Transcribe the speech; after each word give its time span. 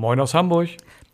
Moin 0.00 0.18
aus 0.18 0.32
Hamburg. 0.32 0.70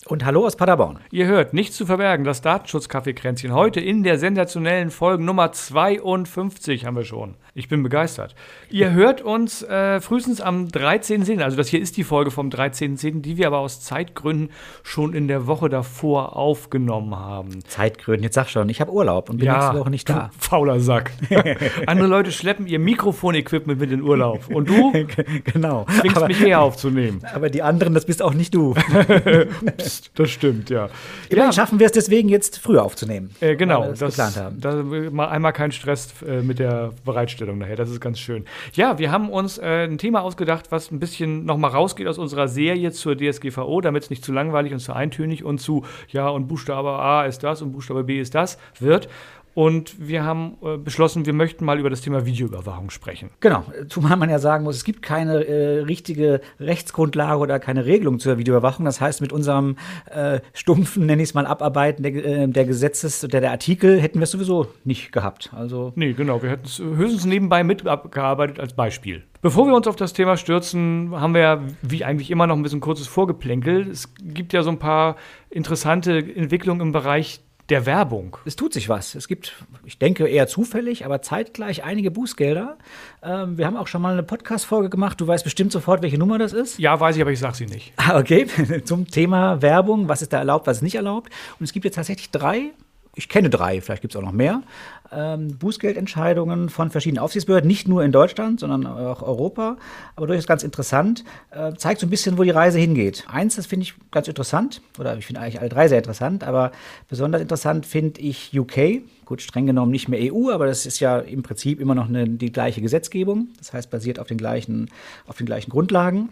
Und 0.06 0.24
hallo 0.24 0.46
aus 0.46 0.54
Paderborn. 0.54 1.00
Ihr 1.10 1.26
hört 1.26 1.52
nichts 1.52 1.76
zu 1.76 1.86
verbergen, 1.86 2.24
das 2.24 2.40
Datenschutz-Kaffeekränzchen. 2.40 3.52
Heute 3.52 3.80
in 3.80 4.04
der 4.04 4.16
sensationellen 4.16 4.92
Folge 4.92 5.24
Nummer 5.24 5.50
52 5.50 6.86
haben 6.86 6.94
wir 6.94 7.04
schon. 7.04 7.34
Ich 7.56 7.70
bin 7.70 7.82
begeistert. 7.82 8.34
Ihr 8.68 8.92
hört 8.92 9.22
uns 9.22 9.62
äh, 9.62 9.98
frühestens 10.02 10.42
am 10.42 10.66
13.10., 10.66 11.42
also 11.42 11.56
das 11.56 11.68
hier 11.68 11.80
ist 11.80 11.96
die 11.96 12.04
Folge 12.04 12.30
vom 12.30 12.50
13.10., 12.50 13.22
die 13.22 13.38
wir 13.38 13.46
aber 13.46 13.60
aus 13.60 13.80
Zeitgründen 13.80 14.50
schon 14.82 15.14
in 15.14 15.26
der 15.26 15.46
Woche 15.46 15.70
davor 15.70 16.36
aufgenommen 16.36 17.16
haben. 17.16 17.64
Zeitgründen, 17.64 18.24
jetzt 18.24 18.34
sag 18.34 18.50
schon, 18.50 18.68
ich 18.68 18.82
habe 18.82 18.92
Urlaub 18.92 19.30
und 19.30 19.38
bin 19.38 19.46
Ja, 19.46 19.56
nächste 19.56 19.78
Woche 19.78 19.88
nicht 19.88 20.06
da. 20.06 20.30
Fauler 20.38 20.80
Sack. 20.80 21.12
Andere 21.86 22.08
Leute 22.08 22.30
schleppen 22.30 22.66
ihr 22.66 22.78
Mikrofon-Equipment 22.78 23.80
mit 23.80 23.90
in 23.90 24.02
Urlaub. 24.02 24.48
Und 24.50 24.68
du 24.68 24.92
genau. 25.44 25.86
zwingst 25.98 26.18
Aber, 26.18 26.26
mich 26.26 26.40
her 26.40 26.60
aufzunehmen. 26.60 27.22
aber 27.32 27.48
die 27.48 27.62
anderen, 27.62 27.94
das 27.94 28.04
bist 28.04 28.20
auch 28.20 28.34
nicht 28.34 28.54
du. 28.54 28.74
Psst, 29.78 30.10
das 30.14 30.28
stimmt, 30.28 30.68
ja. 30.68 30.90
Immerhin 31.30 31.54
schaffen 31.54 31.78
wir 31.78 31.86
es 31.86 31.92
deswegen 31.92 32.28
jetzt 32.28 32.58
früher 32.58 32.84
aufzunehmen. 32.84 33.30
Äh, 33.40 33.56
genau, 33.56 33.88
das, 33.88 34.00
das, 34.00 34.16
geplant 34.16 34.36
haben. 34.36 34.60
Da, 34.60 34.82
mal 35.10 35.28
einmal 35.28 35.54
kein 35.54 35.72
Stress 35.72 36.12
äh, 36.20 36.42
mit 36.42 36.58
der 36.58 36.92
Bereitstellung 37.06 37.45
nachher. 37.54 37.76
Das 37.76 37.90
ist 37.90 38.00
ganz 38.00 38.18
schön. 38.18 38.44
Ja, 38.74 38.98
wir 38.98 39.10
haben 39.10 39.30
uns 39.30 39.58
äh, 39.58 39.84
ein 39.84 39.98
Thema 39.98 40.22
ausgedacht, 40.22 40.66
was 40.70 40.90
ein 40.90 40.98
bisschen 40.98 41.44
nochmal 41.44 41.70
rausgeht 41.70 42.06
aus 42.08 42.18
unserer 42.18 42.48
Serie 42.48 42.92
zur 42.92 43.16
DSGVO, 43.16 43.80
damit 43.80 44.04
es 44.04 44.10
nicht 44.10 44.24
zu 44.24 44.32
langweilig 44.32 44.72
und 44.72 44.80
zu 44.80 44.92
eintönig 44.92 45.44
und 45.44 45.58
zu, 45.58 45.84
ja, 46.08 46.28
und 46.28 46.48
Buchstabe 46.48 46.90
A 46.90 47.24
ist 47.24 47.42
das 47.44 47.62
und 47.62 47.72
Buchstabe 47.72 48.04
B 48.04 48.20
ist 48.20 48.34
das 48.34 48.58
wird. 48.78 49.08
Und 49.56 50.06
wir 50.06 50.22
haben 50.22 50.58
äh, 50.62 50.76
beschlossen, 50.76 51.24
wir 51.24 51.32
möchten 51.32 51.64
mal 51.64 51.80
über 51.80 51.88
das 51.88 52.02
Thema 52.02 52.26
Videoüberwachung 52.26 52.90
sprechen. 52.90 53.30
Genau, 53.40 53.64
zumal 53.88 54.18
man 54.18 54.28
ja 54.28 54.38
sagen 54.38 54.64
muss, 54.64 54.76
es 54.76 54.84
gibt 54.84 55.00
keine 55.00 55.46
äh, 55.46 55.78
richtige 55.80 56.42
Rechtsgrundlage 56.60 57.38
oder 57.40 57.58
keine 57.58 57.86
Regelung 57.86 58.18
zur 58.18 58.36
Videoüberwachung. 58.36 58.84
Das 58.84 59.00
heißt, 59.00 59.22
mit 59.22 59.32
unserem 59.32 59.76
äh, 60.14 60.40
stumpfen, 60.52 61.06
nenne 61.06 61.22
ich 61.22 61.30
es 61.30 61.34
mal, 61.34 61.46
Abarbeiten 61.46 62.02
der, 62.02 62.14
äh, 62.14 62.48
der 62.48 62.66
Gesetzes- 62.66 63.26
der, 63.26 63.40
der 63.40 63.50
Artikel 63.50 63.98
hätten 63.98 64.18
wir 64.18 64.24
es 64.24 64.30
sowieso 64.32 64.66
nicht 64.84 65.10
gehabt. 65.10 65.50
Also 65.56 65.90
Nee, 65.96 66.12
genau. 66.12 66.42
Wir 66.42 66.50
hätten 66.50 66.66
es 66.66 66.78
höchstens 66.78 67.24
nebenbei 67.24 67.64
mitgearbeitet 67.64 68.60
als 68.60 68.74
Beispiel. 68.74 69.24
Bevor 69.40 69.66
wir 69.66 69.74
uns 69.74 69.86
auf 69.86 69.96
das 69.96 70.12
Thema 70.12 70.36
stürzen, 70.36 71.12
haben 71.14 71.32
wir 71.32 71.40
ja 71.40 71.62
wie 71.80 72.04
eigentlich 72.04 72.30
immer 72.30 72.46
noch 72.46 72.56
ein 72.56 72.62
bisschen 72.62 72.80
kurzes 72.80 73.06
Vorgeplänkel. 73.06 73.88
Es 73.90 74.12
gibt 74.20 74.52
ja 74.52 74.62
so 74.62 74.68
ein 74.68 74.78
paar 74.78 75.16
interessante 75.48 76.18
Entwicklungen 76.18 76.82
im 76.82 76.92
Bereich 76.92 77.40
der 77.68 77.86
Werbung. 77.86 78.36
es 78.44 78.56
tut 78.56 78.72
sich 78.72 78.88
was. 78.88 79.14
Es 79.14 79.26
gibt, 79.28 79.54
ich 79.84 79.98
denke 79.98 80.26
eher 80.26 80.46
zufällig, 80.46 81.04
aber 81.04 81.22
zeitgleich 81.22 81.82
einige 81.84 82.10
Bußgelder. 82.10 82.76
Ähm, 83.22 83.58
wir 83.58 83.66
haben 83.66 83.76
auch 83.76 83.88
schon 83.88 84.02
mal 84.02 84.12
eine 84.12 84.22
Podcast-Folge 84.22 84.88
gemacht. 84.88 85.20
Du 85.20 85.26
weißt 85.26 85.42
bestimmt 85.44 85.72
sofort, 85.72 86.02
welche 86.02 86.18
Nummer 86.18 86.38
das 86.38 86.52
ist. 86.52 86.78
Ja, 86.78 86.98
weiß 86.98 87.16
ich, 87.16 87.22
aber 87.22 87.32
ich 87.32 87.40
sag 87.40 87.54
sie 87.56 87.66
nicht. 87.66 87.92
Ah, 87.96 88.18
okay. 88.18 88.46
Zum 88.84 89.08
Thema 89.08 89.62
Werbung. 89.62 90.08
Was 90.08 90.22
ist 90.22 90.32
da 90.32 90.38
erlaubt, 90.38 90.66
was 90.66 90.78
ist 90.78 90.82
nicht 90.82 90.94
erlaubt? 90.94 91.32
Und 91.58 91.64
es 91.64 91.72
gibt 91.72 91.84
jetzt 91.84 91.96
tatsächlich 91.96 92.30
drei. 92.30 92.72
Ich 93.18 93.30
kenne 93.30 93.48
drei, 93.48 93.80
vielleicht 93.80 94.02
gibt 94.02 94.14
es 94.14 94.20
auch 94.20 94.24
noch 94.24 94.32
mehr. 94.32 94.62
Ähm, 95.12 95.56
Bußgeldentscheidungen 95.58 96.68
von 96.68 96.90
verschiedenen 96.90 97.22
Aufsichtsbehörden, 97.22 97.68
nicht 97.68 97.88
nur 97.88 98.02
in 98.04 98.12
Deutschland, 98.12 98.60
sondern 98.60 98.86
auch 98.86 99.22
Europa. 99.22 99.76
Aber 100.16 100.26
durchaus 100.26 100.46
ganz 100.46 100.62
interessant. 100.62 101.24
Äh, 101.50 101.74
zeigt 101.74 102.00
so 102.00 102.06
ein 102.06 102.10
bisschen, 102.10 102.38
wo 102.38 102.42
die 102.42 102.50
Reise 102.50 102.78
hingeht. 102.78 103.24
Eins, 103.28 103.56
das 103.56 103.66
finde 103.66 103.84
ich 103.84 103.94
ganz 104.10 104.28
interessant, 104.28 104.82
oder 104.98 105.16
ich 105.16 105.26
finde 105.26 105.40
eigentlich 105.40 105.60
alle 105.60 105.68
drei 105.68 105.88
sehr 105.88 105.98
interessant, 105.98 106.44
aber 106.44 106.72
besonders 107.08 107.40
interessant 107.40 107.86
finde 107.86 108.20
ich 108.20 108.58
UK. 108.58 109.02
Gut, 109.24 109.42
streng 109.42 109.66
genommen 109.66 109.90
nicht 109.90 110.08
mehr 110.08 110.32
EU, 110.32 110.50
aber 110.50 110.66
das 110.66 110.86
ist 110.86 111.00
ja 111.00 111.18
im 111.18 111.42
Prinzip 111.42 111.80
immer 111.80 111.94
noch 111.94 112.08
eine, 112.08 112.28
die 112.28 112.52
gleiche 112.52 112.80
Gesetzgebung. 112.80 113.48
Das 113.58 113.72
heißt, 113.72 113.90
basiert 113.90 114.18
auf 114.18 114.28
den 114.28 114.38
gleichen, 114.38 114.88
auf 115.26 115.36
den 115.36 115.46
gleichen 115.46 115.70
Grundlagen. 115.70 116.30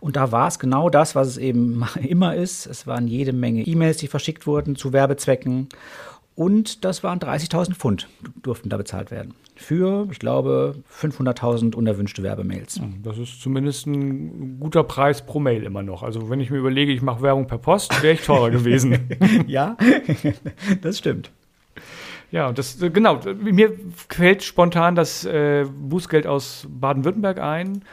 Und 0.00 0.16
da 0.16 0.32
war 0.32 0.48
es 0.48 0.58
genau 0.58 0.90
das, 0.90 1.14
was 1.14 1.28
es 1.28 1.36
eben 1.36 1.84
immer 2.02 2.34
ist. 2.34 2.66
Es 2.66 2.86
waren 2.86 3.06
jede 3.06 3.32
Menge 3.32 3.62
E-Mails, 3.62 3.98
die 3.98 4.08
verschickt 4.08 4.46
wurden 4.46 4.76
zu 4.76 4.92
Werbezwecken. 4.92 5.68
Und 6.36 6.84
das 6.84 7.04
waren 7.04 7.20
30.000 7.20 7.74
Pfund, 7.74 8.08
durften 8.42 8.68
da 8.68 8.76
bezahlt 8.76 9.12
werden. 9.12 9.34
Für, 9.54 10.08
ich 10.10 10.18
glaube, 10.18 10.74
500.000 11.00 11.76
unerwünschte 11.76 12.24
Werbemails. 12.24 12.80
Das 13.04 13.18
ist 13.18 13.40
zumindest 13.40 13.86
ein 13.86 14.58
guter 14.58 14.82
Preis 14.82 15.24
pro 15.24 15.38
Mail 15.38 15.62
immer 15.62 15.84
noch. 15.84 16.02
Also 16.02 16.28
wenn 16.30 16.40
ich 16.40 16.50
mir 16.50 16.58
überlege, 16.58 16.92
ich 16.92 17.02
mache 17.02 17.22
Werbung 17.22 17.46
per 17.46 17.58
Post, 17.58 18.02
wäre 18.02 18.14
ich 18.14 18.22
teurer 18.22 18.50
gewesen. 18.50 18.98
Ja, 19.46 19.76
das 20.82 20.98
stimmt. 20.98 21.30
Ja, 22.32 22.52
das 22.52 22.82
äh, 22.82 22.90
genau. 22.90 23.20
Mir 23.32 23.72
fällt 24.08 24.42
spontan 24.42 24.96
das 24.96 25.24
äh, 25.24 25.64
Bußgeld 25.66 26.26
aus 26.26 26.66
Baden-Württemberg 26.68 27.38
ein, 27.38 27.84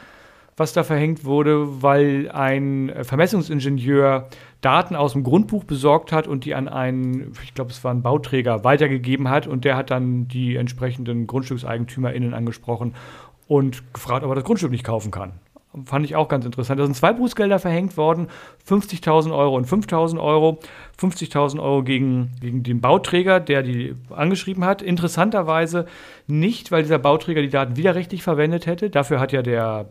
was 0.56 0.72
da 0.72 0.84
verhängt 0.84 1.24
wurde, 1.24 1.82
weil 1.82 2.30
ein 2.30 2.90
äh, 2.90 3.04
Vermessungsingenieur 3.04 4.28
Daten 4.60 4.94
aus 4.94 5.12
dem 5.12 5.24
Grundbuch 5.24 5.64
besorgt 5.64 6.12
hat 6.12 6.28
und 6.28 6.44
die 6.44 6.54
an 6.54 6.68
einen, 6.68 7.32
ich 7.42 7.54
glaube, 7.54 7.70
es 7.70 7.82
war 7.82 7.92
ein 7.92 8.02
Bauträger, 8.02 8.62
weitergegeben 8.64 9.28
hat 9.28 9.46
und 9.46 9.64
der 9.64 9.76
hat 9.76 9.90
dann 9.90 10.28
die 10.28 10.56
entsprechenden 10.56 11.26
GrundstückseigentümerInnen 11.26 12.32
angesprochen 12.32 12.94
und 13.48 13.92
gefragt, 13.92 14.24
ob 14.24 14.30
er 14.30 14.36
das 14.36 14.44
Grundstück 14.44 14.70
nicht 14.70 14.84
kaufen 14.84 15.10
kann. 15.10 15.32
Fand 15.86 16.04
ich 16.04 16.16
auch 16.16 16.28
ganz 16.28 16.44
interessant. 16.44 16.78
Da 16.78 16.84
sind 16.84 16.94
zwei 16.94 17.14
Bußgelder 17.14 17.58
verhängt 17.58 17.96
worden, 17.96 18.28
50.000 18.68 19.34
Euro 19.34 19.56
und 19.56 19.66
5.000 19.66 20.22
Euro. 20.22 20.58
50.000 21.02 21.60
Euro 21.60 21.82
gegen, 21.82 22.30
gegen 22.40 22.62
den 22.62 22.80
Bauträger, 22.80 23.40
der 23.40 23.62
die 23.62 23.94
angeschrieben 24.10 24.64
hat. 24.64 24.82
Interessanterweise 24.82 25.86
nicht, 26.26 26.70
weil 26.70 26.82
dieser 26.82 26.98
Bauträger 26.98 27.42
die 27.42 27.48
Daten 27.48 27.76
widerrechtlich 27.76 28.22
verwendet 28.22 28.66
hätte. 28.66 28.90
Dafür 28.90 29.18
hat 29.18 29.32
ja 29.32 29.42
der 29.42 29.90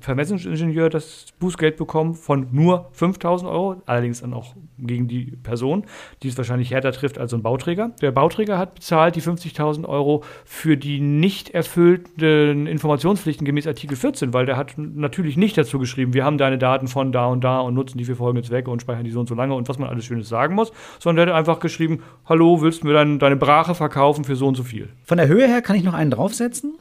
Vermessungsingenieur 0.00 0.88
das 0.88 1.26
Bußgeld 1.38 1.76
bekommen 1.76 2.14
von 2.14 2.48
nur 2.52 2.90
5.000 2.98 3.48
Euro, 3.48 3.82
allerdings 3.86 4.22
dann 4.22 4.32
auch 4.32 4.54
gegen 4.78 5.08
die 5.08 5.36
Person, 5.42 5.84
die 6.22 6.28
es 6.28 6.36
wahrscheinlich 6.36 6.70
härter 6.70 6.92
trifft 6.92 7.18
als 7.18 7.34
ein 7.34 7.42
Bauträger. 7.42 7.92
Der 8.00 8.12
Bauträger 8.12 8.58
hat 8.58 8.74
bezahlt 8.74 9.16
die 9.16 9.22
50.000 9.22 9.86
Euro 9.86 10.24
für 10.44 10.76
die 10.76 11.00
nicht 11.00 11.50
erfüllten 11.50 12.66
Informationspflichten 12.66 13.44
gemäß 13.44 13.66
Artikel 13.66 13.96
14, 13.96 14.32
weil 14.32 14.46
der 14.46 14.56
hat 14.56 14.74
natürlich 14.76 15.36
nicht 15.36 15.56
dazu 15.58 15.78
geschrieben, 15.78 16.14
wir 16.14 16.24
haben 16.24 16.38
deine 16.38 16.58
Daten 16.58 16.88
von 16.88 17.12
da 17.12 17.26
und 17.26 17.42
da 17.44 17.60
und 17.60 17.74
nutzen 17.74 17.98
die 17.98 18.04
für 18.04 18.16
folgende 18.16 18.46
Zwecke 18.46 18.70
und 18.70 18.80
speichern 18.82 19.04
die 19.04 19.10
so 19.10 19.20
und 19.20 19.28
so 19.28 19.34
lange 19.34 19.54
und 19.54 19.68
was 19.68 19.78
man 19.78 19.88
alles 19.88 20.04
Schönes 20.04 20.28
sagen 20.46 20.54
muss, 20.54 20.72
sondern 20.98 21.26
der 21.26 21.34
hat 21.34 21.40
einfach 21.40 21.60
geschrieben, 21.60 22.02
hallo, 22.28 22.60
willst 22.62 22.82
du 22.82 22.86
mir 22.86 22.94
dein, 22.94 23.18
deine 23.18 23.36
Brache 23.36 23.74
verkaufen 23.74 24.24
für 24.24 24.36
so 24.36 24.46
und 24.46 24.54
so 24.54 24.62
viel? 24.62 24.88
Von 25.04 25.18
der 25.18 25.28
Höhe 25.28 25.46
her 25.46 25.62
kann 25.62 25.76
ich 25.76 25.84
noch 25.84 25.94
einen 25.94 26.10
draufsetzen. 26.10 26.78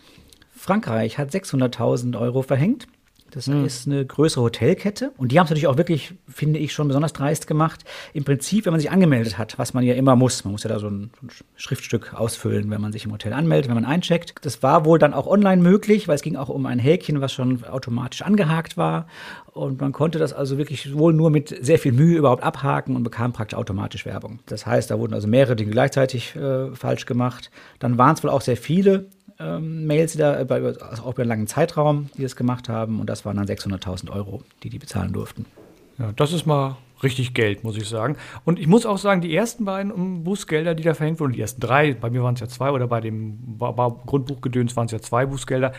Frankreich 0.56 1.18
hat 1.18 1.30
600.000 1.30 2.20
Euro 2.20 2.42
verhängt. 2.42 2.88
Das 3.32 3.50
ist 3.50 3.86
eine 3.86 4.06
größere 4.06 4.44
Hotelkette. 4.44 5.12
Und 5.18 5.32
die 5.32 5.40
haben 5.40 5.46
es 5.46 5.50
natürlich 5.50 5.68
auch 5.68 5.78
wirklich, 5.78 6.14
finde 6.28 6.58
ich, 6.60 6.72
schon 6.72 6.88
besonders 6.88 7.12
dreist 7.12 7.48
gemacht. 7.48 7.84
Im 8.14 8.24
Prinzip, 8.24 8.66
wenn 8.66 8.72
man 8.72 8.80
sich 8.80 8.92
angemeldet 8.92 9.38
hat, 9.38 9.60
was 9.60 9.74
man 9.74 9.84
ja 9.84 9.94
immer 9.96 10.16
muss. 10.16 10.46
Man 10.46 10.54
muss 10.54 10.64
ja 10.64 10.70
da 10.70 10.80
so 10.80 10.88
ein, 10.88 11.12
so 11.20 11.28
ein 11.28 11.30
Schriftstück 11.58 12.14
ausfüllen, 12.14 12.70
wenn 12.70 12.80
man 12.80 12.94
sich 12.94 13.04
im 13.04 13.12
Hotel 13.12 13.34
anmeldet, 13.34 13.68
wenn 13.68 13.76
man 13.76 13.84
eincheckt. 13.84 14.46
Das 14.46 14.64
war 14.64 14.86
wohl 14.86 15.00
dann 15.00 15.14
auch 15.14 15.28
online 15.28 15.62
möglich, 15.62 16.08
weil 16.08 16.16
es 16.16 16.22
ging 16.22 16.38
auch 16.38 16.48
um 16.48 16.66
ein 16.66 16.80
Häkchen, 16.80 17.20
was 17.20 17.34
schon 17.34 17.64
automatisch 17.66 18.22
angehakt 18.22 18.78
war. 18.78 19.08
Und 19.52 19.82
man 19.82 19.92
konnte 19.92 20.18
das 20.18 20.32
also 20.32 20.58
wirklich 20.58 20.98
wohl 20.98 21.12
nur 21.12 21.30
mit 21.30 21.54
sehr 21.62 21.80
viel 21.80 21.92
Mühe 21.92 22.18
überhaupt 22.18 22.44
abhaken 22.44 22.96
und 22.96 23.04
bekam 23.04 23.34
praktisch 23.34 23.58
automatisch 23.58 24.06
Werbung. 24.06 24.40
Das 24.46 24.66
heißt, 24.66 24.92
da 24.92 25.00
wurden 25.00 25.14
also 25.14 25.28
mehrere 25.28 25.56
Dinge 25.56 25.72
gleichzeitig 25.72 26.36
äh, 26.36 26.74
falsch 26.74 27.06
gemacht. 27.06 27.52
Dann 27.80 27.98
waren 27.98 28.16
es 28.16 28.24
wohl 28.24 28.30
auch 28.30 28.42
sehr 28.42 28.58
viele 28.58 29.10
ähm, 29.40 29.86
Mails, 29.86 30.14
die 30.14 30.18
da, 30.18 30.40
äh, 30.40 30.46
bei, 30.46 30.62
also 30.62 31.04
auch 31.04 31.14
über 31.14 31.22
einen 31.22 31.30
langen 31.30 31.48
Zeitraum, 31.48 32.10
die 32.18 32.24
das 32.24 32.36
gemacht 32.36 32.70
haben. 32.70 33.00
Und 33.00 33.10
das 33.10 33.26
waren 33.26 33.38
dann 33.38 33.48
600.000 33.48 34.12
Euro, 34.12 34.44
die 34.64 34.70
die 34.70 34.80
bezahlen 34.80 35.14
durften. 35.14 35.46
Ja, 35.98 36.12
das 36.14 36.34
ist 36.34 36.46
mal 36.46 36.78
richtig 37.04 37.34
Geld, 37.34 37.64
muss 37.64 37.78
ich 37.78 37.88
sagen. 37.88 38.18
Und 38.44 38.60
ich 38.60 38.68
muss 38.68 38.86
auch 38.86 38.98
sagen, 38.98 39.22
die 39.22 39.36
ersten 39.36 39.66
beiden 39.66 39.92
um, 39.92 40.24
Bußgelder, 40.24 40.76
die 40.76 40.84
da 40.84 40.94
verhängt 40.94 41.20
wurden, 41.20 41.34
die 41.34 41.42
ersten 41.42 41.62
drei, 41.62 41.94
bei 41.94 42.10
mir 42.10 42.24
waren 42.24 42.36
es 42.36 42.42
ja 42.42 42.48
zwei, 42.48 42.72
oder 42.72 42.88
bei 42.88 43.02
dem 43.02 43.58
Grundbuchgedöns 43.60 44.76
waren 44.76 44.86
es 44.86 44.92
ja 44.92 45.00
zwei 45.00 45.26
Bußgelder, 45.26 45.74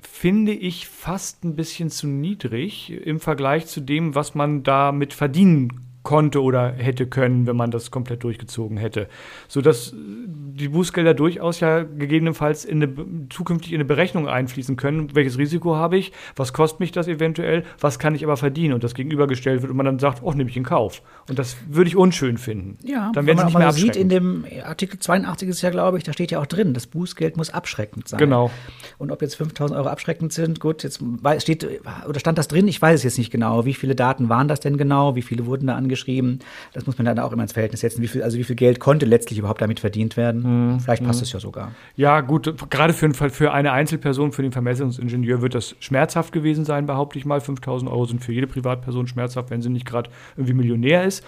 finde 0.00 0.52
ich 0.52 0.88
fast 0.88 1.44
ein 1.44 1.54
bisschen 1.56 1.90
zu 1.90 2.06
niedrig 2.06 2.90
im 2.90 3.20
Vergleich 3.20 3.66
zu 3.66 3.80
dem, 3.80 4.14
was 4.14 4.34
man 4.34 4.62
damit 4.62 5.12
verdienen 5.12 5.91
konnte 6.02 6.42
oder 6.42 6.72
hätte 6.72 7.06
können, 7.06 7.46
wenn 7.46 7.56
man 7.56 7.70
das 7.70 7.90
komplett 7.90 8.24
durchgezogen 8.24 8.76
hätte. 8.76 9.08
Sodass 9.48 9.94
die 9.94 10.68
Bußgelder 10.68 11.14
durchaus 11.14 11.60
ja 11.60 11.82
gegebenenfalls 11.82 12.64
in 12.64 12.82
eine, 12.82 12.94
zukünftig 13.30 13.72
in 13.72 13.76
eine 13.76 13.84
Berechnung 13.84 14.28
einfließen 14.28 14.76
können. 14.76 15.14
Welches 15.14 15.38
Risiko 15.38 15.76
habe 15.76 15.96
ich? 15.96 16.12
Was 16.36 16.52
kostet 16.52 16.80
mich 16.80 16.92
das 16.92 17.08
eventuell? 17.08 17.64
Was 17.80 17.98
kann 17.98 18.14
ich 18.14 18.24
aber 18.24 18.36
verdienen? 18.36 18.74
Und 18.74 18.84
das 18.84 18.94
gegenübergestellt 18.94 19.62
wird 19.62 19.70
und 19.70 19.76
man 19.76 19.86
dann 19.86 19.98
sagt, 19.98 20.22
oh, 20.22 20.32
nehme 20.32 20.50
ich 20.50 20.56
in 20.56 20.64
Kauf. 20.64 21.02
Und 21.28 21.38
das 21.38 21.56
würde 21.68 21.88
ich 21.88 21.96
unschön 21.96 22.38
finden. 22.38 22.78
Ja, 22.82 23.12
dann 23.12 23.26
wenn 23.26 23.26
werden 23.26 23.36
man 23.36 23.46
nicht 23.46 23.56
auch 23.56 23.60
mehr 23.60 23.72
sieht, 23.72 23.96
in 23.96 24.08
dem 24.08 24.44
Artikel 24.64 24.98
82 24.98 25.48
ist 25.48 25.62
ja, 25.62 25.70
glaube 25.70 25.98
ich, 25.98 26.04
da 26.04 26.12
steht 26.12 26.30
ja 26.30 26.40
auch 26.40 26.46
drin, 26.46 26.74
das 26.74 26.86
Bußgeld 26.86 27.36
muss 27.36 27.50
abschreckend 27.50 28.08
sein. 28.08 28.18
Genau. 28.18 28.50
Und 28.98 29.10
ob 29.12 29.22
jetzt 29.22 29.36
5000 29.36 29.78
Euro 29.78 29.88
abschreckend 29.88 30.32
sind, 30.32 30.60
gut, 30.60 30.82
jetzt 30.82 31.02
steht, 31.38 31.66
oder 32.08 32.20
stand 32.20 32.38
das 32.38 32.48
drin? 32.48 32.66
Ich 32.68 32.80
weiß 32.82 33.00
es 33.00 33.04
jetzt 33.04 33.18
nicht 33.18 33.30
genau. 33.30 33.64
Wie 33.64 33.74
viele 33.74 33.94
Daten 33.94 34.28
waren 34.28 34.48
das 34.48 34.60
denn 34.60 34.76
genau? 34.76 35.16
Wie 35.16 35.22
viele 35.22 35.46
wurden 35.46 35.68
da 35.68 35.76
reingeschrieben. 35.92 36.40
Das 36.72 36.86
muss 36.86 36.98
man 36.98 37.04
dann 37.04 37.18
auch 37.18 37.32
immer 37.32 37.42
ins 37.42 37.52
Verhältnis 37.52 37.80
setzen. 37.80 38.02
Wie 38.02 38.08
viel, 38.08 38.22
also 38.22 38.38
wie 38.38 38.44
viel 38.44 38.56
Geld 38.56 38.80
konnte 38.80 39.06
letztlich 39.06 39.38
überhaupt 39.38 39.60
damit 39.60 39.80
verdient 39.80 40.16
werden? 40.16 40.72
Mhm. 40.72 40.80
Vielleicht 40.80 41.04
passt 41.04 41.22
es 41.22 41.32
ja 41.32 41.40
sogar. 41.40 41.72
Ja, 41.96 42.20
gut, 42.20 42.70
gerade 42.70 42.92
für, 42.92 43.12
für 43.12 43.52
eine 43.52 43.72
Einzelperson, 43.72 44.32
für 44.32 44.42
den 44.42 44.52
Vermessungsingenieur 44.52 45.42
wird 45.42 45.54
das 45.54 45.76
schmerzhaft 45.80 46.32
gewesen 46.32 46.64
sein, 46.64 46.86
behaupte 46.86 47.18
ich 47.18 47.24
mal. 47.24 47.40
5000 47.40 47.90
Euro 47.90 48.04
sind 48.06 48.22
für 48.22 48.32
jede 48.32 48.46
Privatperson 48.46 49.06
schmerzhaft, 49.06 49.50
wenn 49.50 49.62
sie 49.62 49.70
nicht 49.70 49.86
gerade 49.86 50.10
irgendwie 50.36 50.54
Millionär 50.54 51.04
ist. 51.04 51.24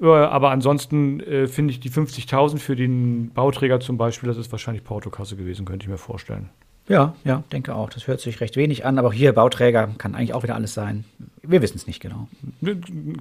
Äh, 0.00 0.06
aber 0.06 0.50
ansonsten 0.50 1.20
äh, 1.20 1.46
finde 1.46 1.72
ich 1.72 1.80
die 1.80 1.90
50.000 1.90 2.58
für 2.58 2.76
den 2.76 3.30
Bauträger 3.30 3.80
zum 3.80 3.98
Beispiel, 3.98 4.28
das 4.28 4.38
ist 4.38 4.52
wahrscheinlich 4.52 4.84
Portokasse 4.84 5.36
gewesen, 5.36 5.64
könnte 5.64 5.84
ich 5.84 5.90
mir 5.90 5.98
vorstellen. 5.98 6.50
Ja, 6.88 7.14
ja, 7.24 7.42
denke 7.52 7.74
auch. 7.74 7.90
Das 7.90 8.06
hört 8.06 8.20
sich 8.20 8.40
recht 8.40 8.56
wenig 8.56 8.84
an, 8.84 8.98
aber 8.98 9.12
hier 9.12 9.32
Bauträger 9.32 9.88
kann 9.98 10.14
eigentlich 10.14 10.32
auch 10.32 10.42
wieder 10.42 10.54
alles 10.54 10.74
sein. 10.74 11.04
Wir 11.42 11.62
wissen 11.62 11.76
es 11.76 11.86
nicht 11.86 12.00
genau. 12.00 12.28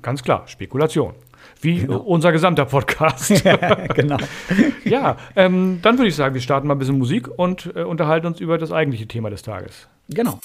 Ganz 0.02 0.24
klar, 0.24 0.48
Spekulation. 0.48 1.14
Wie 1.62 1.80
genau. 1.80 1.98
unser 2.00 2.32
gesamter 2.32 2.66
Podcast. 2.66 3.44
ja, 3.44 3.56
genau. 3.94 4.18
ja, 4.86 5.18
ähm, 5.36 5.80
dann 5.82 5.98
würde 5.98 6.08
ich 6.08 6.16
sagen, 6.16 6.34
wir 6.34 6.42
starten 6.42 6.68
mal 6.68 6.76
ein 6.76 6.80
bisschen 6.80 6.98
Musik 6.98 7.28
und 7.38 7.72
äh, 7.76 7.84
unterhalten 7.84 8.28
uns 8.28 8.40
über 8.40 8.58
das 8.58 8.72
eigentliche 8.72 9.08
Thema 9.08 9.30
des 9.30 9.42
Tages. 9.42 9.88
Genau. 10.10 10.40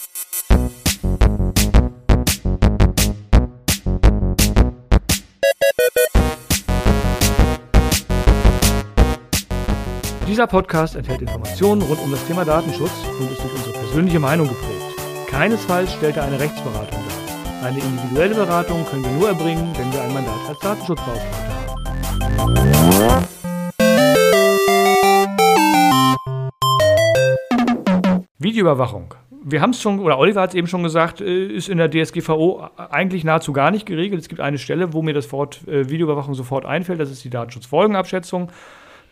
Dieser 10.32 10.46
Podcast 10.46 10.96
enthält 10.96 11.20
Informationen 11.20 11.82
rund 11.82 12.00
um 12.00 12.11
das 12.11 12.26
Thema 12.26 12.43
Datenschutz 12.43 13.05
und 13.20 13.31
ist 13.31 13.43
durch 13.43 13.52
unsere 13.52 13.73
persönliche 13.73 14.19
Meinung 14.19 14.49
geprägt. 14.49 14.96
Keinesfalls 15.26 15.93
stellt 15.93 16.17
er 16.17 16.25
eine 16.25 16.40
Rechtsberatung 16.40 17.00
dar. 17.06 17.69
Eine 17.69 17.79
individuelle 17.79 18.34
Beratung 18.34 18.82
können 18.87 19.05
wir 19.05 19.11
nur 19.11 19.29
erbringen, 19.29 19.70
wenn 19.76 19.93
wir 19.93 20.02
ein 20.02 20.14
Mandat 20.14 20.38
als 20.49 20.58
Datenschutzbeauftragter 20.61 21.55
haben. 22.38 23.26
Videoüberwachung. 28.38 29.12
Wir 29.44 29.61
haben 29.61 29.70
es 29.70 29.82
schon, 29.82 29.99
oder 29.99 30.19
Oliver 30.19 30.40
hat 30.40 30.50
es 30.50 30.55
eben 30.55 30.67
schon 30.67 30.82
gesagt, 30.82 31.20
äh, 31.20 31.46
ist 31.49 31.69
in 31.69 31.76
der 31.76 31.90
DSGVO 31.90 32.70
eigentlich 32.79 33.25
nahezu 33.25 33.52
gar 33.52 33.70
nicht 33.70 33.84
geregelt. 33.84 34.23
Es 34.23 34.29
gibt 34.31 34.40
eine 34.40 34.56
Stelle, 34.56 34.94
wo 34.94 35.02
mir 35.02 35.12
das 35.12 35.31
Wort 35.31 35.69
äh, 35.69 35.90
Videoüberwachung 35.90 36.32
sofort 36.32 36.64
einfällt, 36.64 37.00
das 37.00 37.11
ist 37.11 37.23
die 37.23 37.29
Datenschutzfolgenabschätzung. 37.29 38.50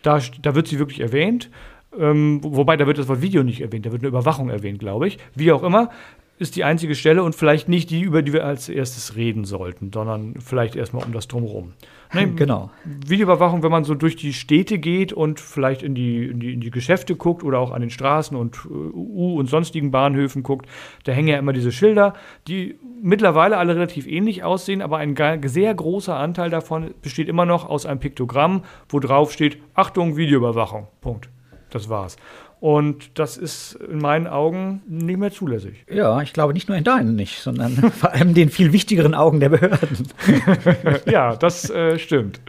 Da, 0.03 0.21
da 0.43 0.55
wird 0.55 0.69
sie 0.69 0.79
wirklich 0.79 1.01
erwähnt. 1.01 1.51
Ähm, 1.99 2.41
wobei, 2.43 2.77
da 2.77 2.87
wird 2.87 2.99
das 2.99 3.09
Wort 3.09 3.23
Video 3.23 3.43
nicht 3.43 3.61
erwähnt, 3.61 3.85
da 3.85 3.93
wird 3.93 4.03
eine 4.03 4.09
Überwachung 4.09 4.49
erwähnt, 4.49 4.79
glaube 4.79 5.09
ich. 5.09 5.19
Wie 5.35 5.51
auch 5.51 5.63
immer, 5.63 5.91
ist 6.39 6.57
die 6.57 6.65
einzige 6.65 6.95
Stelle 6.95 7.23
und 7.23 7.35
vielleicht 7.35 7.69
nicht 7.69 7.91
die, 7.91 8.01
über 8.01 8.23
die 8.23 8.33
wir 8.33 8.45
als 8.45 8.69
erstes 8.69 9.17
reden 9.17 9.45
sollten, 9.45 9.91
sondern 9.93 10.37
vielleicht 10.41 10.77
erstmal 10.77 11.05
um 11.05 11.13
das 11.13 11.29
Drumherum. 11.29 11.73
Nee, 12.13 12.27
genau. 12.37 12.71
Videoüberwachung, 12.85 13.63
wenn 13.63 13.71
man 13.71 13.85
so 13.85 13.95
durch 13.95 14.17
die 14.17 14.33
Städte 14.33 14.79
geht 14.79 15.13
und 15.13 15.41
vielleicht 15.41 15.83
in 15.83 15.95
die, 15.95 16.27
in 16.27 16.41
die, 16.41 16.53
in 16.55 16.61
die 16.61 16.71
Geschäfte 16.71 17.17
guckt 17.17 17.43
oder 17.43 17.59
auch 17.59 17.71
an 17.71 17.81
den 17.81 17.91
Straßen 17.91 18.37
und 18.37 18.57
äh, 18.67 18.69
U- 18.69 19.39
und 19.39 19.47
sonstigen 19.47 19.91
Bahnhöfen 19.91 20.43
guckt, 20.43 20.67
da 21.05 21.13
hängen 21.13 21.29
ja 21.29 21.39
immer 21.39 21.53
diese 21.53 21.73
Schilder, 21.73 22.15
die 22.49 22.79
mittlerweile 23.03 23.57
alle 23.57 23.75
relativ 23.75 24.07
ähnlich 24.07 24.43
aussehen, 24.45 24.83
aber 24.83 24.99
ein 24.99 25.17
sehr 25.45 25.75
großer 25.75 26.17
Anteil 26.17 26.51
davon 26.51 26.95
besteht 27.03 27.29
immer 27.29 27.47
noch 27.47 27.69
aus 27.69 27.87
einem 27.87 28.01
Piktogramm, 28.01 28.65
wo 28.89 29.01
drauf 29.01 29.33
steht, 29.33 29.59
Achtung, 29.75 30.17
Videoüberwachung. 30.17 30.89
Punkt. 31.01 31.29
Das 31.71 31.89
war's. 31.89 32.17
Und 32.61 33.19
das 33.19 33.39
ist 33.39 33.73
in 33.91 33.99
meinen 33.99 34.27
Augen 34.27 34.83
nicht 34.87 35.19
mehr 35.19 35.33
zulässig. 35.33 35.87
Ja, 35.91 36.21
ich 36.21 36.35
glaube 36.35 36.53
nicht 36.53 36.69
nur 36.69 36.77
in 36.77 36.85
deinen 36.85 37.17
nicht, 37.17 37.41
sondern 37.41 37.73
vor 37.93 38.13
allem 38.13 38.35
den 38.35 38.51
viel 38.51 38.73
wichtigeren 38.75 39.15
Augen 39.15 39.41
der 39.41 39.49
Behörden. 39.49 40.09
ja, 41.11 41.37
das 41.37 41.71
äh, 41.71 41.99
stimmt. 41.99 42.41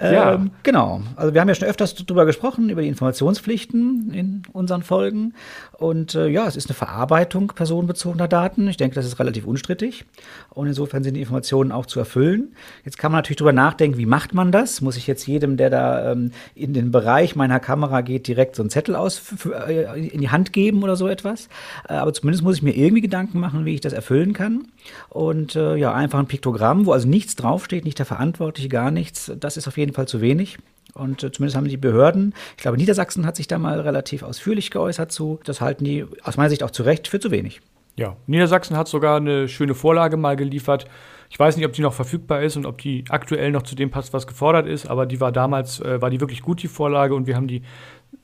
Ähm, 0.00 0.14
ja. 0.14 0.46
Genau. 0.62 1.02
Also 1.16 1.34
wir 1.34 1.40
haben 1.40 1.48
ja 1.48 1.54
schon 1.54 1.68
öfters 1.68 1.94
darüber 1.94 2.24
gesprochen, 2.24 2.70
über 2.70 2.82
die 2.82 2.88
Informationspflichten 2.88 4.12
in 4.12 4.42
unseren 4.52 4.82
Folgen. 4.82 5.34
Und 5.72 6.14
äh, 6.14 6.28
ja, 6.28 6.46
es 6.46 6.56
ist 6.56 6.68
eine 6.68 6.74
Verarbeitung 6.74 7.48
personenbezogener 7.48 8.28
Daten. 8.28 8.66
Ich 8.68 8.76
denke, 8.76 8.94
das 8.94 9.06
ist 9.06 9.18
relativ 9.18 9.46
unstrittig. 9.46 10.04
Und 10.48 10.66
insofern 10.66 11.04
sind 11.04 11.14
die 11.14 11.20
Informationen 11.20 11.70
auch 11.70 11.86
zu 11.86 11.98
erfüllen. 11.98 12.54
Jetzt 12.84 12.98
kann 12.98 13.12
man 13.12 13.18
natürlich 13.18 13.38
darüber 13.38 13.52
nachdenken, 13.52 13.98
wie 13.98 14.06
macht 14.06 14.34
man 14.34 14.52
das? 14.52 14.80
Muss 14.80 14.96
ich 14.96 15.06
jetzt 15.06 15.26
jedem, 15.26 15.56
der 15.56 15.70
da 15.70 16.12
ähm, 16.12 16.32
in 16.54 16.72
den 16.72 16.90
Bereich 16.90 17.36
meiner 17.36 17.60
Kamera 17.60 18.00
geht, 18.00 18.26
direkt 18.26 18.56
so 18.56 18.62
einen 18.62 18.70
Zettel 18.70 18.96
aus 18.96 19.22
äh, 19.68 20.08
in 20.08 20.20
die 20.20 20.30
Hand 20.30 20.52
geben 20.52 20.82
oder 20.82 20.96
so 20.96 21.08
etwas. 21.08 21.48
Äh, 21.88 21.94
aber 21.94 22.12
zumindest 22.12 22.42
muss 22.42 22.56
ich 22.56 22.62
mir 22.62 22.76
irgendwie 22.76 23.02
Gedanken 23.02 23.38
machen, 23.38 23.64
wie 23.64 23.74
ich 23.74 23.80
das 23.80 23.92
erfüllen 23.92 24.32
kann. 24.32 24.68
Und 25.08 25.56
äh, 25.56 25.76
ja, 25.76 25.92
einfach 25.92 26.18
ein 26.18 26.26
Piktogramm, 26.26 26.86
wo 26.86 26.92
also 26.92 27.08
nichts 27.08 27.36
draufsteht, 27.36 27.84
nicht 27.84 27.98
der 27.98 28.06
Verantwortliche, 28.06 28.68
gar 28.68 28.90
nichts. 28.90 29.30
Das 29.38 29.56
ist 29.56 29.68
auf 29.68 29.76
jeden 29.76 29.89
Fall 29.94 30.08
zu 30.08 30.20
wenig. 30.20 30.58
Und 30.94 31.22
äh, 31.22 31.30
zumindest 31.30 31.56
haben 31.56 31.68
die 31.68 31.76
Behörden, 31.76 32.34
ich 32.56 32.62
glaube, 32.62 32.76
Niedersachsen 32.76 33.26
hat 33.26 33.36
sich 33.36 33.46
da 33.46 33.58
mal 33.58 33.80
relativ 33.80 34.22
ausführlich 34.22 34.70
geäußert 34.70 35.12
zu. 35.12 35.38
Das 35.44 35.60
halten 35.60 35.84
die 35.84 36.04
aus 36.22 36.36
meiner 36.36 36.50
Sicht 36.50 36.62
auch 36.62 36.70
zu 36.70 36.82
Recht 36.82 37.08
für 37.08 37.20
zu 37.20 37.30
wenig. 37.30 37.60
Ja, 37.96 38.16
Niedersachsen 38.26 38.76
hat 38.76 38.88
sogar 38.88 39.18
eine 39.18 39.48
schöne 39.48 39.74
Vorlage 39.74 40.16
mal 40.16 40.36
geliefert. 40.36 40.86
Ich 41.28 41.38
weiß 41.38 41.56
nicht, 41.56 41.66
ob 41.66 41.72
die 41.72 41.82
noch 41.82 41.92
verfügbar 41.92 42.42
ist 42.42 42.56
und 42.56 42.66
ob 42.66 42.78
die 42.78 43.04
aktuell 43.08 43.52
noch 43.52 43.62
zu 43.62 43.74
dem 43.74 43.90
passt, 43.90 44.12
was 44.12 44.26
gefordert 44.26 44.66
ist, 44.66 44.86
aber 44.86 45.06
die 45.06 45.20
war 45.20 45.32
damals, 45.32 45.80
äh, 45.80 46.00
war 46.00 46.10
die 46.10 46.20
wirklich 46.20 46.42
gut, 46.42 46.62
die 46.62 46.68
Vorlage, 46.68 47.14
und 47.14 47.26
wir 47.26 47.36
haben 47.36 47.46
die 47.46 47.62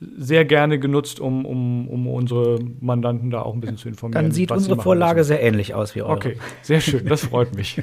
sehr 0.00 0.44
gerne 0.44 0.78
genutzt, 0.78 1.20
um, 1.20 1.46
um, 1.46 1.88
um 1.88 2.06
unsere 2.06 2.58
Mandanten 2.80 3.30
da 3.30 3.42
auch 3.42 3.54
ein 3.54 3.60
bisschen 3.60 3.78
zu 3.78 3.88
informieren. 3.88 4.24
Dann 4.24 4.32
sieht 4.32 4.50
unsere 4.50 4.80
Vorlage 4.80 5.20
müssen. 5.20 5.28
sehr 5.28 5.42
ähnlich 5.42 5.74
aus 5.74 5.94
wie 5.94 6.02
eure. 6.02 6.12
Okay, 6.12 6.36
sehr 6.62 6.80
schön, 6.80 7.06
das 7.06 7.24
freut 7.24 7.56
mich. 7.56 7.82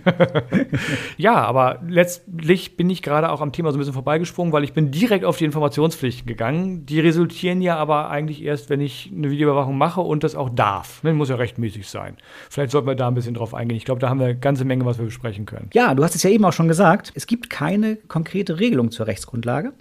ja, 1.18 1.36
aber 1.36 1.82
letztlich 1.88 2.78
bin 2.78 2.90
ich 2.92 3.02
gerade 3.02 3.32
auch 3.32 3.42
am 3.42 3.52
Thema 3.52 3.72
so 3.72 3.78
ein 3.78 3.80
bisschen 3.80 3.94
vorbeigesprungen, 3.94 4.54
weil 4.54 4.64
ich 4.64 4.74
bin 4.74 4.92
direkt 4.92 5.26
auf 5.26 5.38
die 5.38 5.46
Informationspflichten 5.46 6.28
gegangen. 6.28 6.86
Die 6.86 7.00
resultieren 7.00 7.62
ja 7.62 7.78
aber 7.78 8.12
eigentlich 8.12 8.44
erst, 8.44 8.70
wenn 8.70 8.82
ich 8.82 9.12
eine 9.16 9.32
Videoüberwachung 9.32 9.78
mache 9.78 10.02
und 10.02 10.24
das 10.24 10.36
auch 10.36 10.50
darf. 10.50 11.02
Das 11.04 11.16
muss 11.16 11.30
ja 11.30 11.36
rechtmäßig 11.36 11.88
sein. 11.88 12.18
Vielleicht 12.50 12.72
sollten 12.72 12.88
wir 12.88 12.96
da 12.96 13.08
ein 13.08 13.16
bisschen 13.16 13.34
drauf 13.34 13.56
eingehen. 13.56 13.78
Ich 13.78 13.86
glaube, 13.86 14.00
da 14.00 14.10
haben 14.10 14.20
wir 14.20 14.28
eine 14.28 14.38
ganze 14.38 14.66
Menge, 14.66 14.86
was 14.86 15.00
wir 15.00 15.06
besprechen 15.06 15.46
können. 15.46 15.70
Ja, 15.74 15.96
du 15.96 16.04
hast 16.04 16.14
es 16.14 16.22
ja 16.22 16.30
eben 16.30 16.46
auch 16.46 16.54
schon 16.54 16.68
gesagt. 16.68 17.12
Es 17.16 17.26
gibt 17.26 17.50
keine 17.50 17.96
konkrete 17.96 18.60
Regelung 18.60 18.92
zur 18.92 19.08
Rechtsgrundlage 19.08 19.74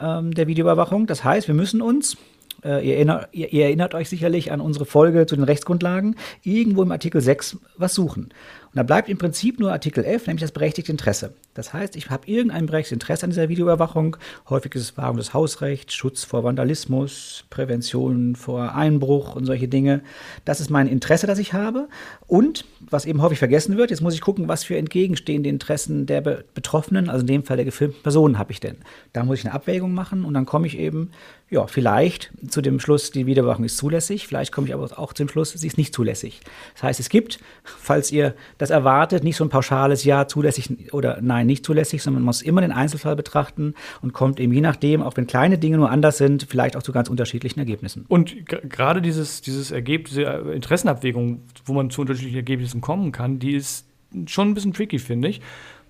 ähm, 0.00 0.32
der 0.32 0.46
Videoüberwachung. 0.46 1.06
Das 1.06 1.24
heißt, 1.24 1.48
wir 1.48 1.54
müssen 1.54 1.82
uns 1.82 2.16
äh, 2.64 2.86
ihr, 2.86 2.96
erinnert, 2.96 3.28
ihr, 3.32 3.52
ihr, 3.52 3.64
erinnert 3.64 3.94
euch 3.94 4.08
sicherlich 4.08 4.52
an 4.52 4.60
unsere 4.60 4.84
Folge 4.84 5.26
zu 5.26 5.36
den 5.36 5.44
Rechtsgrundlagen, 5.44 6.16
irgendwo 6.42 6.82
im 6.82 6.92
Artikel 6.92 7.20
6 7.20 7.58
was 7.76 7.94
suchen. 7.94 8.30
Und 8.72 8.78
da 8.78 8.84
bleibt 8.84 9.10
im 9.10 9.18
Prinzip 9.18 9.60
nur 9.60 9.70
Artikel 9.70 10.02
11, 10.02 10.28
nämlich 10.28 10.40
das 10.40 10.52
berechtigte 10.52 10.90
Interesse. 10.90 11.34
Das 11.52 11.74
heißt, 11.74 11.94
ich 11.94 12.08
habe 12.08 12.26
irgendein 12.26 12.64
berechtigtes 12.64 12.94
Interesse 12.94 13.24
an 13.24 13.30
dieser 13.30 13.50
Videoüberwachung. 13.50 14.16
Häufig 14.48 14.74
ist 14.74 14.82
es 14.82 14.96
Wahrung 14.96 15.18
des 15.18 15.34
Hausrechts, 15.34 15.92
Schutz 15.92 16.24
vor 16.24 16.42
Vandalismus, 16.42 17.44
Prävention 17.50 18.34
vor 18.34 18.74
Einbruch 18.74 19.36
und 19.36 19.44
solche 19.44 19.68
Dinge. 19.68 20.00
Das 20.46 20.58
ist 20.58 20.70
mein 20.70 20.88
Interesse, 20.88 21.26
das 21.26 21.38
ich 21.38 21.52
habe. 21.52 21.88
Und, 22.26 22.64
was 22.80 23.04
eben 23.04 23.20
häufig 23.20 23.38
vergessen 23.38 23.76
wird, 23.76 23.90
jetzt 23.90 24.00
muss 24.00 24.14
ich 24.14 24.22
gucken, 24.22 24.48
was 24.48 24.64
für 24.64 24.78
entgegenstehende 24.78 25.50
Interessen 25.50 26.06
der 26.06 26.22
Betroffenen, 26.22 27.10
also 27.10 27.20
in 27.20 27.26
dem 27.26 27.44
Fall 27.44 27.56
der 27.56 27.66
gefilmten 27.66 28.02
Personen, 28.02 28.38
habe 28.38 28.52
ich 28.52 28.60
denn. 28.60 28.76
Da 29.12 29.22
muss 29.22 29.40
ich 29.40 29.44
eine 29.44 29.52
Abwägung 29.52 29.92
machen 29.92 30.24
und 30.24 30.32
dann 30.32 30.46
komme 30.46 30.66
ich 30.66 30.78
eben, 30.78 31.10
ja, 31.50 31.66
vielleicht 31.66 32.30
zu 32.48 32.62
dem 32.62 32.80
Schluss, 32.80 33.10
die 33.10 33.26
Videoüberwachung 33.26 33.66
ist 33.66 33.76
zulässig. 33.76 34.26
Vielleicht 34.26 34.52
komme 34.52 34.66
ich 34.66 34.72
aber 34.72 34.98
auch 34.98 35.12
zum 35.12 35.28
Schluss, 35.28 35.50
sie 35.52 35.66
ist 35.66 35.76
nicht 35.76 35.94
zulässig. 35.94 36.40
Das 36.72 36.84
heißt, 36.84 37.00
es 37.00 37.10
gibt, 37.10 37.40
falls 37.62 38.10
ihr 38.10 38.34
das 38.62 38.70
erwartet, 38.70 39.24
nicht 39.24 39.36
so 39.36 39.44
ein 39.44 39.50
pauschales 39.50 40.04
Ja 40.04 40.28
zulässig 40.28 40.92
oder 40.94 41.18
Nein 41.20 41.48
nicht 41.48 41.66
zulässig, 41.66 42.00
sondern 42.00 42.22
man 42.22 42.26
muss 42.26 42.42
immer 42.42 42.60
den 42.60 42.70
Einzelfall 42.70 43.16
betrachten 43.16 43.74
und 44.02 44.12
kommt 44.12 44.38
eben 44.38 44.52
je 44.52 44.60
nachdem, 44.60 45.02
auch 45.02 45.16
wenn 45.16 45.26
kleine 45.26 45.58
Dinge 45.58 45.78
nur 45.78 45.90
anders 45.90 46.16
sind, 46.16 46.46
vielleicht 46.48 46.76
auch 46.76 46.82
zu 46.84 46.92
ganz 46.92 47.10
unterschiedlichen 47.10 47.58
Ergebnissen. 47.58 48.04
Und 48.06 48.46
gerade 48.46 49.02
dieses, 49.02 49.40
dieses 49.40 49.72
Ergebnis, 49.72 50.14
diese 50.14 50.22
Interessenabwägung, 50.54 51.42
wo 51.64 51.72
man 51.72 51.90
zu 51.90 52.02
unterschiedlichen 52.02 52.36
Ergebnissen 52.36 52.80
kommen 52.80 53.10
kann, 53.10 53.40
die 53.40 53.56
ist 53.56 53.84
schon 54.26 54.50
ein 54.50 54.54
bisschen 54.54 54.72
tricky, 54.72 55.00
finde 55.00 55.26
ich, 55.26 55.40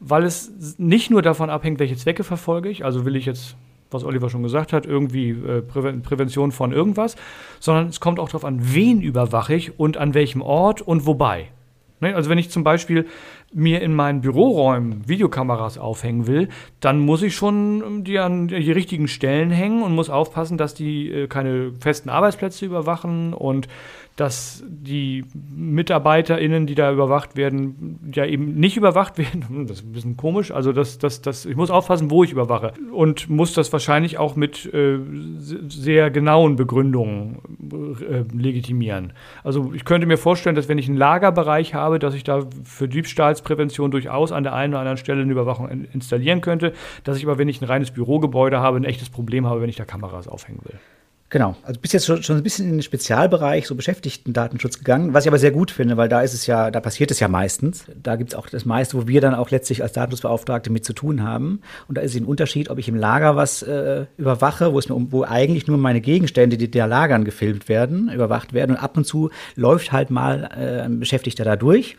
weil 0.01 0.25
es 0.25 0.79
nicht 0.79 1.11
nur 1.11 1.21
davon 1.21 1.51
abhängt, 1.51 1.79
welche 1.79 1.97
Zwecke 1.97 2.25
verfolge 2.25 2.71
ich, 2.71 2.87
also 2.87 3.05
will 3.05 3.17
ich 3.17 3.27
jetzt 3.27 3.55
was 3.91 4.03
Oliver 4.03 4.31
schon 4.31 4.43
gesagt 4.43 4.73
hat, 4.73 4.87
irgendwie 4.87 5.29
äh, 5.33 5.61
Prävention 5.61 6.53
von 6.53 6.73
irgendwas, 6.73 7.17
sondern 7.61 7.89
es 7.89 8.01
kommt 8.01 8.19
auch 8.19 8.31
darauf 8.31 8.47
an, 8.47 8.61
wen 8.63 9.03
überwache 9.03 9.55
ich 9.55 9.79
und 9.79 9.99
an 9.99 10.15
welchem 10.15 10.41
Ort 10.41 10.81
und 10.81 11.05
wobei. 11.05 11.49
Ne? 12.03 12.15
Also 12.15 12.29
wenn 12.29 12.39
ich 12.39 12.51
zum 12.51 12.65
Beispiel 12.65 13.07
mir 13.53 13.83
in 13.83 13.95
meinen 13.95 14.21
Büroräumen 14.21 15.09
Videokameras 15.09 15.79
aufhängen 15.79 16.27
will, 16.27 16.49
dann 16.81 17.01
muss 17.01 17.23
ich 17.23 17.35
schon 17.35 18.05
die 18.05 18.19
an 18.19 18.49
die 18.49 18.73
richtigen 18.73 19.09
Stellen 19.09 19.51
hängen 19.51 19.83
und 19.83 19.95
muss 19.95 20.11
aufpassen, 20.11 20.59
dass 20.59 20.75
die 20.75 21.11
äh, 21.11 21.27
keine 21.27 21.73
festen 21.81 22.09
Arbeitsplätze 22.09 22.67
überwachen 22.67 23.35
und 23.35 23.69
dass 24.17 24.63
die 24.69 25.25
MitarbeiterInnen, 25.57 26.67
die 26.67 26.75
da 26.75 26.93
überwacht 26.93 27.37
werden, 27.37 27.99
ja 28.13 28.27
eben 28.27 28.55
nicht 28.55 28.77
überwacht 28.77 29.17
werden. 29.19 29.67
Das 29.67 29.79
ist 29.79 29.87
ein 29.87 29.93
bisschen 29.93 30.17
komisch. 30.17 30.51
Also 30.51 30.73
das, 30.73 30.99
das, 30.99 31.23
das, 31.23 31.47
ich 31.47 31.57
muss 31.57 31.71
aufpassen, 31.71 32.11
wo 32.11 32.23
ich 32.23 32.33
überwache. 32.33 32.75
Und 32.93 33.31
muss 33.31 33.55
das 33.55 33.73
wahrscheinlich 33.73 34.19
auch 34.19 34.37
mit 34.37 34.73
äh, 34.73 34.99
sehr 35.39 36.11
genauen 36.11 36.57
Begründungen 36.57 37.39
äh, 37.73 38.25
legitimieren. 38.37 39.15
Also 39.45 39.73
ich 39.75 39.85
könnte 39.85 40.07
mir 40.07 40.19
vorstellen, 40.19 40.57
dass 40.57 40.69
wenn 40.69 40.79
ich 40.79 40.89
einen 40.89 40.99
Lagerbereich 40.99 41.75
habe, 41.75 41.99
dass 41.99 42.15
ich 42.15 42.25
da 42.25 42.43
für 42.65 42.89
Diebstahls 42.89 43.42
Diebstahlsprävention 43.43 43.91
durchaus 43.91 44.33
an 44.33 44.45
der 44.45 44.55
einen 44.55 44.73
oder 44.73 44.81
anderen 44.81 44.99
Stelle 44.99 45.23
eine 45.23 45.33
Überwachung 45.33 45.87
installieren 45.93 46.41
könnte, 46.41 46.73
dass 47.05 47.19
ich 47.19 47.25
aber, 47.25 47.39
wenn 47.39 47.49
ich 47.49 47.61
ein 47.61 47.67
reines 47.67 47.91
Bürogebäude 47.91 48.61
habe, 48.61 48.79
ein 48.79 48.85
echtes 48.85 49.11
Problem 49.11 49.47
habe, 49.47 49.61
wenn 49.61 49.69
ich 49.69 49.77
da 49.77 49.85
Kameras 49.85 50.29
aufhängen 50.29 50.61
will. 50.65 50.79
Genau, 51.33 51.57
also 51.63 51.81
bis 51.81 51.93
jetzt 51.93 52.05
schon, 52.05 52.23
schon 52.23 52.37
ein 52.37 52.43
bisschen 52.43 52.69
in 52.69 52.75
den 52.75 52.83
Spezialbereich, 52.83 53.67
so 53.67 53.75
Beschäftigten-Datenschutz 53.75 54.77
gegangen, 54.77 55.15
was 55.15 55.25
ich 55.25 55.29
aber 55.29 55.39
sehr 55.39 55.51
gut 55.51 55.71
finde, 55.71 55.97
weil 55.97 56.11
da 56.11 56.21
ist 56.21 56.35
es 56.35 56.47
ja, 56.47 56.71
da 56.71 56.79
passiert 56.79 57.11
es 57.11 57.21
ja 57.21 57.29
meistens. 57.29 57.87
Da 58.03 58.17
gibt 58.17 58.35
es 58.35 58.39
auch 58.39 58.51
das 58.51 58.67
meiste, 58.67 58.99
wo 58.99 59.09
wir 59.09 59.23
dann 59.23 59.35
auch 59.35 59.51
letztlich 59.51 59.83
als 59.83 59.95
Datenschutzbeauftragte 59.95 60.69
mit 60.69 60.85
zu 60.85 60.93
tun 60.93 61.23
haben. 61.23 61.63
Und 61.89 61.97
da 61.97 62.03
ist 62.03 62.15
ein 62.15 62.27
Unterschied, 62.27 62.69
ob 62.69 62.77
ich 62.77 62.87
im 62.87 62.97
Lager 62.97 63.35
was 63.35 63.63
äh, 63.63 64.05
überwache, 64.19 64.75
wo 64.75 64.79
es 64.79 64.91
mir 64.91 64.95
um, 64.95 65.11
wo 65.11 65.25
eigentlich 65.25 65.67
nur 65.67 65.79
meine 65.79 66.03
Gegenstände, 66.03 66.59
die 66.59 66.71
da 66.71 66.85
lagern, 66.85 67.25
gefilmt 67.25 67.67
werden, 67.67 68.11
überwacht 68.11 68.53
werden. 68.53 68.73
Und 68.73 68.83
ab 68.83 68.99
und 68.99 69.07
zu 69.07 69.31
läuft 69.57 69.91
halt 69.91 70.11
mal 70.11 70.51
äh, 70.55 70.83
ein 70.83 71.01
Beschäftigter 71.01 71.45
da 71.45 71.57
durch. 71.57 71.97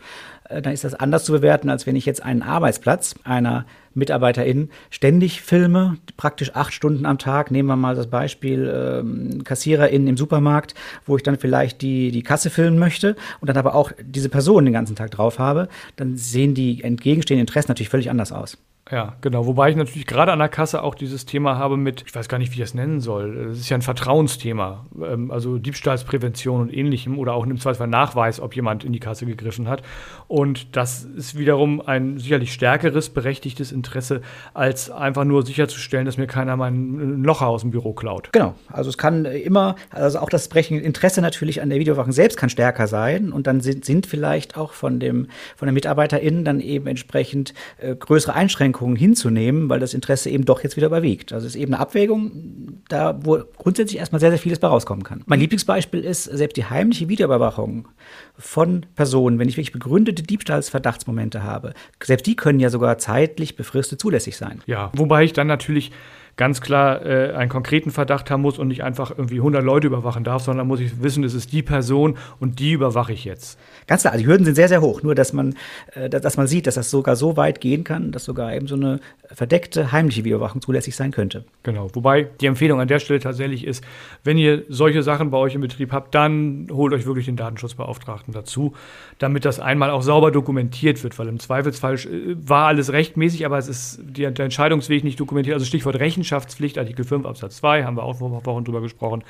Äh, 0.48 0.62
dann 0.62 0.72
ist 0.72 0.84
das 0.84 0.94
anders 0.94 1.24
zu 1.24 1.32
bewerten, 1.32 1.70
als 1.70 1.86
wenn 1.86 1.96
ich 1.96 2.06
jetzt 2.06 2.22
einen 2.22 2.42
Arbeitsplatz 2.42 3.14
einer 3.24 3.66
MitarbeiterInnen 3.94 4.70
ständig 4.90 5.40
filme, 5.40 5.98
praktisch 6.16 6.54
acht 6.54 6.72
Stunden 6.72 7.06
am 7.06 7.18
Tag. 7.18 7.50
Nehmen 7.50 7.68
wir 7.68 7.76
mal 7.76 7.94
das 7.94 8.08
Beispiel 8.08 8.70
ähm, 8.74 9.44
KassiererInnen 9.44 10.08
im 10.08 10.16
Supermarkt, 10.16 10.74
wo 11.06 11.16
ich 11.16 11.22
dann 11.22 11.38
vielleicht 11.38 11.80
die, 11.82 12.10
die 12.10 12.22
Kasse 12.22 12.50
filmen 12.50 12.78
möchte 12.78 13.16
und 13.40 13.48
dann 13.48 13.56
aber 13.56 13.74
auch 13.74 13.92
diese 14.02 14.28
Person 14.28 14.64
den 14.64 14.74
ganzen 14.74 14.96
Tag 14.96 15.12
drauf 15.12 15.38
habe, 15.38 15.68
dann 15.96 16.16
sehen 16.16 16.54
die 16.54 16.82
entgegenstehenden 16.82 17.42
Interessen 17.42 17.70
natürlich 17.70 17.88
völlig 17.88 18.10
anders 18.10 18.32
aus. 18.32 18.58
Ja, 18.90 19.14
genau. 19.22 19.46
Wobei 19.46 19.70
ich 19.70 19.76
natürlich 19.76 20.06
gerade 20.06 20.30
an 20.30 20.38
der 20.38 20.50
Kasse 20.50 20.82
auch 20.82 20.94
dieses 20.94 21.24
Thema 21.24 21.56
habe 21.56 21.78
mit, 21.78 22.04
ich 22.06 22.14
weiß 22.14 22.28
gar 22.28 22.36
nicht, 22.36 22.50
wie 22.50 22.56
ich 22.56 22.60
das 22.60 22.74
nennen 22.74 23.00
soll. 23.00 23.48
Es 23.52 23.60
ist 23.60 23.70
ja 23.70 23.78
ein 23.78 23.82
Vertrauensthema. 23.82 24.84
Ähm, 25.02 25.30
also 25.30 25.56
Diebstahlsprävention 25.56 26.60
und 26.60 26.74
ähnlichem 26.74 27.18
oder 27.18 27.32
auch 27.32 27.46
im 27.46 27.58
Zweifelsfall 27.58 27.88
Nachweis, 27.88 28.40
ob 28.40 28.54
jemand 28.54 28.84
in 28.84 28.92
die 28.92 29.00
Kasse 29.00 29.24
gegriffen 29.24 29.68
hat. 29.68 29.82
Und 30.28 30.76
das 30.76 31.02
ist 31.02 31.38
wiederum 31.38 31.80
ein 31.80 32.18
sicherlich 32.18 32.52
stärkeres, 32.52 33.08
berechtigtes 33.08 33.72
Interesse, 33.72 34.20
als 34.52 34.90
einfach 34.90 35.24
nur 35.24 35.46
sicherzustellen, 35.46 36.04
dass 36.04 36.18
mir 36.18 36.26
keiner 36.26 36.56
mein 36.58 37.22
Locher 37.22 37.46
aus 37.46 37.62
dem 37.62 37.70
Büro 37.70 37.94
klaut. 37.94 38.32
Genau. 38.32 38.54
Also 38.70 38.90
es 38.90 38.98
kann 38.98 39.24
immer, 39.24 39.76
also 39.90 40.18
auch 40.18 40.28
das 40.28 40.48
berechtigte 40.48 40.84
Interesse 40.84 41.22
natürlich 41.22 41.62
an 41.62 41.70
der 41.70 41.78
Videoüberwachung 41.78 42.12
selbst 42.12 42.36
kann 42.36 42.50
stärker 42.50 42.86
sein. 42.86 43.32
Und 43.32 43.46
dann 43.46 43.62
sind, 43.62 43.86
sind 43.86 44.06
vielleicht 44.06 44.58
auch 44.58 44.74
von 44.74 45.00
dem, 45.00 45.28
von 45.56 45.68
den 45.68 45.74
MitarbeiterInnen 45.74 46.44
dann 46.44 46.60
eben 46.60 46.86
entsprechend 46.86 47.54
äh, 47.78 47.96
größere 47.96 48.34
Einschränkungen 48.34 48.73
Einschränkungen 48.74 48.96
hinzunehmen, 48.96 49.68
weil 49.68 49.80
das 49.80 49.94
Interesse 49.94 50.30
eben 50.30 50.44
doch 50.44 50.62
jetzt 50.62 50.76
wieder 50.76 50.88
überwiegt. 50.88 51.32
Also 51.32 51.46
es 51.46 51.54
ist 51.54 51.60
eben 51.60 51.74
eine 51.74 51.80
Abwägung, 51.80 52.82
da 52.88 53.18
wo 53.22 53.38
grundsätzlich 53.56 53.98
erstmal 53.98 54.20
sehr, 54.20 54.30
sehr 54.30 54.38
vieles 54.38 54.58
bei 54.58 54.68
rauskommen 54.68 55.04
kann. 55.04 55.22
Mein 55.26 55.40
Lieblingsbeispiel 55.40 56.00
ist 56.00 56.24
selbst 56.24 56.56
die 56.56 56.64
heimliche 56.64 57.08
Videoüberwachung 57.08 57.88
von 58.36 58.86
Personen, 58.94 59.38
wenn 59.38 59.48
ich 59.48 59.56
wirklich 59.56 59.72
begründete 59.72 60.22
Diebstahlsverdachtsmomente 60.22 61.42
habe. 61.42 61.74
Selbst 62.02 62.26
die 62.26 62.36
können 62.36 62.60
ja 62.60 62.70
sogar 62.70 62.98
zeitlich 62.98 63.56
befristet 63.56 64.00
zulässig 64.00 64.36
sein. 64.36 64.60
Ja, 64.66 64.90
wobei 64.94 65.24
ich 65.24 65.32
dann 65.32 65.46
natürlich 65.46 65.92
ganz 66.36 66.60
klar 66.60 67.04
äh, 67.04 67.32
einen 67.32 67.48
konkreten 67.48 67.90
Verdacht 67.90 68.30
haben 68.30 68.42
muss 68.42 68.58
und 68.58 68.68
nicht 68.68 68.82
einfach 68.82 69.10
irgendwie 69.10 69.36
100 69.36 69.62
Leute 69.62 69.86
überwachen 69.86 70.24
darf, 70.24 70.42
sondern 70.42 70.66
muss 70.66 70.80
ich 70.80 71.02
wissen, 71.02 71.22
es 71.24 71.34
ist 71.34 71.52
die 71.52 71.62
Person 71.62 72.16
und 72.40 72.58
die 72.58 72.72
überwache 72.72 73.12
ich 73.12 73.24
jetzt. 73.24 73.58
Ganz 73.86 74.02
klar, 74.02 74.12
also 74.12 74.24
die 74.24 74.30
Hürden 74.30 74.44
sind 74.44 74.54
sehr, 74.54 74.68
sehr 74.68 74.80
hoch. 74.80 75.02
Nur, 75.02 75.14
dass 75.14 75.32
man, 75.32 75.54
äh, 75.94 76.08
dass 76.08 76.36
man 76.36 76.46
sieht, 76.46 76.66
dass 76.66 76.74
das 76.74 76.90
sogar 76.90 77.16
so 77.16 77.36
weit 77.36 77.60
gehen 77.60 77.84
kann, 77.84 78.12
dass 78.12 78.24
sogar 78.24 78.54
eben 78.54 78.66
so 78.66 78.74
eine 78.74 79.00
verdeckte, 79.32 79.92
heimliche 79.92 80.24
Videoüberwachung 80.24 80.60
zulässig 80.60 80.96
sein 80.96 81.10
könnte. 81.10 81.44
Genau. 81.62 81.88
Wobei 81.94 82.24
die 82.40 82.46
Empfehlung 82.46 82.80
an 82.80 82.88
der 82.88 82.98
Stelle 82.98 83.20
tatsächlich 83.20 83.64
ist, 83.64 83.84
wenn 84.22 84.38
ihr 84.38 84.64
solche 84.68 85.02
Sachen 85.02 85.30
bei 85.30 85.38
euch 85.38 85.54
im 85.54 85.60
Betrieb 85.60 85.92
habt, 85.92 86.14
dann 86.14 86.68
holt 86.70 86.92
euch 86.92 87.06
wirklich 87.06 87.26
den 87.26 87.36
Datenschutzbeauftragten 87.36 88.32
dazu, 88.34 88.74
damit 89.18 89.44
das 89.44 89.60
einmal 89.60 89.90
auch 89.90 90.02
sauber 90.02 90.30
dokumentiert 90.30 91.02
wird, 91.02 91.18
weil 91.18 91.28
im 91.28 91.38
Zweifelsfall 91.38 91.94
äh, 91.94 92.36
war 92.36 92.66
alles 92.66 92.92
rechtmäßig, 92.92 93.46
aber 93.46 93.58
es 93.58 93.68
ist 93.68 94.00
der 94.02 94.28
Entscheidungsweg 94.38 95.04
nicht 95.04 95.20
dokumentiert. 95.20 95.54
Also 95.54 95.66
Stichwort 95.66 95.96
Rechenschaftspflicht, 96.24 96.78
Artikel 96.78 97.04
5 97.04 97.26
Absatz 97.26 97.56
2, 97.56 97.84
haben 97.84 97.96
wir 97.96 98.02
auch 98.02 98.14
vor 98.16 98.44
Wochen 98.44 98.64
drüber 98.64 98.80
gesprochen. 98.80 99.22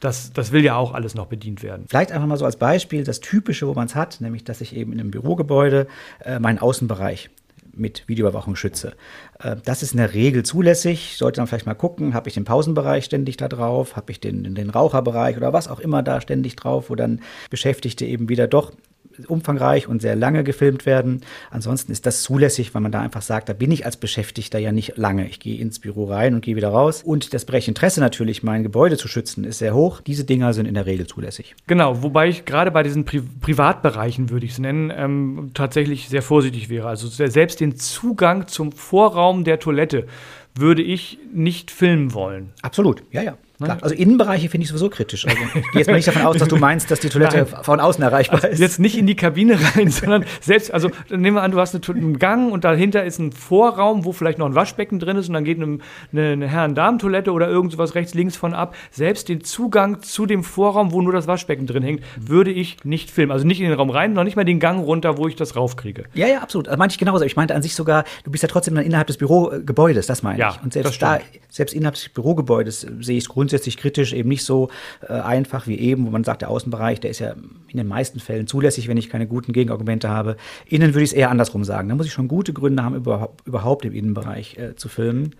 Das, 0.00 0.32
das 0.32 0.52
will 0.52 0.62
ja 0.62 0.76
auch 0.76 0.92
alles 0.92 1.14
noch 1.14 1.26
bedient 1.26 1.62
werden. 1.62 1.86
Vielleicht 1.88 2.12
einfach 2.12 2.26
mal 2.26 2.36
so 2.36 2.44
als 2.44 2.56
Beispiel 2.56 3.04
das 3.04 3.20
Typische, 3.20 3.66
wo 3.66 3.72
man 3.72 3.86
es 3.86 3.94
hat, 3.94 4.20
nämlich 4.20 4.44
dass 4.44 4.60
ich 4.60 4.76
eben 4.76 4.92
in 4.92 5.00
einem 5.00 5.10
Bürogebäude 5.10 5.86
äh, 6.22 6.38
meinen 6.38 6.58
Außenbereich 6.58 7.30
mit 7.72 8.06
Videoüberwachung 8.06 8.56
schütze. 8.56 8.92
Äh, 9.38 9.56
das 9.64 9.82
ist 9.82 9.92
in 9.92 9.98
der 9.98 10.12
Regel 10.12 10.42
zulässig. 10.42 11.16
Sollte 11.16 11.38
dann 11.38 11.46
vielleicht 11.46 11.66
mal 11.66 11.74
gucken, 11.74 12.12
habe 12.12 12.28
ich 12.28 12.34
den 12.34 12.44
Pausenbereich 12.44 13.06
ständig 13.06 13.38
da 13.38 13.48
drauf, 13.48 13.96
habe 13.96 14.12
ich 14.12 14.20
den, 14.20 14.54
den 14.54 14.68
Raucherbereich 14.68 15.36
oder 15.38 15.54
was 15.54 15.68
auch 15.68 15.80
immer 15.80 16.02
da 16.02 16.20
ständig 16.20 16.56
drauf, 16.56 16.90
wo 16.90 16.94
dann 16.94 17.20
Beschäftigte 17.48 18.04
eben 18.04 18.28
wieder 18.28 18.46
doch 18.46 18.72
umfangreich 19.28 19.88
und 19.88 20.02
sehr 20.02 20.16
lange 20.16 20.44
gefilmt 20.44 20.86
werden. 20.86 21.22
Ansonsten 21.50 21.92
ist 21.92 22.06
das 22.06 22.22
zulässig, 22.22 22.74
weil 22.74 22.82
man 22.82 22.92
da 22.92 23.00
einfach 23.00 23.22
sagt, 23.22 23.48
da 23.48 23.52
bin 23.52 23.70
ich 23.70 23.86
als 23.86 23.96
Beschäftigter 23.96 24.58
ja 24.58 24.72
nicht 24.72 24.96
lange. 24.96 25.26
Ich 25.28 25.40
gehe 25.40 25.58
ins 25.58 25.78
Büro 25.78 26.04
rein 26.04 26.34
und 26.34 26.44
gehe 26.44 26.56
wieder 26.56 26.68
raus. 26.68 27.02
Und 27.04 27.34
das 27.34 27.44
Interesse 27.44 28.00
natürlich, 28.00 28.42
mein 28.42 28.62
Gebäude 28.62 28.96
zu 28.96 29.08
schützen, 29.08 29.44
ist 29.44 29.58
sehr 29.58 29.74
hoch. 29.74 30.00
Diese 30.00 30.24
Dinger 30.24 30.52
sind 30.52 30.66
in 30.66 30.74
der 30.74 30.86
Regel 30.86 31.06
zulässig. 31.06 31.54
Genau, 31.66 32.02
wobei 32.02 32.28
ich 32.28 32.44
gerade 32.44 32.70
bei 32.70 32.82
diesen 32.82 33.04
Pri 33.04 33.22
Privatbereichen, 33.40 34.30
würde 34.30 34.46
ich 34.46 34.52
es 34.52 34.58
nennen, 34.58 34.92
ähm, 34.94 35.50
tatsächlich 35.54 36.08
sehr 36.08 36.22
vorsichtig 36.22 36.68
wäre. 36.68 36.88
Also 36.88 37.08
selbst 37.08 37.60
den 37.60 37.76
Zugang 37.76 38.48
zum 38.48 38.72
Vorraum 38.72 39.44
der 39.44 39.60
Toilette 39.60 40.06
würde 40.54 40.82
ich 40.82 41.18
nicht 41.32 41.70
filmen 41.70 42.14
wollen. 42.14 42.52
Absolut, 42.62 43.02
ja, 43.10 43.22
ja. 43.22 43.38
Klar. 43.62 43.78
Also 43.82 43.94
Innenbereiche 43.94 44.48
finde 44.48 44.64
ich 44.64 44.68
sowieso 44.68 44.90
kritisch. 44.90 45.26
Also, 45.26 45.38
ich 45.40 45.52
gehe 45.52 45.62
jetzt 45.74 45.86
mal 45.86 45.94
nicht 45.94 46.08
davon 46.08 46.22
aus, 46.22 46.36
dass 46.36 46.48
du 46.48 46.56
meinst, 46.56 46.90
dass 46.90 46.98
die 46.98 47.08
Toilette 47.08 47.46
Nein. 47.50 47.62
von 47.62 47.78
außen 47.78 48.02
erreichbar 48.02 48.42
also 48.42 48.48
ist. 48.48 48.58
Jetzt 48.58 48.80
nicht 48.80 48.98
in 48.98 49.06
die 49.06 49.14
Kabine 49.14 49.56
rein, 49.76 49.90
sondern 49.92 50.24
selbst, 50.40 50.74
also 50.74 50.90
nehmen 51.08 51.36
wir 51.36 51.42
an, 51.42 51.52
du 51.52 51.60
hast 51.60 51.74
einen 51.88 52.18
Gang 52.18 52.52
und 52.52 52.64
dahinter 52.64 53.04
ist 53.04 53.20
ein 53.20 53.30
Vorraum, 53.30 54.04
wo 54.04 54.12
vielleicht 54.12 54.38
noch 54.38 54.46
ein 54.46 54.56
Waschbecken 54.56 54.98
drin 54.98 55.16
ist 55.16 55.28
und 55.28 55.34
dann 55.34 55.44
geht 55.44 55.62
eine, 55.62 55.78
eine 56.12 56.48
Herren-Damen-Toilette 56.48 57.30
oder 57.30 57.48
irgendwas 57.48 57.94
rechts, 57.94 58.14
links 58.14 58.36
von 58.36 58.54
ab. 58.54 58.74
Selbst 58.90 59.28
den 59.28 59.44
Zugang 59.44 60.02
zu 60.02 60.26
dem 60.26 60.42
Vorraum, 60.42 60.90
wo 60.90 61.00
nur 61.00 61.12
das 61.12 61.28
Waschbecken 61.28 61.68
drin 61.68 61.84
hängt, 61.84 62.02
würde 62.18 62.50
ich 62.50 62.84
nicht 62.84 63.08
filmen. 63.08 63.30
Also 63.30 63.46
nicht 63.46 63.60
in 63.60 63.68
den 63.68 63.78
Raum 63.78 63.90
rein, 63.90 64.14
noch 64.14 64.24
nicht 64.24 64.34
mal 64.34 64.44
den 64.44 64.58
Gang 64.58 64.84
runter, 64.84 65.16
wo 65.16 65.28
ich 65.28 65.36
das 65.36 65.54
raufkriege. 65.54 66.06
Ja, 66.14 66.26
ja, 66.26 66.40
absolut. 66.40 66.66
Also 66.66 66.78
meinte 66.78 66.94
ich 66.94 66.98
genauso. 66.98 67.24
Ich 67.24 67.36
meinte 67.36 67.54
an 67.54 67.62
sich 67.62 67.76
sogar, 67.76 68.04
du 68.24 68.32
bist 68.32 68.42
ja 68.42 68.48
trotzdem 68.48 68.74
dann 68.74 68.84
innerhalb 68.84 69.06
des 69.06 69.16
Bürogebäudes, 69.16 70.08
das 70.08 70.24
meine 70.24 70.40
ja, 70.40 70.50
ich. 70.50 70.64
Und 70.64 70.72
selbst 70.72 71.00
da, 71.00 71.20
selbst 71.50 71.72
innerhalb 71.72 71.94
des 71.94 72.08
Bürogebäudes 72.08 72.80
sehe 72.80 73.16
ich 73.16 73.24
es 73.24 73.28
grundsätzlich 73.28 73.43
kritisch, 73.50 74.12
eben 74.12 74.28
nicht 74.28 74.44
so 74.44 74.70
äh, 75.08 75.12
einfach 75.12 75.66
wie 75.66 75.78
eben, 75.78 76.06
wo 76.06 76.10
man 76.10 76.24
sagt, 76.24 76.42
der 76.42 76.50
Außenbereich, 76.50 77.00
der 77.00 77.10
ist 77.10 77.18
ja 77.18 77.32
in 77.32 77.78
den 77.78 77.88
meisten 77.88 78.20
Fällen 78.20 78.46
zulässig, 78.46 78.88
wenn 78.88 78.96
ich 78.96 79.10
keine 79.10 79.26
guten 79.26 79.52
Gegenargumente 79.52 80.08
habe. 80.08 80.36
Innen 80.66 80.94
würde 80.94 81.04
ich 81.04 81.10
es 81.10 81.16
eher 81.16 81.30
andersrum 81.30 81.64
sagen. 81.64 81.88
Da 81.88 81.94
muss 81.94 82.06
ich 82.06 82.12
schon 82.12 82.28
gute 82.28 82.52
Gründe 82.52 82.82
haben, 82.82 82.94
überhaupt, 82.94 83.46
überhaupt 83.46 83.84
im 83.84 83.92
Innenbereich 83.92 84.56
äh, 84.58 84.76
zu 84.76 84.88
filmen, 84.88 85.34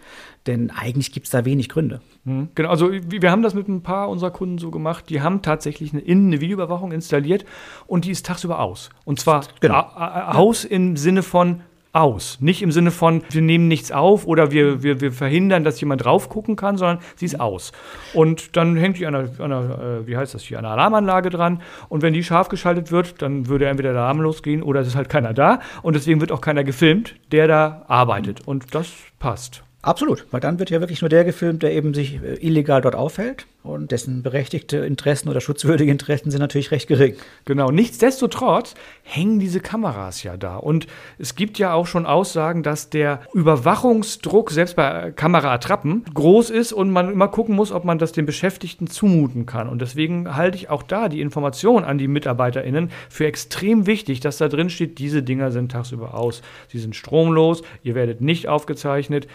denn 0.47 0.71
eigentlich 0.71 1.13
gibt 1.13 1.27
es 1.27 1.31
da 1.31 1.45
wenig 1.45 1.69
Gründe. 1.69 2.01
Mhm. 2.25 2.49
Genau, 2.55 2.71
also 2.71 2.91
wir 2.93 3.31
haben 3.31 3.43
das 3.43 3.55
mit 3.55 3.69
ein 3.69 3.83
paar 3.83 4.09
unserer 4.09 4.31
Kunden 4.31 4.59
so 4.59 4.71
gemacht, 4.71 5.09
die 5.11 5.21
haben 5.21 5.43
tatsächlich 5.43 5.93
eine, 5.93 6.03
innen 6.03 6.29
eine 6.29 6.41
Videoüberwachung 6.41 6.93
installiert 6.93 7.45
und 7.87 8.05
die 8.05 8.11
ist 8.11 8.27
tagsüber 8.27 8.61
aus. 8.61 8.91
Und 9.05 9.21
zwar 9.21 9.45
genau. 9.61 9.81
aus 9.81 10.65
im 10.65 10.97
Sinne 10.97 11.23
von 11.23 11.61
aus. 11.95 12.39
Nicht 12.41 12.61
im 12.63 12.73
Sinne 12.73 12.91
von, 12.91 13.23
wir 13.31 13.41
nehmen 13.41 13.69
nichts 13.69 13.93
auf 13.93 14.27
oder 14.27 14.51
wir, 14.51 14.83
wir, 14.83 15.01
wir 15.01 15.13
verhindern, 15.13 15.65
dass 15.65 15.81
jemand 15.81 16.05
drauf 16.05 16.29
gucken 16.29 16.57
kann, 16.57 16.77
sondern 16.77 16.99
sie 17.17 17.27
ist 17.27 17.41
aus. 17.41 17.73
Und 18.13 18.57
dann 18.57 18.77
hängt 18.77 18.99
die 18.99 19.07
an 19.07 19.15
einer, 19.15 19.29
an 19.39 19.53
einer 19.53 19.79
äh, 19.79 20.07
wie 20.07 20.17
heißt 20.17 20.35
das 20.35 20.43
hier, 20.43 20.59
an 20.59 20.65
einer 20.65 20.75
Alarmanlage 20.75 21.31
dran. 21.31 21.63
Und 21.89 22.03
wenn 22.03 22.13
die 22.13 22.25
scharf 22.25 22.49
geschaltet 22.49 22.91
wird, 22.91 23.23
dann 23.23 23.47
würde 23.47 23.67
entweder 23.67 23.93
der 23.93 24.03
Alarm 24.03 24.21
losgehen 24.21 24.63
oder 24.63 24.81
es 24.81 24.89
ist 24.89 24.97
halt 24.97 25.09
keiner 25.09 25.33
da. 25.33 25.61
Und 25.83 25.95
deswegen 25.95 26.21
wird 26.21 26.33
auch 26.33 26.41
keiner 26.41 26.65
gefilmt, 26.65 27.15
der 27.31 27.47
da 27.47 27.85
arbeitet. 27.87 28.47
Und 28.47 28.75
das 28.75 28.93
passt. 29.19 29.63
Absolut, 29.83 30.27
weil 30.31 30.41
dann 30.41 30.59
wird 30.59 30.71
ja 30.71 30.81
wirklich 30.81 31.03
nur 31.03 31.11
der 31.11 31.25
gefilmt, 31.25 31.63
der 31.63 31.73
eben 31.73 31.95
sich 31.95 32.21
äh, 32.23 32.35
illegal 32.45 32.81
dort 32.81 32.97
aufhält 32.97 33.47
und 33.65 33.93
dessen 33.93 34.23
berechtigte 34.23 34.77
Interessen 34.77 35.31
oder 35.31 35.41
schutzwürdige 35.41 35.91
Interessen 35.91 36.31
sind 36.31 36.41
natürlich 36.41 36.71
recht 36.71 36.87
gering. 36.87 37.15
Genau, 37.47 37.71
nichtsdestotrotz 37.71 38.75
hängen 39.03 39.41
diese 39.41 39.61
Kameras 39.61 40.23
ja 40.23 40.37
da. 40.37 40.57
Und 40.57 40.87
es 41.19 41.35
gibt 41.35 41.59
ja 41.59 41.73
auch 41.73 41.87
schon 41.87 42.05
Aussagen, 42.05 42.63
dass 42.63 42.91
der 42.91 43.23
Überwachungsdruck 43.33 44.51
selbst 44.51 44.77
bei 44.77 45.13
Kameraattrappen 45.13 46.05
groß 46.13 46.51
ist 46.51 46.75
und 46.75 46.91
man 46.91 47.11
immer 47.11 47.29
gucken 47.29 47.57
muss, 47.57 47.73
ob 47.73 47.87
man 47.87 47.99
das 47.99 48.13
den 48.13 48.27
Beschäftigten 48.27 48.87
zumuten 48.87 49.47
kann. 49.47 49.71
Und 49.71 49.81
deswegen 49.81 50.37
halte 50.37 50.59
ich 50.59 50.69
auch 50.69 50.83
da 50.83 51.09
die 51.09 51.23
Information 51.23 51.85
an 51.85 51.97
die 51.97 52.07
MitarbeiterInnen 52.07 52.91
für 53.09 53.27
extrem 53.27 53.87
wichtig, 53.87 54.21
dass 54.21 54.37
da 54.37 54.49
drin 54.49 54.69
steht, 54.69 54.99
diese 54.99 55.23
Dinger 55.23 55.51
sind 55.51 55.73
tagsüber 55.73 56.13
aus, 56.13 56.43
sie 56.69 56.79
sind 56.79 56.95
stromlos, 56.95 57.63
ihr 57.83 57.95
werdet 57.95 58.21
nicht 58.21 58.47
aufgezeichnet, 58.47 59.27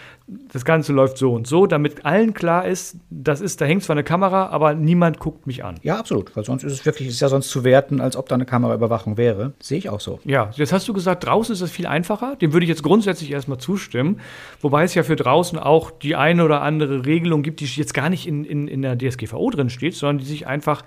das 0.52 0.64
Ganze 0.64 0.92
läuft 0.92 1.18
so 1.18 1.32
und 1.32 1.48
so, 1.48 1.66
damit 1.66 2.06
allen 2.06 2.32
klar 2.32 2.64
ist, 2.64 2.96
das 3.10 3.40
ist, 3.40 3.60
da 3.60 3.64
hängt 3.64 3.82
zwar 3.82 3.94
eine 3.94 4.04
Kamera, 4.20 4.48
aber 4.48 4.74
niemand 4.74 5.18
guckt 5.18 5.46
mich 5.46 5.64
an. 5.64 5.76
Ja, 5.82 5.98
absolut, 5.98 6.36
weil 6.36 6.44
sonst 6.44 6.62
ist 6.62 6.72
es 6.72 6.84
wirklich, 6.84 7.08
ist 7.08 7.20
ja 7.20 7.30
sonst 7.30 7.48
zu 7.48 7.64
werten, 7.64 8.02
als 8.02 8.16
ob 8.16 8.28
da 8.28 8.34
eine 8.34 8.44
Kameraüberwachung 8.44 9.16
wäre. 9.16 9.54
Sehe 9.60 9.78
ich 9.78 9.88
auch 9.88 10.00
so. 10.00 10.20
Ja, 10.24 10.50
jetzt 10.56 10.74
hast 10.74 10.86
du 10.88 10.92
gesagt, 10.92 11.24
draußen 11.24 11.54
ist 11.54 11.62
es 11.62 11.70
viel 11.70 11.86
einfacher. 11.86 12.36
Dem 12.36 12.52
würde 12.52 12.64
ich 12.64 12.68
jetzt 12.68 12.82
grundsätzlich 12.82 13.30
erstmal 13.30 13.56
zustimmen. 13.56 14.20
Wobei 14.60 14.84
es 14.84 14.94
ja 14.94 15.04
für 15.04 15.16
draußen 15.16 15.58
auch 15.58 15.90
die 15.90 16.16
eine 16.16 16.44
oder 16.44 16.60
andere 16.60 17.06
Regelung 17.06 17.42
gibt, 17.42 17.60
die 17.60 17.64
jetzt 17.64 17.94
gar 17.94 18.10
nicht 18.10 18.26
in, 18.26 18.44
in, 18.44 18.68
in 18.68 18.82
der 18.82 18.98
DSGVO 18.98 19.48
drin 19.48 19.70
steht, 19.70 19.94
sondern 19.94 20.18
die 20.18 20.26
sich 20.26 20.46
einfach 20.46 20.84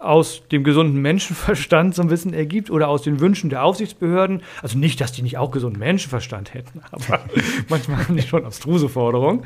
aus 0.00 0.42
dem 0.50 0.64
gesunden 0.64 1.02
Menschenverstand 1.02 1.94
so 1.94 2.00
ein 2.00 2.08
bisschen 2.08 2.32
ergibt 2.32 2.70
oder 2.70 2.88
aus 2.88 3.02
den 3.02 3.20
Wünschen 3.20 3.50
der 3.50 3.62
Aufsichtsbehörden. 3.62 4.42
Also 4.62 4.78
nicht, 4.78 5.02
dass 5.02 5.12
die 5.12 5.20
nicht 5.20 5.36
auch 5.36 5.50
gesunden 5.50 5.80
Menschenverstand 5.80 6.54
hätten, 6.54 6.80
aber 6.90 7.20
manchmal 7.68 7.98
haben 7.98 8.16
die 8.16 8.22
schon 8.22 8.46
abstruse 8.46 8.88
Forderungen. 8.88 9.44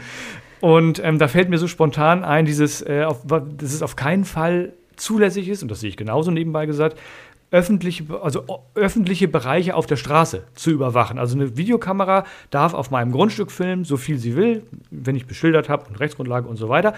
Und 0.65 0.99
ähm, 1.05 1.19
da 1.19 1.29
fällt 1.29 1.51
mir 1.51 1.59
so 1.59 1.69
spontan 1.69 2.25
ein, 2.25 2.47
dieses, 2.47 2.81
äh, 2.81 3.05
auf, 3.05 3.27
dass 3.27 3.75
es 3.75 3.83
auf 3.83 3.97
keinen 3.97 4.25
Fall 4.25 4.73
zulässig 4.97 5.51
ist, 5.51 5.63
und 5.63 5.71
das 5.71 5.81
sehe 5.81 5.91
ich 5.91 5.99
genauso 5.99 6.31
nebenbei 6.31 6.65
gesagt, 6.65 6.99
öffentliche, 7.51 8.05
also 8.23 8.45
öffentliche 8.75 9.29
Bereiche 9.29 9.75
auf 9.75 9.85
der 9.85 9.97
Straße 9.97 10.45
zu 10.55 10.71
überwachen. 10.71 11.19
Also 11.19 11.37
eine 11.37 11.59
Videokamera 11.59 12.25
darf 12.49 12.73
auf 12.73 12.91
meinem 12.91 13.13
Grundstück 13.13 13.53
filmen, 13.53 13.85
so 13.85 13.99
viel 13.99 14.17
sie 14.17 14.37
will, 14.37 14.63
wenn 14.91 15.17
ich 15.17 15.27
beschildert 15.27 15.69
habe 15.69 15.85
und 15.87 16.01
Rechtsgrundlage 16.01 16.49
und 16.49 16.57
so 16.57 16.71
weiter 16.71 16.95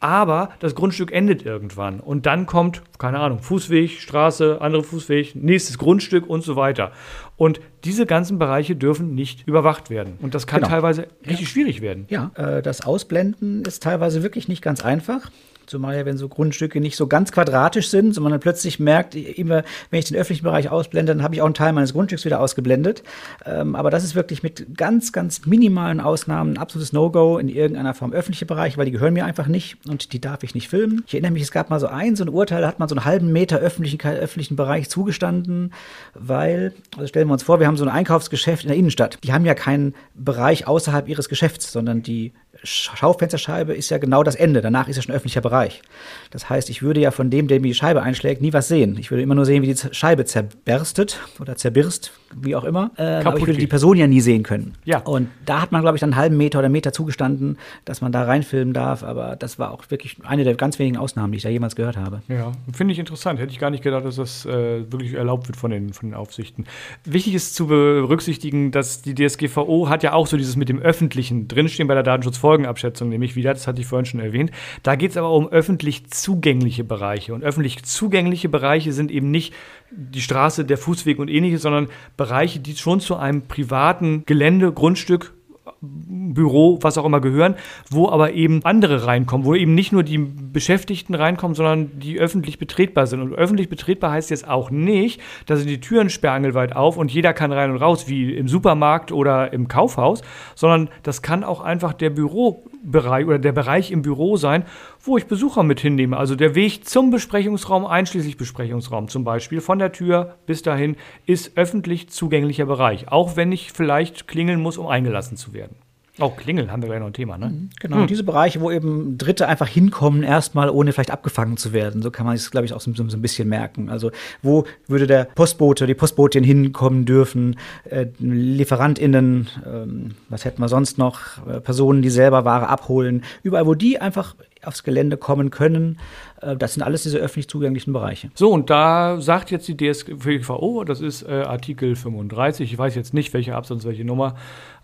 aber 0.00 0.50
das 0.60 0.74
Grundstück 0.74 1.12
endet 1.12 1.44
irgendwann 1.44 2.00
und 2.00 2.26
dann 2.26 2.46
kommt, 2.46 2.82
keine 2.98 3.18
Ahnung, 3.18 3.40
Fußweg, 3.40 4.00
Straße, 4.00 4.60
andere 4.60 4.82
Fußweg, 4.82 5.34
nächstes 5.34 5.78
Grundstück 5.78 6.28
und 6.28 6.42
so 6.42 6.56
weiter. 6.56 6.92
Und 7.36 7.60
diese 7.84 8.06
ganzen 8.06 8.38
Bereiche 8.38 8.76
dürfen 8.76 9.14
nicht 9.14 9.46
überwacht 9.46 9.90
werden. 9.90 10.18
Und 10.20 10.34
das 10.34 10.46
kann 10.46 10.60
genau. 10.60 10.70
teilweise 10.70 11.08
richtig 11.22 11.40
ja. 11.40 11.46
schwierig 11.46 11.80
werden. 11.80 12.06
Ja, 12.08 12.30
äh, 12.34 12.62
das 12.62 12.84
Ausblenden 12.84 13.62
ist 13.62 13.82
teilweise 13.82 14.22
wirklich 14.22 14.48
nicht 14.48 14.62
ganz 14.62 14.84
einfach. 14.84 15.30
Zumal 15.66 15.96
ja, 15.96 16.06
wenn 16.06 16.16
so 16.16 16.28
Grundstücke 16.28 16.80
nicht 16.80 16.96
so 16.96 17.06
ganz 17.06 17.32
quadratisch 17.32 17.88
sind, 17.88 18.14
sondern 18.14 18.32
man 18.32 18.40
plötzlich 18.40 18.78
merkt, 18.78 19.14
immer 19.14 19.64
wenn 19.90 19.98
ich 19.98 20.06
den 20.06 20.16
öffentlichen 20.16 20.44
Bereich 20.44 20.70
ausblende, 20.70 21.12
dann 21.14 21.22
habe 21.22 21.34
ich 21.34 21.42
auch 21.42 21.46
einen 21.46 21.54
Teil 21.54 21.72
meines 21.72 21.92
Grundstücks 21.92 22.24
wieder 22.24 22.40
ausgeblendet. 22.40 23.02
Ähm, 23.44 23.74
aber 23.74 23.90
das 23.90 24.04
ist 24.04 24.14
wirklich 24.14 24.42
mit 24.42 24.76
ganz, 24.76 25.12
ganz 25.12 25.46
minimalen 25.46 26.00
Ausnahmen 26.00 26.54
ein 26.54 26.58
absolutes 26.58 26.92
No-Go 26.92 27.38
in 27.38 27.48
irgendeiner 27.48 27.94
Form 27.94 28.12
öffentliche 28.12 28.46
Bereiche, 28.46 28.76
weil 28.76 28.86
die 28.86 28.92
gehören 28.92 29.14
mir 29.14 29.24
einfach 29.24 29.46
nicht 29.46 29.78
und 29.88 30.12
die 30.12 30.20
darf 30.20 30.42
ich 30.42 30.54
nicht 30.54 30.68
filmen. 30.68 31.02
Ich 31.06 31.14
erinnere 31.14 31.32
mich, 31.32 31.42
es 31.42 31.50
gab 31.50 31.70
mal 31.70 31.80
so 31.80 31.86
ein, 31.86 32.16
so 32.16 32.24
ein 32.24 32.28
Urteil, 32.28 32.60
da 32.62 32.68
hat 32.68 32.78
man 32.78 32.88
so 32.88 32.94
einen 32.94 33.04
halben 33.04 33.32
Meter 33.32 33.58
öffentlichen, 33.58 34.00
öffentlichen 34.00 34.56
Bereich 34.56 34.88
zugestanden, 34.88 35.72
weil, 36.14 36.72
also 36.96 37.06
stellen 37.06 37.28
wir 37.28 37.32
uns 37.32 37.42
vor, 37.42 37.60
wir 37.60 37.66
haben 37.66 37.76
so 37.76 37.84
ein 37.84 37.90
Einkaufsgeschäft 37.90 38.64
in 38.64 38.68
der 38.68 38.76
Innenstadt. 38.76 39.18
Die 39.24 39.32
haben 39.32 39.44
ja 39.44 39.54
keinen 39.54 39.94
Bereich 40.14 40.66
außerhalb 40.66 41.08
ihres 41.08 41.28
Geschäfts, 41.28 41.72
sondern 41.72 42.02
die 42.02 42.32
Schaufensterscheibe 42.62 43.74
ist 43.74 43.90
ja 43.90 43.98
genau 43.98 44.22
das 44.22 44.34
Ende. 44.34 44.60
Danach 44.60 44.88
ist 44.88 44.96
ja 44.96 45.02
schon 45.02 45.14
öffentlicher 45.14 45.40
Bereich. 45.40 45.82
Das 46.30 46.48
heißt, 46.48 46.70
ich 46.70 46.82
würde 46.82 47.00
ja 47.00 47.10
von 47.10 47.30
dem, 47.30 47.48
der 47.48 47.60
mir 47.60 47.68
die 47.68 47.74
Scheibe 47.74 48.02
einschlägt, 48.02 48.42
nie 48.42 48.52
was 48.52 48.68
sehen. 48.68 48.96
Ich 48.98 49.10
würde 49.10 49.22
immer 49.22 49.34
nur 49.34 49.44
sehen, 49.44 49.62
wie 49.62 49.72
die 49.72 49.94
Scheibe 49.94 50.24
zerberstet 50.24 51.20
oder 51.40 51.56
zerbirst, 51.56 52.12
wie 52.34 52.56
auch 52.56 52.64
immer. 52.64 52.90
Äh, 52.96 53.22
aber 53.24 53.38
ich 53.38 53.46
würde 53.46 53.58
die 53.58 53.66
Person 53.66 53.96
ja 53.96 54.06
nie 54.06 54.20
sehen 54.20 54.42
können. 54.42 54.74
Ja. 54.84 54.98
Und 55.00 55.28
da 55.44 55.60
hat 55.60 55.72
man, 55.72 55.82
glaube 55.82 55.96
ich, 55.96 56.00
dann 56.00 56.10
einen 56.10 56.20
halben 56.20 56.36
Meter 56.36 56.58
oder 56.58 56.68
Meter 56.68 56.92
zugestanden, 56.92 57.58
dass 57.84 58.00
man 58.00 58.12
da 58.12 58.24
reinfilmen 58.24 58.74
darf. 58.74 59.02
Aber 59.02 59.36
das 59.36 59.58
war 59.58 59.72
auch 59.72 59.84
wirklich 59.88 60.16
eine 60.24 60.44
der 60.44 60.54
ganz 60.54 60.78
wenigen 60.78 60.96
Ausnahmen, 60.96 61.32
die 61.32 61.38
ich 61.38 61.42
da 61.42 61.48
jemals 61.48 61.76
gehört 61.76 61.96
habe. 61.96 62.22
Ja, 62.28 62.52
finde 62.72 62.92
ich 62.92 62.98
interessant. 62.98 63.38
Hätte 63.38 63.52
ich 63.52 63.58
gar 63.58 63.70
nicht 63.70 63.82
gedacht, 63.82 64.04
dass 64.04 64.16
das 64.16 64.46
äh, 64.46 64.90
wirklich 64.90 65.14
erlaubt 65.14 65.48
wird 65.48 65.56
von 65.56 65.70
den, 65.70 65.92
von 65.92 66.10
den 66.10 66.14
Aufsichten. 66.14 66.66
Wichtig 67.04 67.34
ist 67.34 67.54
zu 67.54 67.66
berücksichtigen, 67.66 68.70
dass 68.70 69.02
die 69.02 69.14
DSGVO 69.14 69.88
hat 69.88 70.02
ja 70.02 70.12
auch 70.12 70.26
so 70.26 70.36
dieses 70.36 70.56
mit 70.56 70.68
dem 70.68 70.80
Öffentlichen 70.80 71.48
drinstehen 71.48 71.88
bei 71.88 71.94
der 71.94 72.02
Datenschutzfolgenabschätzung, 72.46 73.08
nämlich 73.08 73.36
wieder, 73.36 73.52
das 73.52 73.66
hatte 73.66 73.80
ich 73.80 73.86
vorhin 73.86 74.06
schon 74.06 74.20
erwähnt. 74.20 74.50
Da 74.82 74.96
geht 74.96 75.10
es 75.10 75.16
aber 75.16 75.30
um 75.30 75.48
öffentlich 75.48 76.08
zugängliche 76.10 76.84
Bereiche. 76.84 77.34
Und 77.34 77.42
öffentlich 77.42 77.82
zugängliche 77.84 78.48
Bereiche 78.48 78.92
sind 78.92 79.10
eben 79.10 79.30
nicht 79.30 79.52
die 79.90 80.20
Straße, 80.20 80.64
der 80.64 80.78
Fußweg 80.78 81.18
und 81.18 81.28
ähnliches, 81.28 81.62
sondern 81.62 81.88
Bereiche, 82.16 82.60
die 82.60 82.76
schon 82.76 83.00
zu 83.00 83.16
einem 83.16 83.42
privaten 83.42 84.24
Gelände, 84.26 84.72
Grundstück 84.72 85.34
Büro, 85.80 86.78
was 86.80 86.96
auch 86.98 87.04
immer 87.04 87.20
gehören, 87.20 87.54
wo 87.90 88.08
aber 88.08 88.32
eben 88.32 88.64
andere 88.64 89.06
reinkommen, 89.06 89.46
wo 89.46 89.54
eben 89.54 89.74
nicht 89.74 89.92
nur 89.92 90.02
die 90.02 90.18
Beschäftigten 90.18 91.14
reinkommen, 91.14 91.54
sondern 91.54 91.98
die 91.98 92.18
öffentlich 92.18 92.58
betretbar 92.58 93.06
sind. 93.06 93.20
Und 93.20 93.34
öffentlich 93.34 93.68
betretbar 93.68 94.12
heißt 94.12 94.30
jetzt 94.30 94.48
auch 94.48 94.70
nicht, 94.70 95.20
da 95.46 95.56
sind 95.56 95.68
die 95.68 95.80
Türen 95.80 96.10
sperrangelweit 96.10 96.74
auf 96.74 96.96
und 96.96 97.12
jeder 97.12 97.32
kann 97.32 97.52
rein 97.52 97.70
und 97.70 97.76
raus, 97.76 98.08
wie 98.08 98.34
im 98.34 98.48
Supermarkt 98.48 99.12
oder 99.12 99.52
im 99.52 99.68
Kaufhaus, 99.68 100.22
sondern 100.54 100.88
das 101.02 101.22
kann 101.22 101.44
auch 101.44 101.60
einfach 101.60 101.92
der 101.92 102.10
Bürobereich 102.10 103.26
oder 103.26 103.38
der 103.38 103.52
Bereich 103.52 103.90
im 103.90 104.02
Büro 104.02 104.36
sein, 104.36 104.64
wo 105.06 105.16
ich 105.16 105.26
Besucher 105.26 105.62
mit 105.62 105.80
hinnehme. 105.80 106.16
Also 106.16 106.36
der 106.36 106.54
Weg 106.54 106.88
zum 106.88 107.10
Besprechungsraum, 107.10 107.86
einschließlich 107.86 108.36
Besprechungsraum 108.36 109.08
zum 109.08 109.24
Beispiel, 109.24 109.60
von 109.60 109.78
der 109.78 109.92
Tür 109.92 110.36
bis 110.46 110.62
dahin, 110.62 110.96
ist 111.26 111.56
öffentlich 111.56 112.08
zugänglicher 112.08 112.66
Bereich. 112.66 113.08
Auch 113.08 113.36
wenn 113.36 113.52
ich 113.52 113.72
vielleicht 113.72 114.28
klingeln 114.28 114.60
muss, 114.60 114.78
um 114.78 114.86
eingelassen 114.86 115.36
zu 115.36 115.52
werden. 115.52 115.76
Auch 116.18 116.32
oh, 116.32 116.34
Klingeln 116.34 116.72
haben 116.72 116.80
wir 116.80 116.88
gleich 116.88 117.00
noch 117.00 117.08
ein 117.08 117.12
Thema, 117.12 117.36
ne? 117.36 117.50
Mhm, 117.50 117.70
genau, 117.78 117.96
hm. 117.98 118.06
diese 118.06 118.24
Bereiche, 118.24 118.62
wo 118.62 118.70
eben 118.70 119.18
Dritte 119.18 119.48
einfach 119.48 119.68
hinkommen, 119.68 120.22
erstmal 120.22 120.70
ohne 120.70 120.92
vielleicht 120.92 121.10
abgefangen 121.10 121.58
zu 121.58 121.74
werden. 121.74 122.00
So 122.00 122.10
kann 122.10 122.24
man 122.24 122.34
es, 122.34 122.50
glaube 122.50 122.64
ich, 122.64 122.72
auch 122.72 122.80
so, 122.80 122.90
so, 122.94 123.02
ein 123.02 123.20
bisschen 123.20 123.50
merken. 123.50 123.90
Also, 123.90 124.10
wo 124.40 124.64
würde 124.86 125.06
der 125.06 125.24
Postbote, 125.24 125.86
die 125.86 125.92
Postbotin 125.92 126.42
hinkommen 126.42 127.04
dürfen, 127.04 127.58
äh, 127.84 128.06
LieferantInnen, 128.18 129.50
ähm, 129.66 130.14
was 130.30 130.46
hätten 130.46 130.62
wir 130.62 130.68
sonst 130.68 130.96
noch, 130.96 131.46
äh, 131.46 131.60
Personen, 131.60 132.00
die 132.00 132.08
selber 132.08 132.46
Ware 132.46 132.70
abholen, 132.70 133.22
überall, 133.42 133.66
wo 133.66 133.74
die 133.74 134.00
einfach 134.00 134.36
aufs 134.62 134.82
Gelände 134.82 135.16
kommen 135.16 135.50
können. 135.50 135.98
Äh, 136.40 136.56
das 136.56 136.74
sind 136.74 136.82
alles 136.82 137.02
diese 137.02 137.18
öffentlich 137.18 137.48
zugänglichen 137.48 137.92
Bereiche. 137.92 138.30
So, 138.34 138.50
und 138.50 138.70
da 138.70 139.20
sagt 139.20 139.50
jetzt 139.50 139.68
die 139.68 139.76
DSGVO, 139.76 140.84
das 140.84 141.00
ist 141.00 141.22
äh, 141.22 141.42
Artikel 141.46 141.96
35, 141.96 142.72
ich 142.72 142.78
weiß 142.78 142.94
jetzt 142.94 143.14
nicht, 143.14 143.32
welche 143.34 143.54
Absatz, 143.54 143.84
welche 143.84 144.04
Nummer, 144.04 144.34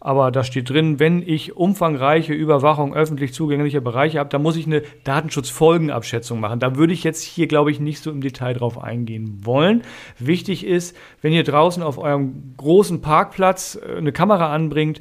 aber 0.00 0.30
da 0.30 0.42
steht 0.42 0.68
drin, 0.68 0.98
wenn 0.98 1.22
ich 1.22 1.56
umfangreiche 1.56 2.32
Überwachung 2.32 2.94
öffentlich 2.94 3.32
zugänglicher 3.34 3.80
Bereiche 3.80 4.18
habe, 4.18 4.30
dann 4.30 4.42
muss 4.42 4.56
ich 4.56 4.66
eine 4.66 4.82
Datenschutzfolgenabschätzung 5.04 6.40
machen. 6.40 6.58
Da 6.58 6.76
würde 6.76 6.92
ich 6.92 7.04
jetzt 7.04 7.22
hier, 7.22 7.46
glaube 7.46 7.70
ich, 7.70 7.78
nicht 7.78 8.02
so 8.02 8.10
im 8.10 8.20
Detail 8.20 8.54
drauf 8.54 8.82
eingehen 8.82 9.40
wollen. 9.44 9.82
Wichtig 10.18 10.66
ist, 10.66 10.96
wenn 11.20 11.32
ihr 11.32 11.44
draußen 11.44 11.82
auf 11.82 11.98
eurem 11.98 12.54
großen 12.56 13.00
Parkplatz 13.00 13.78
äh, 13.80 13.96
eine 13.96 14.12
Kamera 14.12 14.52
anbringt, 14.52 15.00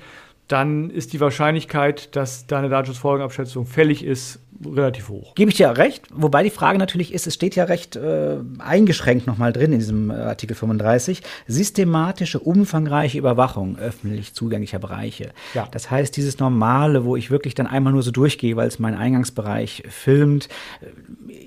dann 0.52 0.90
ist 0.90 1.14
die 1.14 1.22
Wahrscheinlichkeit, 1.22 2.16
dass 2.16 2.46
deine 2.46 2.68
Datenschutzfolgenabschätzung 2.68 3.66
fällig 3.66 4.04
ist, 4.04 4.42
relativ 4.66 5.10
hoch. 5.10 5.36
Gebe 5.36 5.52
ich 5.52 5.58
dir 5.58 5.78
recht, 5.78 6.04
wobei 6.14 6.44
die 6.44 6.50
Frage 6.50 6.78
natürlich 6.78 7.14
ist, 7.14 7.28
es 7.28 7.34
steht 7.34 7.56
ja 7.56 7.66
recht 7.66 7.96
äh, 7.96 8.38
eingeschränkt 8.60 9.28
nochmal 9.28 9.54
drin 9.54 9.74
in 9.74 9.80
diesem 9.80 10.10
äh, 10.10 10.16
Artikel 10.16 10.56
35, 10.56 11.22
systematische, 11.48 12.40
umfangreiche 12.40 13.18
Überwachung 13.18 13.78
öffentlich 13.78 14.34
zugänglicher 14.34 14.80
Bereiche. 14.80 15.32
Ja. 15.54 15.68
Das 15.72 15.90
heißt, 15.90 16.16
dieses 16.16 16.40
Normale, 16.40 17.06
wo 17.06 17.16
ich 17.16 17.32
wirklich 17.32 17.56
dann 17.56 17.68
einmal 17.68 17.94
nur 17.94 18.04
so 18.04 18.12
durchgehe, 18.12 18.56
weil 18.56 18.68
es 18.68 18.80
mein 18.80 18.96
Eingangsbereich 18.96 19.84
filmt, 19.90 20.50
äh, 20.82 20.88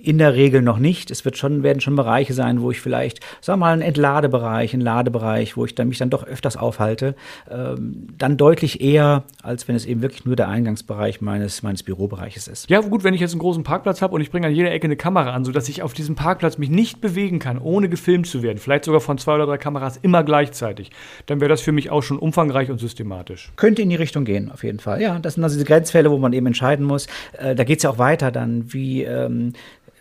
in 0.03 0.19
der 0.19 0.35
Regel 0.35 0.63
noch 0.63 0.79
nicht. 0.79 1.11
Es 1.11 1.25
wird 1.25 1.37
schon, 1.37 1.63
werden 1.63 1.81
schon 1.81 1.97
Bereiche 1.97 2.35
sein, 2.35 2.61
wo 2.61 2.71
ich 2.71 2.81
vielleicht, 2.81 3.21
sagen 3.41 3.61
wir 3.61 3.67
mal, 3.67 3.73
einen 3.73 3.83
Entladebereich, 3.83 4.75
einen 4.75 4.83
Ladebereich, 4.83 5.57
wo 5.57 5.65
ich 5.65 5.75
dann 5.75 5.89
mich 5.89 5.99
dann 5.99 6.11
doch 6.11 6.25
öfters 6.25 6.57
aufhalte, 6.57 7.15
ähm, 7.51 8.09
dann 8.19 8.37
deutlich 8.37 8.81
eher, 8.81 9.25
als 9.43 9.69
wenn 9.69 9.77
es 9.77 9.87
eben 9.87 10.03
wirklich 10.03 10.25
nur 10.25 10.37
der 10.37 10.49
Eingangsbereich 10.49 11.21
meines, 11.21 11.63
meines 11.63 11.83
Bürobereiches 11.83 12.49
ist. 12.49 12.69
Ja, 12.71 12.81
gut, 12.81 13.04
wenn 13.05 13.15
ich 13.15 13.21
jetzt 13.21 13.33
einen 13.33 13.41
großen 13.41 13.63
Parkplatz 13.63 14.03
habe 14.03 14.15
und 14.15 14.21
ich 14.21 14.31
bringe 14.31 14.47
an 14.47 14.55
jeder 14.55 14.73
Ecke 14.73 14.87
eine 14.87 14.97
Kamera 14.97 15.33
an, 15.33 15.45
sodass 15.45 15.69
ich 15.69 15.83
auf 15.83 15.93
diesem 15.93 16.15
Parkplatz 16.15 16.59
mich 16.59 16.71
nicht 16.71 17.01
bewegen 17.01 17.39
kann, 17.39 17.59
ohne 17.59 17.89
gefilmt 17.89 18.27
zu 18.27 18.43
werden, 18.43 18.59
vielleicht 18.59 18.85
sogar 18.85 19.01
von 19.01 19.19
zwei 19.19 19.35
oder 19.35 19.47
drei 19.47 19.59
Kameras 19.59 19.97
immer 19.99 20.25
gleichzeitig, 20.25 20.91
dann 21.27 21.41
wäre 21.41 21.49
das 21.49 21.61
für 21.61 21.73
mich 21.73 21.91
auch 21.91 22.03
schon 22.03 22.19
umfangreich 22.19 22.71
und 22.71 22.79
systematisch. 22.79 23.53
Könnte 23.57 23.83
in 23.83 23.91
die 23.91 23.97
Richtung 23.97 24.25
gehen, 24.25 24.51
auf 24.51 24.65
jeden 24.65 24.81
Fall. 24.81 25.01
Ja, 25.01 25.19
das 25.19 25.35
sind 25.35 25.45
also 25.45 25.55
diese 25.55 25.67
Grenzfälle, 25.67 26.11
wo 26.11 26.19
man 26.19 26.33
eben 26.33 26.47
entscheiden 26.47 26.85
muss. 26.85 27.07
Äh, 27.39 27.55
da 27.55 27.65
geht 27.65 27.79
es 27.79 27.83
ja 27.85 27.91
auch 27.91 27.99
weiter 27.99 28.33
dann, 28.33 28.73
wie 28.73 29.03
ähm, 29.03 29.53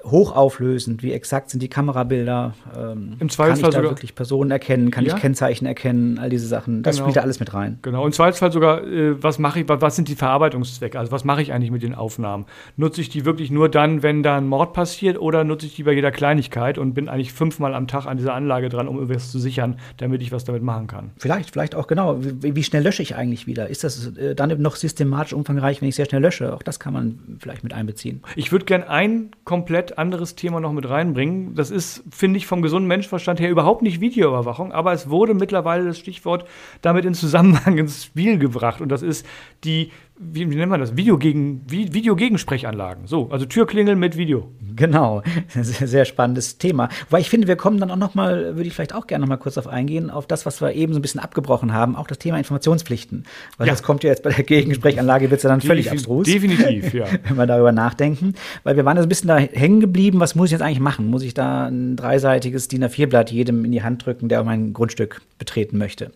hochauflösend, 0.04 1.04
wie 1.04 1.14
exakt 1.14 1.50
sind 1.50 1.64
die 1.64 1.70
Kamerabilder, 1.70 2.54
ähm, 2.78 3.16
Im 3.20 3.30
Zweifelsfall 3.30 3.48
kann 3.48 3.56
ich 3.56 3.62
da 3.62 3.72
sogar, 3.72 3.92
wirklich 3.92 4.16
Personen 4.16 4.52
erkennen, 4.52 4.92
kann 4.92 5.06
ja? 5.06 5.16
ich 5.16 5.22
Kennzeichen 5.22 5.66
erkennen, 5.66 6.20
all 6.20 6.30
diese 6.30 6.48
Sachen, 6.48 6.84
das 6.84 6.96
genau. 6.96 7.06
spielt 7.06 7.18
da 7.18 7.22
alles 7.22 7.40
mit 7.40 7.54
rein. 7.54 7.80
Genau, 7.82 8.06
im 8.06 8.12
Zweifelsfall 8.12 8.52
sogar, 8.52 8.84
äh, 8.84 9.22
was 9.22 9.40
mache 9.40 9.62
ich, 9.62 9.70
was 9.70 9.96
sind 9.96 10.08
die 10.10 10.16
Verarbeitungszwecke, 10.16 11.00
also 11.00 11.12
was 11.12 11.24
mache 11.24 11.42
ich 11.42 11.54
eigentlich 11.54 11.72
mit 11.72 11.84
den 11.84 11.96
Aufnahmen? 11.96 12.46
Nutze 12.76 13.02
ich 13.02 13.10
die 13.10 13.26
wirklich 13.26 13.50
nur 13.52 13.70
dann, 13.70 14.04
wenn 14.04 14.24
da 14.24 14.38
ein 14.38 14.48
Mord 14.48 14.74
passiert 14.74 15.20
oder 15.20 15.44
nutze 15.44 15.66
ich 15.66 15.76
die 15.76 15.84
bei 15.84 15.94
jeder 15.94 16.12
Kleinigkeit 16.12 16.78
und 16.78 16.94
bin 16.94 17.08
eigentlich 17.08 17.34
fünfmal 17.34 17.74
am 17.74 17.88
Tag 17.88 18.06
an 18.06 18.18
dieser 18.18 18.34
Anlage 18.34 18.70
dran, 18.70 18.88
um 18.88 18.98
irgendwas 18.98 19.32
zu 19.32 19.40
sichern, 19.40 19.78
damit 19.98 20.22
ich 20.22 20.32
was 20.32 20.44
damit 20.44 20.64
machen 20.64 20.88
kann? 20.88 21.12
Vielleicht, 21.18 21.52
vielleicht 21.52 21.76
auch 21.76 21.88
genau, 21.88 22.18
wie, 22.20 22.56
wie 22.56 22.64
schnell 22.64 22.84
lösche 22.84 23.02
ich 23.02 23.16
eigentlich 23.16 23.48
wieder? 23.48 23.70
Ist 23.70 23.84
das 23.84 24.16
äh, 24.18 24.36
dann 24.36 24.62
noch 24.62 24.76
systematisch 24.76 25.34
umfangreich, 25.34 25.82
wenn 25.82 25.90
ich 25.90 25.96
sehr 25.96 26.06
schnell 26.06 26.22
lösche? 26.22 26.54
Auch 26.54 26.64
das 26.64 26.80
kann 26.80 26.94
man 26.94 27.20
vielleicht 27.40 27.64
mit 27.64 27.74
einbeziehen. 27.74 28.22
Ich 28.36 28.52
würde 28.52 28.66
gerne 28.66 28.90
ein 28.90 29.32
komplett 29.46 29.93
anderes 29.98 30.36
Thema 30.36 30.60
noch 30.60 30.74
mit 30.74 30.90
reinbringen. 30.90 31.56
Das 31.56 31.72
ist, 31.72 32.04
finde 32.12 32.38
ich, 32.38 32.48
vom 32.48 32.62
gesunden 32.62 32.88
Menschenverstand 32.88 33.40
her 33.40 33.50
überhaupt 33.50 33.82
nicht 33.82 34.02
Videoüberwachung, 34.02 34.72
aber 34.72 34.94
es 34.94 35.10
wurde 35.10 35.34
mittlerweile 35.34 35.86
das 35.86 36.00
Stichwort 36.00 36.46
damit 36.82 37.06
in 37.06 37.14
Zusammenhang 37.14 37.78
ins 37.78 38.04
Spiel 38.04 38.38
gebracht. 38.38 38.82
Und 38.82 38.90
das 38.90 39.02
ist 39.02 39.26
die 39.64 39.92
wie, 40.16 40.50
wie 40.50 40.56
nennt 40.56 40.70
man 40.70 40.80
das? 40.80 40.96
Video 40.96 41.18
gegen, 41.18 41.64
Videogegensprechanlagen. 41.70 43.08
So, 43.08 43.30
also 43.32 43.46
Türklingel 43.46 43.96
mit 43.96 44.16
Video. 44.16 44.52
Genau, 44.76 45.24
sehr, 45.50 45.88
sehr 45.88 46.06
spannendes 46.06 46.58
Thema. 46.58 46.90
Weil 47.10 47.22
ich 47.22 47.30
finde, 47.30 47.48
wir 47.48 47.56
kommen 47.56 47.80
dann 47.80 47.90
auch 47.90 47.98
noch 47.98 48.14
mal, 48.14 48.56
würde 48.56 48.68
ich 48.68 48.74
vielleicht 48.74 48.94
auch 48.94 49.08
gerne 49.08 49.24
noch 49.24 49.30
mal 49.30 49.38
kurz 49.38 49.58
auf 49.58 49.68
eingehen, 49.68 50.10
auf 50.10 50.28
das, 50.28 50.46
was 50.46 50.62
wir 50.62 50.74
eben 50.74 50.94
so 50.94 51.00
ein 51.00 51.02
bisschen 51.02 51.20
abgebrochen 51.20 51.74
haben, 51.74 51.96
auch 51.96 52.08
das 52.08 52.20
Thema 52.20 52.38
Informationspflichten. 52.38 53.26
Weil 53.58 53.68
ja. 53.68 53.74
das 53.74 53.82
kommt 53.82 54.04
ja 54.04 54.12
jetzt 54.12 54.24
bei 54.24 54.30
der 54.30 54.44
Gegensprechanlage, 54.44 55.32
wird 55.32 55.40
es 55.40 55.44
ja 55.44 55.50
dann 55.50 55.62
völlig 55.62 55.86
Defin 55.86 55.98
abstrus. 55.98 56.28
Definitiv, 56.28 56.94
ja. 56.94 57.06
Wenn 57.28 57.38
wir 57.38 57.48
darüber 57.48 57.72
nachdenken. 57.72 58.36
Weil 58.64 58.76
wir 58.76 58.86
waren 58.86 58.98
ja 58.98 59.04
so 59.04 59.08
ein 59.08 59.10
bisschen 59.10 59.30
da 59.30 59.38
hängen 59.38 59.80
geblieben, 59.80 60.20
was 60.20 60.36
muss 60.36 60.48
ich 60.48 60.52
jetzt 60.52 60.62
eigentlich 60.62 60.80
machen? 60.80 61.08
Muss 61.08 61.24
ich 61.24 61.34
da 61.34 61.68
ein 61.68 61.96
dreiseitiges 61.96 62.68
DIN 62.68 62.84
A4-Blatt 62.84 63.32
jedem 63.32 63.66
in 63.66 63.72
die 63.72 63.84
Hand 63.84 64.06
drücken, 64.06 64.30
der 64.30 64.44
mein 64.44 64.74
Grundstück 64.74 65.22
betreten 65.40 65.80
möchte? 65.80 66.12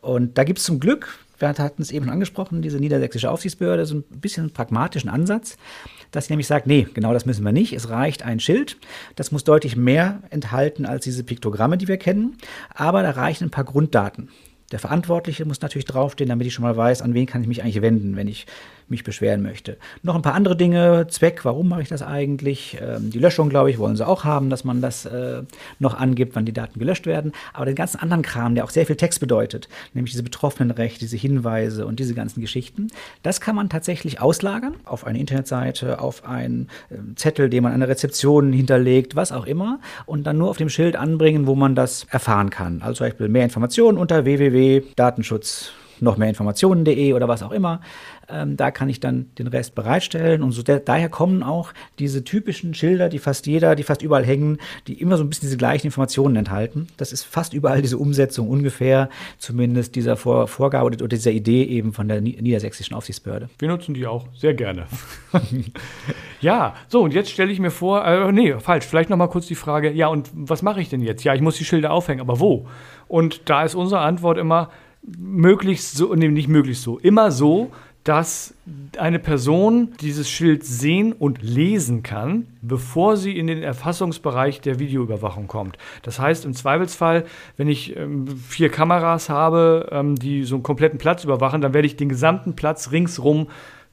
Und 0.00 0.36
da 0.36 0.44
gibt 0.44 0.58
es 0.58 0.64
zum 0.64 0.80
Glück 0.80 1.18
wir 1.38 1.48
hatten 1.48 1.82
es 1.82 1.90
eben 1.90 2.08
angesprochen, 2.08 2.62
diese 2.62 2.78
niedersächsische 2.78 3.30
Aufsichtsbehörde, 3.30 3.86
so 3.86 3.96
ein 3.96 4.02
bisschen 4.02 4.50
pragmatischen 4.50 5.10
Ansatz, 5.10 5.56
dass 6.10 6.26
sie 6.26 6.32
nämlich 6.32 6.46
sagt, 6.46 6.66
nee, 6.66 6.86
genau 6.94 7.12
das 7.12 7.26
müssen 7.26 7.44
wir 7.44 7.52
nicht. 7.52 7.72
Es 7.72 7.90
reicht 7.90 8.22
ein 8.22 8.40
Schild. 8.40 8.78
Das 9.16 9.32
muss 9.32 9.44
deutlich 9.44 9.76
mehr 9.76 10.22
enthalten 10.30 10.86
als 10.86 11.04
diese 11.04 11.24
Piktogramme, 11.24 11.78
die 11.78 11.88
wir 11.88 11.98
kennen. 11.98 12.36
Aber 12.74 13.02
da 13.02 13.10
reichen 13.10 13.44
ein 13.44 13.50
paar 13.50 13.64
Grunddaten. 13.64 14.30
Der 14.72 14.78
Verantwortliche 14.78 15.44
muss 15.44 15.60
natürlich 15.60 15.84
draufstehen, 15.84 16.28
damit 16.28 16.46
ich 16.46 16.54
schon 16.54 16.64
mal 16.64 16.76
weiß, 16.76 17.02
an 17.02 17.14
wen 17.14 17.26
kann 17.26 17.42
ich 17.42 17.48
mich 17.48 17.62
eigentlich 17.62 17.82
wenden, 17.82 18.16
wenn 18.16 18.28
ich 18.28 18.46
mich 18.88 19.04
beschweren 19.04 19.42
möchte. 19.42 19.76
Noch 20.02 20.14
ein 20.14 20.22
paar 20.22 20.34
andere 20.34 20.56
Dinge, 20.56 21.06
Zweck, 21.08 21.44
warum 21.44 21.68
mache 21.68 21.82
ich 21.82 21.88
das 21.88 22.02
eigentlich? 22.02 22.78
Ähm, 22.80 23.10
die 23.10 23.18
Löschung, 23.18 23.48
glaube 23.48 23.70
ich, 23.70 23.78
wollen 23.78 23.96
sie 23.96 24.06
auch 24.06 24.24
haben, 24.24 24.48
dass 24.48 24.64
man 24.64 24.80
das 24.80 25.06
äh, 25.06 25.42
noch 25.78 25.98
angibt, 25.98 26.36
wann 26.36 26.44
die 26.44 26.52
Daten 26.52 26.78
gelöscht 26.78 27.06
werden. 27.06 27.32
Aber 27.52 27.66
den 27.66 27.74
ganzen 27.74 27.98
anderen 27.98 28.22
Kram, 28.22 28.54
der 28.54 28.64
auch 28.64 28.70
sehr 28.70 28.86
viel 28.86 28.96
Text 28.96 29.18
bedeutet, 29.18 29.68
nämlich 29.92 30.12
diese 30.12 30.22
Betroffenenrechte, 30.22 31.00
diese 31.00 31.16
Hinweise 31.16 31.86
und 31.86 31.98
diese 31.98 32.14
ganzen 32.14 32.40
Geschichten, 32.40 32.88
das 33.22 33.40
kann 33.40 33.56
man 33.56 33.68
tatsächlich 33.68 34.20
auslagern 34.20 34.74
auf 34.84 35.04
eine 35.06 35.18
Internetseite, 35.18 36.00
auf 36.00 36.24
einen 36.24 36.68
äh, 36.90 36.96
Zettel, 37.16 37.50
den 37.50 37.64
man 37.64 37.72
an 37.72 37.80
der 37.80 37.88
Rezeption 37.88 38.52
hinterlegt, 38.52 39.16
was 39.16 39.32
auch 39.32 39.46
immer, 39.46 39.80
und 40.06 40.26
dann 40.26 40.38
nur 40.38 40.48
auf 40.48 40.58
dem 40.58 40.68
Schild 40.68 40.94
anbringen, 40.94 41.46
wo 41.46 41.56
man 41.56 41.74
das 41.74 42.06
erfahren 42.10 42.50
kann. 42.50 42.82
Also 42.82 42.98
zum 42.98 43.06
Beispiel 43.06 43.28
mehr 43.28 43.44
Informationen 43.44 43.98
unter 43.98 44.24
www.datenschutz 44.56 45.72
noch 46.00 46.16
mehr 46.16 46.28
Informationen.de 46.28 47.12
oder 47.14 47.28
was 47.28 47.42
auch 47.42 47.52
immer. 47.52 47.80
Ähm, 48.28 48.56
da 48.56 48.70
kann 48.70 48.88
ich 48.88 49.00
dann 49.00 49.30
den 49.38 49.46
Rest 49.46 49.74
bereitstellen. 49.74 50.42
Und 50.42 50.52
so 50.52 50.62
der, 50.62 50.80
daher 50.80 51.08
kommen 51.08 51.42
auch 51.42 51.72
diese 51.98 52.24
typischen 52.24 52.74
Schilder, 52.74 53.08
die 53.08 53.18
fast 53.18 53.46
jeder, 53.46 53.76
die 53.76 53.82
fast 53.82 54.02
überall 54.02 54.24
hängen, 54.24 54.58
die 54.86 55.00
immer 55.00 55.16
so 55.16 55.24
ein 55.24 55.28
bisschen 55.28 55.46
diese 55.46 55.56
gleichen 55.56 55.86
Informationen 55.86 56.36
enthalten. 56.36 56.88
Das 56.96 57.12
ist 57.12 57.24
fast 57.24 57.54
überall 57.54 57.82
diese 57.82 57.98
Umsetzung 57.98 58.48
ungefähr, 58.48 59.08
zumindest 59.38 59.94
dieser 59.94 60.16
Vor 60.16 60.48
Vorgabe 60.48 60.86
oder 60.86 61.08
dieser 61.08 61.30
Idee 61.30 61.64
eben 61.64 61.92
von 61.92 62.08
der 62.08 62.20
niedersächsischen 62.20 62.96
Aufsichtsbehörde. 62.96 63.48
Wir 63.58 63.68
nutzen 63.68 63.94
die 63.94 64.06
auch 64.06 64.26
sehr 64.34 64.54
gerne. 64.54 64.86
ja, 66.40 66.74
so 66.88 67.02
und 67.02 67.14
jetzt 67.14 67.30
stelle 67.30 67.52
ich 67.52 67.60
mir 67.60 67.70
vor, 67.70 68.04
äh, 68.04 68.32
nee, 68.32 68.54
falsch, 68.58 68.86
vielleicht 68.86 69.10
noch 69.10 69.16
mal 69.16 69.28
kurz 69.28 69.46
die 69.46 69.54
Frage, 69.54 69.92
ja 69.92 70.08
und 70.08 70.30
was 70.34 70.62
mache 70.62 70.80
ich 70.80 70.88
denn 70.88 71.02
jetzt? 71.02 71.24
Ja, 71.24 71.34
ich 71.34 71.40
muss 71.40 71.56
die 71.56 71.64
Schilder 71.64 71.92
aufhängen, 71.92 72.20
aber 72.20 72.40
wo? 72.40 72.66
Und 73.08 73.48
da 73.48 73.62
ist 73.64 73.74
unsere 73.74 74.00
Antwort 74.00 74.38
immer, 74.38 74.70
möglichst 75.06 75.96
so, 75.96 76.14
nee, 76.14 76.28
nicht 76.28 76.48
möglichst 76.48 76.82
so, 76.82 76.98
immer 76.98 77.30
so, 77.30 77.70
dass 78.06 78.54
eine 78.98 79.18
Person 79.18 79.94
dieses 80.00 80.30
Schild 80.30 80.64
sehen 80.64 81.12
und 81.12 81.42
lesen 81.42 82.04
kann, 82.04 82.46
bevor 82.62 83.16
sie 83.16 83.36
in 83.36 83.48
den 83.48 83.64
Erfassungsbereich 83.64 84.60
der 84.60 84.78
Videoüberwachung 84.78 85.48
kommt. 85.48 85.76
Das 86.02 86.20
heißt, 86.20 86.44
im 86.44 86.54
Zweifelsfall, 86.54 87.24
wenn 87.56 87.66
ich 87.66 87.96
ähm, 87.96 88.28
vier 88.28 88.68
Kameras 88.68 89.28
habe, 89.28 89.88
ähm, 89.90 90.14
die 90.14 90.44
so 90.44 90.54
einen 90.54 90.62
kompletten 90.62 91.00
Platz 91.00 91.24
überwachen, 91.24 91.60
dann 91.60 91.74
werde 91.74 91.86
ich 91.86 91.96
den 91.96 92.08
gesamten 92.08 92.54
Platz 92.54 92.92
ringsrum 92.92 93.48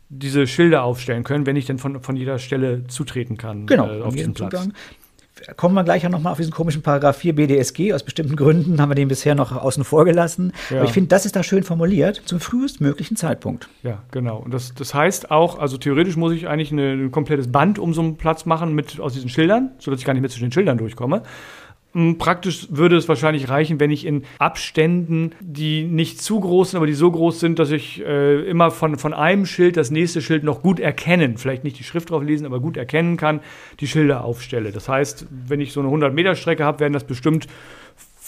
diese 0.09 0.45
Schilder 0.45 0.83
aufstellen 0.83 1.23
können, 1.23 1.47
wenn 1.47 1.55
ich 1.55 1.65
dann 1.65 1.79
von, 1.79 2.01
von 2.01 2.15
jeder 2.15 2.37
Stelle 2.37 2.85
zutreten 2.85 3.37
kann 3.37 3.65
genau, 3.65 3.91
äh, 3.91 4.01
auf 4.03 4.13
diesen 4.13 4.35
Platz. 4.35 4.51
Zugang 4.51 4.73
kommen 5.57 5.75
wir 5.75 5.83
gleich 5.83 6.05
auch 6.05 6.11
nochmal 6.11 6.31
auf 6.31 6.37
diesen 6.37 6.53
komischen 6.53 6.81
Paragraph 6.81 7.17
4 7.17 7.35
BDSG. 7.35 7.93
Aus 7.93 8.03
bestimmten 8.03 8.35
Gründen 8.35 8.79
haben 8.79 8.89
wir 8.89 8.95
den 8.95 9.07
bisher 9.07 9.35
noch 9.35 9.51
außen 9.51 9.83
vor 9.83 10.05
gelassen. 10.05 10.53
Ja. 10.69 10.77
Aber 10.77 10.85
ich 10.85 10.93
finde, 10.93 11.09
das 11.09 11.25
ist 11.25 11.35
da 11.35 11.43
schön 11.43 11.63
formuliert, 11.63 12.21
zum 12.25 12.39
frühestmöglichen 12.39 13.17
Zeitpunkt. 13.17 13.69
Ja, 13.81 14.03
genau. 14.11 14.37
Und 14.37 14.53
das, 14.53 14.73
das 14.73 14.93
heißt 14.93 15.31
auch, 15.31 15.59
also 15.59 15.77
theoretisch 15.77 16.15
muss 16.15 16.33
ich 16.33 16.47
eigentlich 16.47 16.71
eine, 16.71 16.93
ein 16.93 17.11
komplettes 17.11 17.51
Band 17.51 17.79
um 17.79 17.93
so 17.93 18.01
einen 18.01 18.17
Platz 18.17 18.45
machen 18.45 18.73
mit 18.73 18.99
aus 18.99 19.13
diesen 19.13 19.29
Schildern, 19.29 19.71
sodass 19.79 19.99
ich 19.99 20.05
gar 20.05 20.13
nicht 20.13 20.21
mehr 20.21 20.29
zwischen 20.29 20.45
den 20.45 20.51
Schildern 20.51 20.77
durchkomme. 20.77 21.23
Hm, 21.93 22.17
praktisch 22.17 22.67
würde 22.71 22.95
es 22.95 23.07
wahrscheinlich 23.07 23.49
reichen, 23.49 23.79
wenn 23.79 23.91
ich 23.91 24.05
in 24.05 24.23
Abständen, 24.39 25.33
die 25.39 25.83
nicht 25.83 26.19
zu 26.19 26.39
groß 26.39 26.71
sind, 26.71 26.77
aber 26.77 26.87
die 26.87 26.93
so 26.93 27.11
groß 27.11 27.39
sind, 27.39 27.59
dass 27.59 27.69
ich 27.69 28.03
äh, 28.03 28.49
immer 28.49 28.71
von, 28.71 28.97
von 28.97 29.13
einem 29.13 29.45
Schild 29.45 29.77
das 29.77 29.91
nächste 29.91 30.21
Schild 30.21 30.43
noch 30.43 30.63
gut 30.63 30.79
erkennen, 30.79 31.37
vielleicht 31.37 31.63
nicht 31.63 31.77
die 31.77 31.83
Schrift 31.83 32.09
drauf 32.09 32.23
lesen, 32.23 32.47
aber 32.47 32.59
gut 32.59 32.77
erkennen 32.77 33.15
kann, 33.15 33.41
die 33.79 33.87
Schilder 33.87 34.23
aufstelle. 34.23 34.71
Das 34.71 34.89
heißt, 34.89 35.27
wenn 35.47 35.61
ich 35.61 35.71
so 35.71 35.81
eine 35.81 35.89
100 35.89 36.15
Meter 36.15 36.33
Strecke 36.33 36.65
habe, 36.65 36.79
werden 36.79 36.93
das 36.93 37.03
bestimmt 37.03 37.45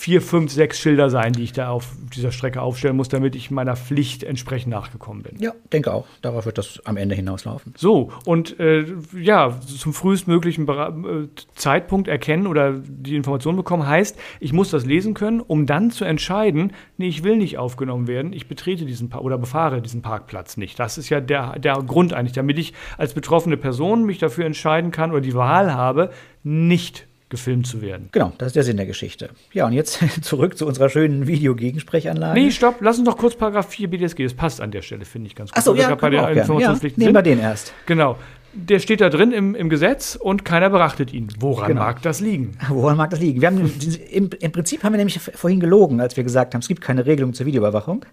vier, 0.06 0.22
fünf, 0.22 0.52
sechs 0.52 0.80
Schilder 0.80 1.10
sein, 1.10 1.34
die 1.34 1.42
ich 1.42 1.52
da 1.52 1.70
auf 1.70 1.96
dieser 2.16 2.32
Strecke 2.32 2.62
aufstellen 2.62 2.96
muss, 2.96 3.10
damit 3.10 3.36
ich 3.36 3.50
meiner 3.50 3.76
Pflicht 3.76 4.24
entsprechend 4.24 4.70
nachgekommen 4.70 5.24
bin. 5.24 5.40
Ja, 5.40 5.54
denke 5.74 5.92
auch. 5.92 6.06
Darauf 6.22 6.46
wird 6.46 6.60
das 6.60 6.80
am 6.86 6.96
Ende 6.96 7.16
hinauslaufen. 7.16 7.74
So, 7.76 8.12
und 8.24 8.60
äh, 8.60 8.86
ja, 9.20 9.60
zum 9.62 9.96
frühestmöglichen 9.96 10.68
äh, 10.70 11.28
Zeitpunkt 11.56 12.08
erkennen 12.08 12.46
oder 12.46 12.74
die 12.74 13.16
Information 13.16 13.56
bekommen, 13.56 13.88
heißt, 13.88 14.16
ich 14.40 14.54
muss 14.54 14.70
das 14.70 14.86
lesen 14.86 15.16
können, 15.16 15.40
um 15.40 15.66
dann 15.66 15.90
zu 15.90 16.06
entscheiden, 16.06 16.74
nee, 16.98 17.08
ich 17.08 17.24
will 17.24 17.38
nicht 17.38 17.58
aufgenommen 17.58 18.06
werden, 18.08 18.32
ich 18.32 18.48
betrete 18.48 18.86
diesen 18.86 19.10
pa 19.10 19.18
oder 19.18 19.40
befahre 19.40 19.82
diesen 19.82 20.04
Parkplatz 20.04 20.56
nicht. 20.56 20.78
Das 20.78 21.00
ist 21.00 21.10
ja 21.10 21.20
der, 21.20 21.58
der 21.58 21.78
Grund 21.78 22.14
eigentlich, 22.14 22.34
damit 22.34 22.60
ich 22.60 22.76
als 23.00 23.16
betroffene 23.16 23.58
Person 23.58 24.06
mich 24.06 24.20
dafür 24.20 24.46
entscheiden 24.46 24.92
kann 24.92 25.10
oder 25.10 25.22
die 25.22 25.34
Wahl 25.34 25.74
habe, 25.74 26.12
nicht 26.44 27.08
gefilmt 27.30 27.68
zu 27.68 27.82
werden. 27.82 28.10
Genau, 28.12 28.34
das 28.38 28.48
ist 28.48 28.56
der 28.56 28.64
Sinn 28.64 28.78
der 28.78 28.86
Geschichte. 28.86 29.30
Ja, 29.54 29.66
und 29.66 29.74
jetzt 29.74 30.00
zurück 30.22 30.58
zu 30.58 30.66
unserer 30.66 30.90
schönen 30.90 31.28
Videogegensprechanlage. 31.28 32.40
Nee, 32.40 32.52
stopp, 32.52 32.78
lass 32.82 32.98
uns 32.98 33.08
doch 33.08 33.18
kurz 33.18 33.36
Paragraph 33.36 33.70
4 33.70 33.90
BDSG, 33.90 34.24
das 34.24 34.34
passt 34.34 34.62
an 34.62 34.72
der 34.72 34.82
Stelle, 34.82 35.06
finde 35.06 35.28
ich 35.28 35.36
ganz 35.36 35.52
gut. 35.52 35.58
Achso, 35.58 35.74
ja, 35.76 35.94
bei 35.96 36.10
der 36.10 36.30
Informationspflicht 36.30 36.98
ja, 36.98 37.04
nehmen 37.04 37.16
wir 37.16 37.22
den 37.24 37.40
erst. 37.40 37.74
Genau. 37.86 38.18
Der 38.58 38.80
steht 38.80 39.02
da 39.02 39.10
drin 39.10 39.34
im, 39.34 39.54
im 39.54 39.68
Gesetz 39.68 40.16
und 40.16 40.46
keiner 40.46 40.70
beachtet 40.70 41.14
ihn. 41.14 41.28
Woran 41.40 41.68
genau. 41.68 41.82
mag 41.82 42.02
das 42.02 42.22
liegen? 42.22 42.58
Woran 42.70 42.96
mag 42.96 43.10
das 43.10 43.20
liegen? 43.20 43.42
Wir 43.42 43.50
haben, 43.50 43.70
im, 44.12 44.30
Im 44.40 44.52
Prinzip 44.54 44.84
haben 44.84 44.94
wir 44.94 44.98
nämlich 44.98 45.20
vorhin 45.20 45.60
gelogen, 45.60 46.00
als 46.00 46.16
wir 46.16 46.24
gesagt 46.24 46.54
haben, 46.54 46.62
es 46.62 46.70
gibt 46.70 46.80
keine 46.80 47.06
Regelung 47.06 47.34
zur 47.34 47.46
Videoüberwachung. 47.46 48.06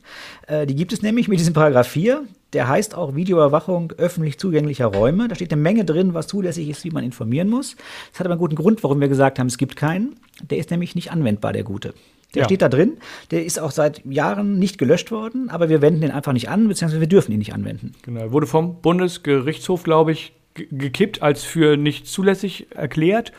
Äh, 0.49 0.67
die 0.67 0.75
gibt 0.75 0.93
es 0.93 1.01
nämlich 1.01 1.29
mit 1.29 1.39
diesem 1.39 1.55
Paragraph 1.55 1.87
4. 1.87 2.23
Der 2.55 2.69
heißt 2.69 2.97
auch 2.97 3.15
Videoüberwachung 3.15 3.93
öffentlich 3.99 4.39
zugänglicher 4.39 4.87
Räume. 4.87 5.29
Da 5.29 5.37
steht 5.37 5.53
eine 5.53 5.63
Menge 5.63 5.85
drin, 5.85 6.13
was 6.13 6.27
zulässig 6.27 6.69
ist, 6.69 6.85
wie 6.85 6.91
man 6.91 7.05
informieren 7.05 7.49
muss. 7.49 7.77
Das 8.11 8.19
hat 8.21 8.27
aber 8.27 8.35
einen 8.35 8.41
guten 8.41 8.57
Grund, 8.57 8.83
warum 8.83 9.01
wir 9.01 9.09
gesagt 9.09 9.39
haben, 9.39 9.47
es 9.47 9.59
gibt 9.59 9.77
keinen. 9.77 10.17
Der 10.51 10.59
ist 10.59 10.73
nämlich 10.73 10.97
nicht 10.97 11.13
anwendbar, 11.13 11.53
der 11.53 11.63
gute. 11.63 11.95
Der 12.35 12.43
ja. 12.43 12.45
steht 12.47 12.63
da 12.63 12.69
drin. 12.69 12.99
Der 13.31 13.45
ist 13.45 13.59
auch 13.59 13.71
seit 13.71 14.05
Jahren 14.07 14.59
nicht 14.59 14.79
gelöscht 14.79 15.11
worden, 15.11 15.51
aber 15.51 15.69
wir 15.69 15.83
wenden 15.83 16.01
den 16.01 16.11
einfach 16.11 16.33
nicht 16.33 16.49
an, 16.49 16.69
beziehungsweise 16.69 17.01
wir 17.01 17.09
dürfen 17.09 17.33
ihn 17.33 17.39
nicht 17.39 17.55
anwenden. 17.55 17.93
Genau, 18.03 18.33
wurde 18.33 18.47
vom 18.47 18.81
Bundesgerichtshof, 18.81 19.83
glaube 19.83 20.13
ich, 20.13 20.33
gekippt, 20.55 21.23
als 21.23 21.45
für 21.45 21.77
nicht 21.77 22.07
zulässig 22.07 22.67
erklärt. 22.75 23.33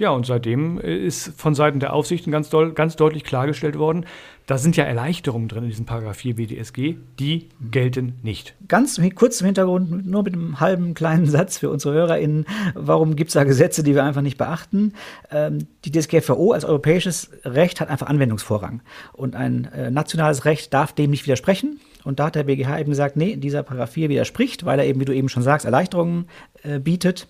Ja, 0.00 0.12
und 0.12 0.24
seitdem 0.24 0.80
äh, 0.80 0.96
ist 0.96 1.30
von 1.36 1.54
Seiten 1.54 1.78
der 1.78 1.92
Aufsichten 1.92 2.32
ganz, 2.32 2.48
doll, 2.48 2.72
ganz 2.72 2.96
deutlich 2.96 3.22
klargestellt 3.22 3.78
worden, 3.78 4.06
da 4.46 4.56
sind 4.56 4.74
ja 4.74 4.84
Erleichterungen 4.84 5.46
drin 5.46 5.64
in 5.64 5.68
diesem 5.68 5.84
Paragraph 5.84 6.16
4 6.16 6.36
BDSG, 6.36 6.96
die 7.18 7.50
gelten 7.70 8.14
nicht. 8.22 8.54
Ganz 8.66 8.98
kurz 9.14 9.42
im 9.42 9.44
Hintergrund, 9.44 10.06
nur 10.06 10.22
mit 10.22 10.32
einem 10.32 10.58
halben 10.58 10.94
kleinen 10.94 11.26
Satz 11.30 11.58
für 11.58 11.68
unsere 11.68 11.92
HörerInnen. 11.92 12.46
Warum 12.74 13.14
gibt 13.14 13.28
es 13.28 13.34
da 13.34 13.44
Gesetze, 13.44 13.82
die 13.82 13.94
wir 13.94 14.02
einfach 14.02 14.22
nicht 14.22 14.38
beachten? 14.38 14.94
Ähm, 15.30 15.66
die 15.84 15.92
DSGVO 15.92 16.52
als 16.52 16.64
europäisches 16.64 17.30
Recht 17.44 17.82
hat 17.82 17.90
einfach 17.90 18.06
Anwendungsvorrang. 18.06 18.80
Und 19.12 19.36
ein 19.36 19.66
äh, 19.66 19.90
nationales 19.90 20.46
Recht 20.46 20.72
darf 20.72 20.94
dem 20.94 21.10
nicht 21.10 21.26
widersprechen. 21.26 21.78
Und 22.04 22.18
da 22.18 22.26
hat 22.26 22.34
der 22.34 22.44
BGH 22.44 22.80
eben 22.80 22.90
gesagt, 22.90 23.16
nee, 23.16 23.36
dieser 23.36 23.62
Paragraph 23.62 23.90
4 23.92 24.08
widerspricht, 24.08 24.64
weil 24.64 24.78
er 24.78 24.86
eben, 24.86 25.00
wie 25.00 25.04
du 25.04 25.14
eben 25.14 25.28
schon 25.28 25.42
sagst, 25.42 25.66
Erleichterungen 25.66 26.26
äh, 26.62 26.78
bietet, 26.78 27.28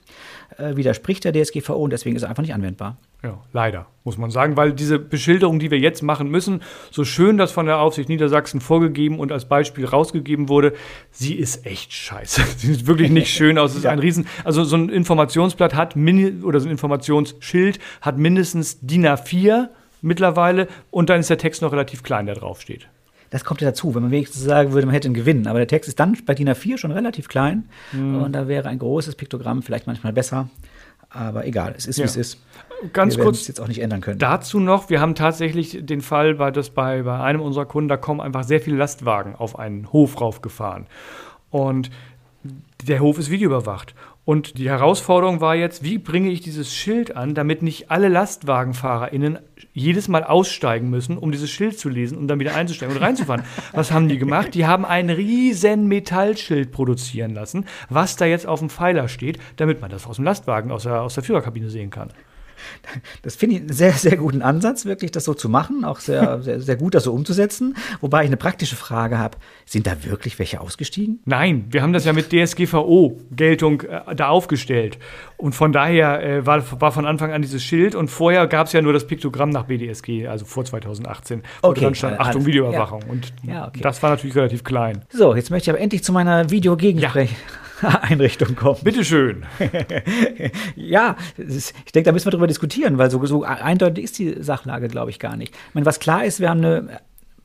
äh, 0.59 0.77
widerspricht 0.77 1.25
der 1.25 1.33
DSGVO 1.33 1.75
und 1.75 1.93
deswegen 1.93 2.17
ist 2.17 2.23
er 2.23 2.29
einfach 2.29 2.43
nicht 2.43 2.55
anwendbar. 2.55 2.97
Ja, 3.23 3.39
leider, 3.53 3.87
muss 4.05 4.17
man 4.17 4.31
sagen, 4.31 4.57
weil 4.57 4.73
diese 4.73 4.99
Beschilderung, 4.99 5.59
die 5.59 5.71
wir 5.71 5.79
jetzt 5.79 6.03
machen 6.03 6.31
müssen, 6.31 6.63
so 6.91 7.05
schön 7.05 7.37
das 7.37 7.53
von 7.53 7.67
der 7.67 7.79
Aufsicht 7.79 8.09
Niedersachsen 8.09 8.63
vorgegeben 8.63 9.19
und 9.21 9.31
als 9.31 9.45
Beispiel 9.45 9.85
rausgegeben 9.85 10.49
wurde, 10.49 10.73
sie 11.11 11.35
ist 11.35 11.67
echt 11.67 11.93
scheiße. 11.93 12.43
Sie 12.57 12.75
sieht 12.75 12.87
wirklich 12.87 13.11
nicht 13.11 13.31
schön 13.31 13.59
aus. 13.59 13.73
Es 13.73 13.79
ist 13.79 13.85
ja. 13.85 13.91
ein 13.91 13.99
Riesen, 13.99 14.27
also 14.45 14.65
so 14.65 14.77
ein 14.77 14.89
Informationsblatt 14.89 15.75
hat, 15.75 15.97
oder 15.97 16.61
so 16.61 16.69
ein 16.69 16.73
Informationsschild 16.73 17.79
hat 18.01 18.17
mindestens 18.17 18.81
DIN 18.81 19.07
A4 19.07 19.69
mittlerweile 20.01 20.69
und 20.91 21.11
dann 21.11 21.21
ist 21.21 21.29
der 21.29 21.39
Text 21.39 21.61
noch 21.61 21.73
relativ 21.73 22.03
klein, 22.03 22.27
der 22.27 22.37
draufsteht. 22.37 22.89
Das 23.31 23.45
kommt 23.45 23.61
ja 23.61 23.69
dazu, 23.69 23.95
wenn 23.95 24.03
man 24.03 24.11
wenigstens 24.11 24.43
sagen 24.43 24.73
würde, 24.73 24.87
man 24.87 24.95
hätte 24.95 25.07
einen 25.07 25.15
Gewinn. 25.15 25.47
Aber 25.47 25.59
der 25.59 25.69
Text 25.69 25.89
ist 25.89 26.01
dann 26.01 26.17
bei 26.27 26.35
DIN 26.35 26.49
A4 26.49 26.79
schon 26.79 26.91
relativ 26.91 27.29
klein 27.29 27.69
mhm. 27.93 28.23
und 28.23 28.33
da 28.33 28.49
wäre 28.49 28.69
ein 28.69 28.79
großes 28.79 29.15
Piktogramm 29.15 29.63
vielleicht 29.63 29.87
manchmal 29.87 30.13
besser. 30.13 30.49
Aber 31.11 31.45
egal, 31.45 31.75
es 31.77 31.87
ist 31.87 31.99
ja. 31.99 32.05
wie 32.05 32.09
es 32.09 32.17
ist. 32.17 32.39
Ganz 32.93 33.17
wir 33.17 33.25
kurz 33.25 33.47
jetzt 33.49 33.61
auch 33.61 33.69
nicht 33.69 33.83
ändern 33.83 34.01
können. 34.01 34.19
Dazu 34.19 34.61
noch, 34.61 34.91
wir 34.91 35.01
haben 35.01 35.15
tatsächlich 35.15 35.79
den 35.85 36.01
Fall, 36.01 36.37
bei, 36.37 36.51
das 36.51 36.71
bei, 36.71 37.03
bei 37.03 37.21
einem 37.21 37.41
unserer 37.41 37.67
Kunden, 37.67 37.89
da 37.89 37.97
kommen 37.97 38.21
einfach 38.21 38.45
sehr 38.45 38.61
viele 38.61 38.77
Lastwagen 38.77 39.35
auf 39.35 39.59
einen 39.59 39.93
Hof 39.93 40.21
raufgefahren. 40.21 40.87
Und 41.51 41.91
der 42.87 43.01
Hof 43.01 43.19
ist 43.19 43.31
videoüberwacht. 43.31 43.95
Und 44.25 44.59
die 44.59 44.69
Herausforderung 44.69 45.41
war 45.41 45.55
jetzt, 45.55 45.83
wie 45.83 45.99
bringe 45.99 46.31
ich 46.31 46.41
dieses 46.41 46.73
Schild 46.73 47.17
an, 47.17 47.35
damit 47.35 47.63
nicht 47.63 47.91
alle 47.91 48.09
LastwagenfahrerInnen 48.09 49.39
jedes 49.73 50.09
Mal 50.09 50.25
aussteigen 50.25 50.91
müssen, 50.91 51.17
um 51.17 51.33
dieses 51.33 51.51
Schild 51.51 51.79
zu 51.79 51.89
lesen 51.89 52.19
und 52.19 52.29
dann 52.29 52.39
wieder 52.39 52.55
einzusteigen 52.55 52.95
und 52.95 53.03
reinzufahren. 53.03 53.45
Was 53.73 53.93
haben 53.93 54.09
die 54.09 54.19
gemacht? 54.19 54.55
Die 54.55 54.67
haben 54.67 54.85
ein 54.85 55.11
riesen 55.11 55.89
Metallschild 55.89 56.71
produzieren 56.71 57.33
lassen, 57.33 57.65
was 57.89 58.17
da 58.17 58.27
jetzt 58.27 58.47
auf 58.47 58.59
dem 58.61 58.71
Pfeiler 58.71 59.09
steht, 59.09 59.39
damit 59.57 59.81
man 59.81 59.91
das 59.91 60.07
aus 60.07 60.17
dem 60.17 60.25
Lastwagen, 60.25 60.71
aus 60.71 60.83
der, 60.85 61.03
aus 61.03 61.15
der 61.15 61.25
Führerkabine 61.25 61.71
sehen 61.71 61.91
kann. 61.91 62.13
Das 63.23 63.37
finde 63.37 63.57
ich 63.57 63.61
einen 63.63 63.73
sehr, 63.73 63.93
sehr 63.93 64.17
guten 64.17 64.43
Ansatz, 64.43 64.85
wirklich 64.85 65.11
das 65.11 65.25
so 65.25 65.35
zu 65.35 65.49
machen. 65.49 65.85
Auch 65.85 66.01
sehr, 66.01 66.41
sehr, 66.43 66.61
sehr 66.61 66.77
gut, 66.77 66.95
das 66.95 67.05
so 67.05 67.13
umzusetzen. 67.13 67.77
Wobei 68.01 68.23
ich 68.23 68.29
eine 68.29 68.37
praktische 68.37 68.77
Frage 68.77 69.19
habe. 69.19 69.39
Sind 69.65 69.87
da 69.87 70.05
wirklich 70.05 70.39
welche 70.39 70.61
ausgestiegen? 70.61 71.21
Nein, 71.25 71.67
wir 71.71 71.83
haben 71.83 71.93
das 71.93 72.05
ja 72.05 72.13
mit 72.13 72.33
DSGVO-Geltung 72.33 73.83
äh, 73.83 74.15
da 74.15 74.29
aufgestellt. 74.29 74.99
Und 75.37 75.55
von 75.55 75.73
daher 75.73 76.23
äh, 76.23 76.47
war, 76.47 76.81
war 76.81 76.93
von 76.93 77.07
Anfang 77.07 77.33
an 77.33 77.43
dieses 77.43 77.63
Schild. 77.63 77.95
Und 77.95 78.09
vorher 78.09 78.47
gab 78.47 78.67
es 78.67 78.73
ja 78.73 78.83
nur 78.83 78.93
das 78.93 79.07
Piktogramm 79.07 79.51
nach 79.51 79.65
BDSG, 79.65 80.27
also 80.27 80.45
vor 80.45 80.65
2018, 80.65 81.43
wo 81.63 81.69
okay, 81.69 81.81
dran 81.81 81.95
stand, 81.95 82.21
Achtung, 82.21 82.47
Videoüberwachung. 82.47 83.03
Ja. 83.03 83.09
Und 83.09 83.33
ja, 83.43 83.69
okay. 83.69 83.81
das 83.83 84.03
war 84.03 84.11
natürlich 84.11 84.37
relativ 84.37 84.65
klein. 84.65 85.05
So, 85.11 85.35
jetzt 85.35 85.51
möchte 85.51 85.71
ich 85.71 85.75
aber 85.75 85.81
endlich 85.81 86.05
zu 86.05 86.13
meiner 86.13 86.51
Videogegensprech. 86.51 87.31
Ja. 87.31 87.37
Einrichtung 88.03 88.57
kommen. 88.57 88.81
Bitteschön. 88.83 89.45
ja, 90.77 91.17
ist, 91.37 91.75
ich 91.85 91.93
denke, 91.93 92.09
da 92.09 92.13
müssen 92.13 92.27
wir 92.27 92.33
drüber 92.33 92.47
diskutieren, 92.47 92.99
weil 92.99 93.11
so, 93.11 93.25
so 93.27 93.45
eindeutig 93.45 94.05
ist 94.05 94.19
die 94.19 94.43
Sachlage, 94.43 94.89
glaube 94.89 95.11
ich, 95.11 95.19
gar 95.19 95.37
nicht. 95.37 95.55
Ich 95.55 95.75
meine, 95.75 95.87
was 95.87 96.01
klar 96.01 96.25
ist, 96.25 96.41
wir 96.41 96.51
haben 96.51 96.65
eine 96.65 97.01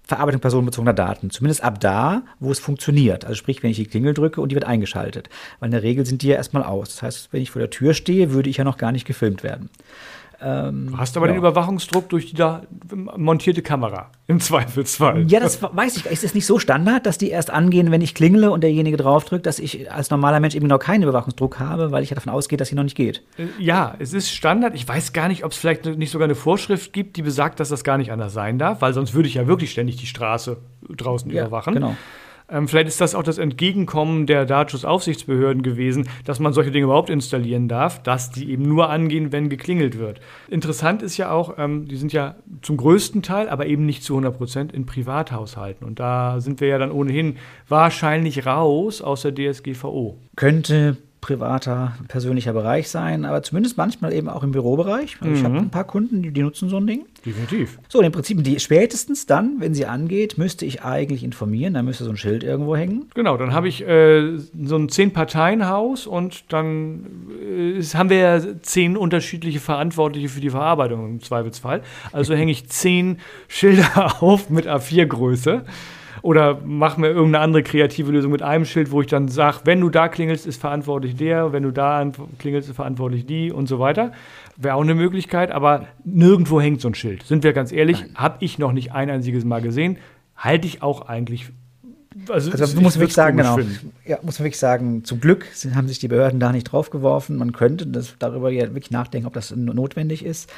Verarbeitung 0.06 0.40
personenbezogener 0.40 0.94
Daten. 0.94 1.32
Zumindest 1.32 1.64
ab 1.64 1.80
da, 1.80 2.24
wo 2.40 2.52
es 2.52 2.60
funktioniert. 2.60 3.26
Also 3.26 3.36
sprich, 3.36 3.64
wenn 3.64 3.72
ich 3.72 3.78
die 3.78 3.88
Klingel 3.88 4.14
drücke 4.14 4.40
und 4.40 4.50
die 4.50 4.56
wird 4.56 4.66
eingeschaltet. 4.66 5.30
Weil 5.60 5.68
in 5.68 5.72
der 5.72 5.84
Regel 5.84 6.06
sind 6.06 6.22
die 6.22 6.28
ja 6.28 6.36
erstmal 6.36 6.64
aus. 6.64 6.90
Das 6.90 7.02
heißt, 7.02 7.30
wenn 7.32 7.42
ich 7.42 7.50
vor 7.50 7.60
der 7.60 7.72
Tür 7.72 7.94
stehe, 7.94 8.32
würde 8.32 8.50
ich 8.50 8.58
ja 8.58 8.64
noch 8.64 8.78
gar 8.78 8.92
nicht 8.92 9.06
gefilmt 9.06 9.42
werden. 9.44 9.70
Ähm, 10.42 10.88
du 10.92 10.98
hast 10.98 11.16
aber 11.18 11.28
ja. 11.28 11.34
den 11.34 11.40
Überwachungsdruck 11.40 12.10
durch 12.10 12.28
die 12.28 12.36
da 12.36 12.64
montierte 12.94 13.62
Kamera, 13.62 14.12
im 14.28 14.40
Zweifelsfall. 14.40 15.26
Ja, 15.30 15.40
das 15.40 15.62
weiß 15.62 15.98
ich. 15.98 16.06
Ist 16.06 16.24
es 16.24 16.34
nicht 16.34 16.46
so 16.46 16.60
Standard, 16.60 17.06
dass 17.06 17.18
die 17.18 17.30
erst 17.30 17.50
angehen, 17.50 17.92
wenn 17.92 18.02
ich 18.02 18.16
klingle 18.16 18.52
und 18.52 18.62
derjenige 18.62 18.98
draufdrückt, 18.98 19.46
dass 19.46 19.60
ich 19.60 19.92
als 19.92 20.10
normaler 20.10 20.40
Mensch 20.40 20.56
eben 20.56 20.68
noch 20.68 20.80
keinen 20.80 21.04
Überwachungsdruck 21.04 21.60
habe, 21.60 21.92
weil 21.92 22.04
ich 22.04 22.10
ja 22.10 22.16
davon 22.16 22.34
ausgehe, 22.34 22.58
dass 22.58 22.70
sie 22.70 22.76
noch 22.76 22.84
nicht 22.84 22.98
geht? 22.98 23.24
Äh, 23.38 23.46
ja, 23.60 23.96
es 24.00 24.14
ist 24.14 24.32
Standard. 24.32 24.76
Ich 24.76 24.88
weiß 24.88 25.14
gar 25.14 25.28
nicht, 25.28 25.44
ob 25.44 25.52
es 25.52 25.58
vielleicht 25.58 25.86
nicht 25.86 26.12
sogar 26.12 26.26
eine 26.26 26.36
Vorschrift 26.36 26.94
gibt, 26.94 27.18
die 27.18 27.22
besagt, 27.22 27.60
dass 27.60 27.70
das 27.70 27.84
gar 27.84 27.98
nicht 27.98 28.12
anders 28.12 28.34
sein 28.34 28.60
darf, 28.60 28.82
weil 28.82 28.94
sonst 28.94 29.14
würde 29.14 29.28
ich 29.28 29.36
ja 29.36 29.48
wirklich 29.48 29.72
ständig 29.72 29.98
die 29.98 30.08
Straße 30.08 30.58
draußen 30.90 31.32
ja, 31.32 31.44
überwachen. 31.44 31.74
Genau. 31.74 31.96
Ähm, 32.50 32.68
vielleicht 32.68 32.88
ist 32.88 33.02
das 33.02 33.16
auch 33.16 33.24
das 33.24 33.38
Entgegenkommen 33.38 34.26
der 34.26 34.46
Datenschutzaufsichtsbehörden 34.46 35.64
gewesen, 35.64 36.08
dass 36.26 36.40
man 36.40 36.54
solche 36.54 36.72
Dinge 36.72 36.86
überhaupt 36.86 37.10
installieren 37.10 37.68
darf, 37.68 38.04
dass 38.04 38.32
die 38.32 38.52
eben 38.52 38.64
nur 38.64 38.90
angehen, 38.90 39.32
wenn 39.32 39.50
geklingelt 39.50 39.98
wird. 39.98 40.20
Interessant 40.48 41.02
ist 41.02 41.18
ja 41.18 41.32
auch, 41.32 41.58
ähm, 41.58 41.88
die 41.88 41.96
sind 41.96 42.14
ja 42.14 42.36
zum 42.62 42.78
größten 42.78 43.22
Teil, 43.22 43.50
aber 43.50 43.66
eben 43.66 43.86
nicht 43.86 44.04
zu 44.04 44.14
100 44.14 44.38
Prozent 44.38 44.74
in 44.74 44.86
Privathaushalten. 44.86 45.86
Und 45.88 46.00
da 46.00 46.40
sind 46.40 46.62
wir 46.62 46.68
ja 46.68 46.78
dann 46.78 46.92
ohnehin 46.92 47.38
wahrscheinlich 47.68 48.46
raus 48.46 49.02
aus 49.02 49.24
der 49.24 49.34
DSGVO. 49.34 50.18
Könnte 50.36 50.98
privater, 51.26 51.94
persönlicher 52.08 52.54
Bereich 52.54 52.88
sein, 52.88 53.26
aber 53.26 53.42
zumindest 53.42 53.78
manchmal 53.78 54.14
eben 54.14 54.30
auch 54.30 54.44
im 54.44 54.52
Bürobereich. 54.52 55.18
Also 55.20 55.32
mhm. 55.32 55.36
Ich 55.36 55.44
habe 55.44 55.58
ein 55.58 55.72
paar 55.72 55.84
Kunden, 55.84 56.22
die, 56.22 56.30
die, 56.30 56.44
nutzen 56.44 56.70
so 56.70 56.78
ein 56.78 56.86
Ding. 56.86 57.06
Definitiv. 57.26 57.80
So, 57.90 58.02
im 58.02 58.12
Prinzip, 58.12 58.44
die 58.44 58.60
spätestens 58.60 59.26
dann, 59.26 59.56
wenn 59.58 59.74
sie 59.74 59.88
angeht, 59.88 60.38
müsste 60.38 60.68
ich 60.68 60.84
eigentlich 60.84 61.24
informieren, 61.24 61.74
dann 61.74 61.86
müsste 61.86 62.04
so 62.04 62.12
ein 62.12 62.18
Schild 62.18 62.44
irgendwo 62.44 62.76
hängen. 62.76 63.10
Genau, 63.16 63.38
dann 63.38 63.54
habe 63.54 63.68
ich 63.68 63.82
äh, 63.82 64.38
so 64.38 64.76
ein 64.76 64.88
Zehn-Parteien-Haus 64.88 66.06
und 66.06 66.54
dann 66.54 67.08
äh, 67.42 67.82
haben 67.82 68.12
wir 68.12 68.18
ja 68.18 68.62
zehn 68.62 68.96
unterschiedliche 68.96 69.60
Verantwortliche 69.60 70.30
für 70.30 70.42
die 70.42 70.52
Verarbeitung 70.52 71.08
im 71.08 71.22
Zweifelsfall. 71.24 71.82
Also 72.12 72.36
hänge 72.36 72.52
ich 72.52 72.70
zehn 72.70 73.18
Schilder 73.48 74.18
auf 74.22 74.52
mit 74.52 74.68
A4-Größe 74.68 75.64
oder 76.26 76.60
mach 76.66 76.98
mir 76.98 77.10
irgendeine 77.10 77.44
andere 77.44 77.62
kreative 77.62 78.12
Lösung 78.12 78.32
mit 78.32 78.42
einem 78.42 78.66
Schild, 78.66 78.90
wo 78.90 79.00
ich 79.00 79.06
dann 79.06 79.28
sage, 79.28 79.60
wenn 79.66 79.80
du 79.80 79.92
da 79.92 80.08
klingelst, 80.08 80.48
ist 80.48 80.60
verantwortlich 80.60 81.16
der, 81.16 81.54
wenn 81.54 81.62
du 81.62 81.70
da 81.70 82.12
klingelst, 82.40 82.68
ist 82.68 82.76
verantwortlich 82.76 83.28
die 83.28 83.52
und 83.52 83.68
so 83.68 83.78
weiter. 83.78 84.12
Wäre 84.58 84.74
auch 84.74 84.82
eine 84.82 84.96
Möglichkeit, 84.96 85.52
aber 85.52 85.86
nirgendwo 86.04 86.60
hängt 86.60 86.82
so 86.82 86.88
ein 86.88 86.96
Schild. 86.96 87.22
Sind 87.22 87.44
wir 87.44 87.54
ganz 87.54 87.72
ehrlich, 87.72 88.06
habe 88.16 88.38
ich 88.40 88.58
noch 88.58 88.72
nicht 88.72 88.92
ein 88.92 89.12
einziges 89.12 89.46
Mal 89.46 89.62
gesehen. 89.62 90.00
Halte 90.36 90.66
ich 90.66 90.82
auch 90.82 91.08
eigentlich 91.08 91.52
also, 92.30 92.50
also 92.52 92.82
muss 92.82 92.96
man 92.96 93.02
wirklich 93.02 93.14
sagen, 93.14 93.38
genau. 93.38 93.60
Ja, 94.06 94.18
muss 94.22 94.40
man 94.40 94.46
wirklich 94.46 94.58
sagen, 94.58 95.04
zum 95.04 95.20
Glück 95.20 95.46
haben 95.76 95.88
sich 95.88 96.00
die 96.00 96.08
Behörden 96.08 96.40
da 96.40 96.52
nicht 96.52 96.64
drauf 96.64 96.90
geworfen. 96.90 97.36
Man 97.36 97.52
könnte 97.52 97.86
das, 97.86 98.16
darüber 98.18 98.50
ja 98.50 98.64
wirklich 98.64 98.90
nachdenken, 98.90 99.28
ob 99.28 99.34
das 99.34 99.54
notwendig 99.56 100.26
ist. 100.26 100.50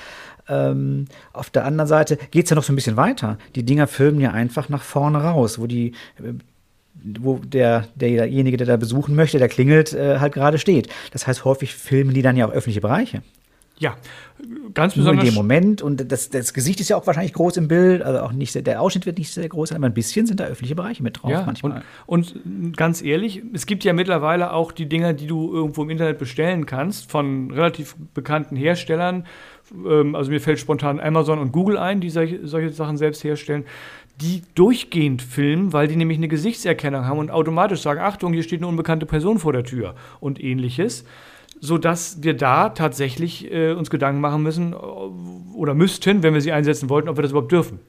Ähm, 0.49 1.05
auf 1.33 1.49
der 1.49 1.65
anderen 1.65 1.88
Seite 1.88 2.17
geht 2.31 2.45
es 2.45 2.49
ja 2.49 2.55
noch 2.55 2.63
so 2.63 2.73
ein 2.73 2.75
bisschen 2.75 2.97
weiter. 2.97 3.38
Die 3.55 3.63
Dinger 3.63 3.88
filmen 3.88 4.21
ja 4.21 4.31
einfach 4.31 4.69
nach 4.69 4.83
vorne 4.83 5.19
raus, 5.19 5.60
wo 5.60 5.67
die 5.67 5.93
äh, 6.17 6.33
wo 7.19 7.38
der, 7.38 7.88
derjenige, 7.95 8.57
der 8.57 8.67
da 8.67 8.77
besuchen 8.77 9.15
möchte, 9.15 9.38
der 9.38 9.49
klingelt, 9.49 9.93
äh, 9.93 10.19
halt 10.19 10.33
gerade 10.33 10.57
steht. 10.57 10.89
Das 11.12 11.27
heißt, 11.27 11.45
häufig 11.45 11.75
filmen 11.75 12.13
die 12.13 12.21
dann 12.21 12.36
ja 12.38 12.47
auch 12.47 12.51
öffentliche 12.51 12.81
Bereiche. 12.81 13.21
Ja, 13.79 13.95
ganz 14.73 14.95
besonders. 14.95 15.15
Nur 15.15 15.23
in 15.23 15.29
dem 15.29 15.35
Moment. 15.35 15.81
Und 15.81 16.11
das, 16.11 16.29
das 16.29 16.53
Gesicht 16.53 16.79
ist 16.79 16.89
ja 16.89 16.97
auch 16.97 17.05
wahrscheinlich 17.05 17.33
groß 17.33 17.57
im 17.57 17.67
Bild. 17.67 18.01
Also 18.01 18.21
auch 18.21 18.31
nicht, 18.31 18.55
der 18.65 18.81
Ausschnitt 18.81 19.05
wird 19.05 19.19
nicht 19.19 19.31
sehr 19.31 19.47
groß, 19.47 19.71
aber 19.71 19.85
ein 19.85 19.93
bisschen 19.93 20.25
sind 20.25 20.39
da 20.39 20.45
öffentliche 20.45 20.75
Bereiche 20.75 21.03
mit 21.03 21.21
drauf 21.21 21.31
ja, 21.31 21.43
manchmal. 21.45 21.83
Und, 22.07 22.35
und, 22.45 22.77
ganz 22.77 23.03
ehrlich, 23.03 23.43
es 23.53 23.67
gibt 23.67 23.83
ja 23.83 23.93
mittlerweile 23.93 24.53
auch 24.53 24.71
die 24.71 24.89
Dinger, 24.89 25.13
die 25.13 25.27
du 25.27 25.53
irgendwo 25.53 25.83
im 25.83 25.91
Internet 25.91 26.17
bestellen 26.17 26.65
kannst, 26.65 27.11
von 27.11 27.51
relativ 27.51 27.95
bekannten 28.13 28.55
Herstellern. 28.55 29.25
Ähm, 29.85 30.15
also 30.15 30.31
mir 30.31 30.41
fällt 30.41 30.59
spontan 30.59 30.99
Amazon 30.99 31.37
und 31.37 31.51
Google 31.51 31.77
ein, 31.77 32.01
die 32.01 32.09
solche, 32.09 32.47
solche 32.47 32.71
Sachen 32.71 32.97
selbst 32.97 33.23
herstellen 33.23 33.65
die 34.19 34.41
durchgehend 34.55 35.21
filmen, 35.21 35.73
weil 35.73 35.87
die 35.87 35.95
nämlich 35.95 36.17
eine 36.17 36.27
Gesichtserkennung 36.27 37.05
haben 37.05 37.19
und 37.19 37.29
automatisch 37.29 37.81
sagen, 37.81 37.99
Achtung, 37.99 38.33
hier 38.33 38.41
steht 38.41 38.61
eine 38.61 38.67
unbekannte 38.67 39.05
Person 39.05 39.37
vor 39.37 39.53
der 39.53 39.63
Tür 39.63 39.93
und 40.19 40.43
ähnliches 40.43 41.05
sodass 41.60 42.24
wir 42.24 42.36
da 42.36 42.70
tatsächlich 42.70 43.52
äh, 43.52 43.74
uns 43.74 43.89
Gedanken 43.89 44.22
machen 44.22 44.43
müssen 44.43 44.74
äh, 44.74 44.76
oder 44.76 45.74
müssten, 45.74 46.24
wenn 46.24 46.34
wir 46.34 46.41
sie 46.41 46.52
einsetzen 46.52 46.89
wollten, 46.89 47.10
ob 47.10 47.17
wir 47.17 47.22
das 47.22 47.32
überhaupt 47.32 47.52
dürfen. 47.52 47.80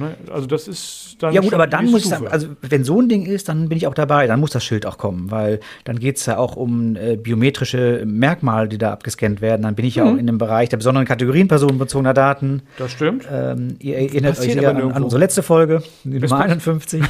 Ne? 0.00 0.16
Also 0.32 0.46
das 0.46 0.66
ist 0.66 1.16
dann. 1.20 1.34
Ja 1.34 1.42
gut, 1.42 1.52
aber 1.52 1.66
dann 1.66 1.90
muss 1.90 2.04
ich 2.04 2.08
sagen, 2.08 2.26
also 2.26 2.48
wenn 2.62 2.84
so 2.84 3.00
ein 3.00 3.08
Ding 3.08 3.26
ist, 3.26 3.48
dann 3.48 3.68
bin 3.68 3.76
ich 3.76 3.86
auch 3.86 3.94
dabei, 3.94 4.26
dann 4.26 4.40
muss 4.40 4.50
das 4.50 4.64
Schild 4.64 4.86
auch 4.86 4.96
kommen, 4.96 5.30
weil 5.30 5.60
dann 5.84 5.98
geht 5.98 6.16
es 6.16 6.26
ja 6.26 6.38
auch 6.38 6.56
um 6.56 6.96
äh, 6.96 7.16
biometrische 7.16 8.04
Merkmale, 8.06 8.68
die 8.68 8.78
da 8.78 8.92
abgescannt 8.92 9.42
werden. 9.42 9.62
Dann 9.62 9.74
bin 9.74 9.84
ich 9.84 9.96
mhm. 9.96 10.02
ja 10.02 10.10
auch 10.10 10.16
in 10.16 10.26
dem 10.26 10.38
Bereich 10.38 10.70
der 10.70 10.78
besonderen 10.78 11.06
Kategorien 11.06 11.48
personenbezogener 11.48 12.14
Daten. 12.14 12.62
Das 12.78 12.92
stimmt. 12.92 13.28
Ähm, 13.30 13.76
ihr 13.78 13.98
erinnert 13.98 14.40
euch 14.40 14.52
sehr 14.54 14.70
an, 14.70 14.92
an, 14.92 15.02
unsere 15.02 15.20
letzte 15.20 15.42
Folge, 15.42 15.82
die 16.04 16.18
Nummer 16.18 16.40
51. 16.40 17.02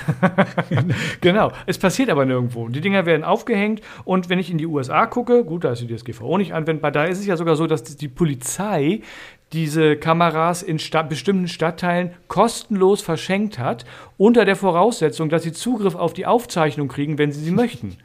genau, 1.21 1.53
es 1.67 1.79
passiert 1.79 2.11
aber 2.11 2.25
nirgendwo. 2.25 2.69
Die 2.69 2.81
Dinger 2.81 3.07
werden 3.07 3.23
aufgehängt 3.23 3.81
und 4.05 4.29
wenn 4.29 4.41
ich 4.41 4.51
in 4.51 4.59
die 4.59 4.67
USA 4.67 5.07
gucke, 5.07 5.45
gut, 5.45 5.63
da 5.63 5.73
ist 5.73 5.83
die 5.83 5.95
DSGVO 5.95 6.37
nicht 6.39 6.53
anwendbar, 6.53 6.91
da 6.91 7.05
ist 7.05 7.21
es 7.21 7.27
ja 7.27 7.37
sogar 7.37 7.55
so, 7.55 7.69
dass 7.69 7.85
die 7.85 8.09
Polizei 8.09 9.03
diese 9.53 9.97
Kameras 9.97 10.63
in 10.63 10.79
Sta 10.79 11.03
bestimmten 11.03 11.49
Stadtteilen 11.49 12.13
kostenlos 12.29 13.03
verschenkt 13.03 13.59
hat, 13.59 13.85
unter 14.17 14.45
der 14.45 14.57
Voraussetzung, 14.57 15.29
dass 15.29 15.43
sie 15.43 15.53
Zugriff 15.53 15.95
auf 15.95 16.13
die 16.13 16.27
Aufzeichnung 16.27 16.89
kriegen, 16.89 17.19
wenn 17.19 17.33
sie 17.33 17.41
sie 17.41 17.51
möchten. 17.51 17.97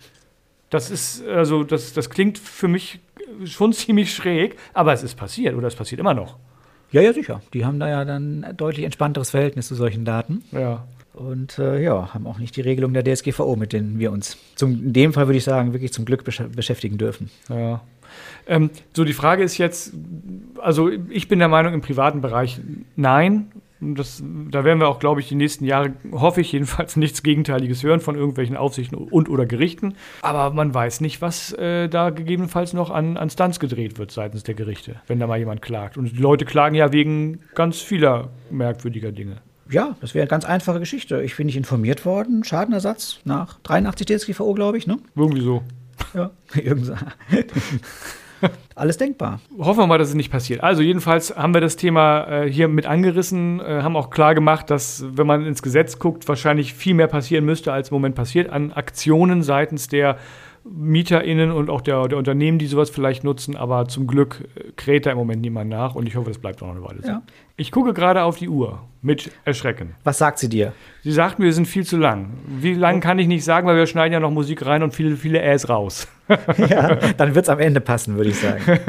Das 0.69 0.89
ist, 0.89 1.25
also, 1.27 1.63
das, 1.63 1.93
das 1.93 2.09
klingt 2.09 2.37
für 2.39 2.67
mich 2.67 2.99
schon 3.45 3.73
ziemlich 3.73 4.13
schräg, 4.13 4.57
aber 4.73 4.93
es 4.93 5.03
ist 5.03 5.15
passiert 5.15 5.55
oder 5.55 5.67
es 5.67 5.75
passiert 5.75 5.99
immer 5.99 6.13
noch. 6.13 6.37
Ja, 6.91 7.01
ja, 7.01 7.13
sicher. 7.13 7.41
Die 7.53 7.65
haben 7.65 7.79
da 7.79 7.89
ja 7.89 8.05
dann 8.05 8.43
ein 8.43 8.57
deutlich 8.57 8.85
entspannteres 8.85 9.31
Verhältnis 9.31 9.67
zu 9.67 9.75
solchen 9.75 10.05
Daten. 10.05 10.43
Ja. 10.51 10.85
Und 11.13 11.59
äh, 11.59 11.81
ja, 11.81 12.13
haben 12.13 12.27
auch 12.27 12.39
nicht 12.39 12.55
die 12.57 12.61
Regelung 12.61 12.93
der 12.93 13.03
DSGVO, 13.03 13.55
mit 13.55 13.71
denen 13.73 13.99
wir 13.99 14.11
uns 14.11 14.37
zum, 14.55 14.71
in 14.73 14.93
dem 14.93 15.13
Fall 15.13 15.27
würde 15.27 15.37
ich 15.37 15.45
sagen, 15.45 15.73
wirklich 15.73 15.93
zum 15.93 16.03
Glück 16.03 16.25
besch 16.25 16.41
beschäftigen 16.53 16.97
dürfen. 16.97 17.29
Ja. 17.49 17.81
Ähm, 18.47 18.69
so, 18.95 19.03
die 19.03 19.13
Frage 19.13 19.43
ist 19.43 19.57
jetzt, 19.57 19.93
also 20.59 20.89
ich 21.09 21.27
bin 21.27 21.39
der 21.39 21.47
Meinung, 21.47 21.73
im 21.73 21.81
privaten 21.81 22.21
Bereich 22.21 22.59
nein. 22.95 23.51
Das, 23.81 24.23
da 24.49 24.63
werden 24.63 24.79
wir 24.79 24.87
auch, 24.87 24.99
glaube 24.99 25.19
ich, 25.19 25.27
die 25.27 25.35
nächsten 25.35 25.65
Jahre, 25.65 25.93
hoffe 26.11 26.41
ich 26.41 26.51
jedenfalls, 26.51 26.95
nichts 26.95 27.23
Gegenteiliges 27.23 27.83
hören 27.83 27.99
von 27.99 28.15
irgendwelchen 28.15 28.55
Aufsichten 28.55 28.97
und 28.97 29.29
oder 29.29 29.45
Gerichten. 29.45 29.95
Aber 30.21 30.51
man 30.51 30.73
weiß 30.73 31.01
nicht, 31.01 31.21
was 31.21 31.51
äh, 31.53 31.89
da 31.89 32.09
gegebenenfalls 32.09 32.73
noch 32.73 32.89
an, 32.89 33.17
an 33.17 33.29
Stunts 33.29 33.59
gedreht 33.59 33.99
wird 33.99 34.11
seitens 34.11 34.43
der 34.43 34.55
Gerichte, 34.55 34.95
wenn 35.07 35.19
da 35.19 35.27
mal 35.27 35.37
jemand 35.37 35.61
klagt. 35.61 35.97
Und 35.97 36.05
die 36.05 36.21
Leute 36.21 36.45
klagen 36.45 36.75
ja 36.75 36.93
wegen 36.93 37.41
ganz 37.53 37.81
vieler 37.81 38.29
merkwürdiger 38.49 39.11
Dinge. 39.11 39.41
Ja, 39.69 39.95
das 39.99 40.13
wäre 40.13 40.23
eine 40.23 40.29
ganz 40.29 40.45
einfache 40.45 40.79
Geschichte. 40.79 41.21
Ich 41.23 41.35
bin 41.35 41.47
nicht 41.47 41.57
informiert 41.57 42.05
worden. 42.05 42.43
Schadenersatz 42.43 43.19
nach 43.25 43.59
83 43.61 44.05
DSGVO, 44.07 44.53
glaube 44.53 44.77
ich, 44.77 44.87
ne? 44.87 44.99
Irgendwie 45.15 45.41
so. 45.41 45.63
Ja, 46.13 46.31
irgendwie 46.55 46.85
so. 46.85 46.95
Alles 48.75 48.97
denkbar. 48.97 49.39
Hoffen 49.57 49.79
wir 49.79 49.87
mal, 49.87 49.97
dass 49.97 50.09
es 50.09 50.15
nicht 50.15 50.31
passiert. 50.31 50.61
Also 50.61 50.81
jedenfalls 50.81 51.35
haben 51.35 51.53
wir 51.53 51.61
das 51.61 51.77
Thema 51.77 52.25
äh, 52.27 52.51
hier 52.51 52.67
mit 52.67 52.85
angerissen, 52.85 53.59
äh, 53.59 53.81
haben 53.81 53.95
auch 53.95 54.09
klar 54.09 54.35
gemacht, 54.35 54.69
dass 54.69 55.05
wenn 55.13 55.25
man 55.25 55.45
ins 55.45 55.61
Gesetz 55.61 55.99
guckt, 55.99 56.27
wahrscheinlich 56.27 56.73
viel 56.73 56.93
mehr 56.93 57.07
passieren 57.07 57.45
müsste, 57.45 57.71
als 57.71 57.89
im 57.89 57.95
Moment 57.95 58.15
passiert 58.15 58.49
an 58.49 58.73
Aktionen 58.73 59.41
seitens 59.41 59.87
der 59.87 60.17
MieterInnen 60.67 61.51
und 61.51 61.69
auch 61.69 61.81
der, 61.81 62.07
der 62.07 62.17
Unternehmen, 62.17 62.57
die 62.57 62.65
sowas 62.65 62.89
vielleicht 62.89 63.23
nutzen, 63.23 63.55
aber 63.55 63.87
zum 63.87 64.07
Glück 64.07 64.47
äh, 64.55 64.71
kräht 64.75 65.05
da 65.05 65.11
im 65.11 65.17
Moment 65.17 65.41
niemand 65.41 65.69
nach 65.69 65.95
und 65.95 66.07
ich 66.07 66.15
hoffe, 66.15 66.29
das 66.29 66.39
bleibt 66.39 66.61
auch 66.63 66.67
noch 66.67 66.75
eine 66.75 66.83
Weile 66.83 67.01
so. 67.01 67.07
Ja. 67.07 67.21
Ich 67.55 67.71
gucke 67.71 67.93
gerade 67.93 68.23
auf 68.23 68.37
die 68.37 68.49
Uhr 68.49 68.81
mit 69.01 69.31
Erschrecken. 69.45 69.95
Was 70.03 70.17
sagt 70.17 70.39
sie 70.39 70.49
dir? 70.49 70.73
Sie 71.03 71.11
sagt 71.11 71.37
mir, 71.37 71.45
wir 71.45 71.53
sind 71.53 71.67
viel 71.67 71.85
zu 71.85 71.97
lang. 71.97 72.33
Wie 72.47 72.73
lang 72.73 72.99
kann 72.99 73.19
ich 73.19 73.27
nicht 73.27 73.43
sagen, 73.43 73.67
weil 73.67 73.77
wir 73.77 73.85
schneiden 73.85 74.13
ja 74.13 74.19
noch 74.19 74.31
Musik 74.31 74.65
rein 74.65 74.81
und 74.81 74.93
viele, 74.95 75.15
viele 75.15 75.41
Äs 75.41 75.69
raus. 75.69 76.07
ja, 76.57 76.95
dann 76.95 77.35
wird 77.35 77.45
es 77.45 77.49
am 77.49 77.59
Ende 77.59 77.79
passen, 77.79 78.15
würde 78.17 78.31
ich 78.31 78.39
sagen. 78.39 78.61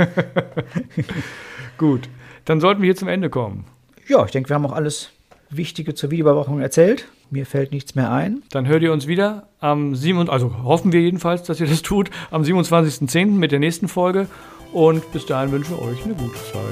Gut, 1.79 2.09
dann 2.47 2.61
sollten 2.61 2.81
wir 2.81 2.87
hier 2.87 2.97
zum 2.97 3.09
Ende 3.09 3.29
kommen. 3.29 3.67
Ja, 4.09 4.25
ich 4.25 4.31
denke, 4.31 4.49
wir 4.49 4.55
haben 4.55 4.65
auch 4.65 4.73
alles 4.73 5.11
Wichtige 5.51 5.95
zur 5.95 6.11
Videoüberwachung 6.11 6.61
erzählt. 6.61 7.07
Mir 7.31 7.47
fällt 7.47 7.73
nichts 7.73 7.95
mehr 7.95 8.13
ein. 8.13 8.43
Dann 8.51 8.67
hört 8.67 8.83
ihr 8.83 8.93
uns 8.93 9.07
wieder 9.07 9.49
am 9.59 9.95
7. 9.95 10.29
Also 10.31 10.63
hoffen 10.63 10.93
wir 10.93 11.01
jedenfalls, 11.01 11.43
dass 11.43 11.61
ihr 11.61 11.67
das 11.67 11.83
tut, 11.83 12.11
am 12.31 12.43
27.10. 12.43 13.27
mit 13.27 13.53
der 13.53 13.59
nächsten 13.59 13.89
Folge. 13.89 14.29
Und 14.73 15.11
bis 15.13 15.27
dahin 15.27 15.53
wünsche 15.53 15.73
ich 15.73 15.81
euch 15.81 16.05
eine 16.05 16.15
gute 16.15 16.35
Zeit. 16.35 16.63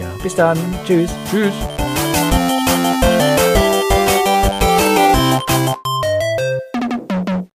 Ja, 0.00 0.10
bis 0.22 0.34
dann. 0.34 0.58
Tschüss. 0.86 1.10
Tschüss. 1.30 1.52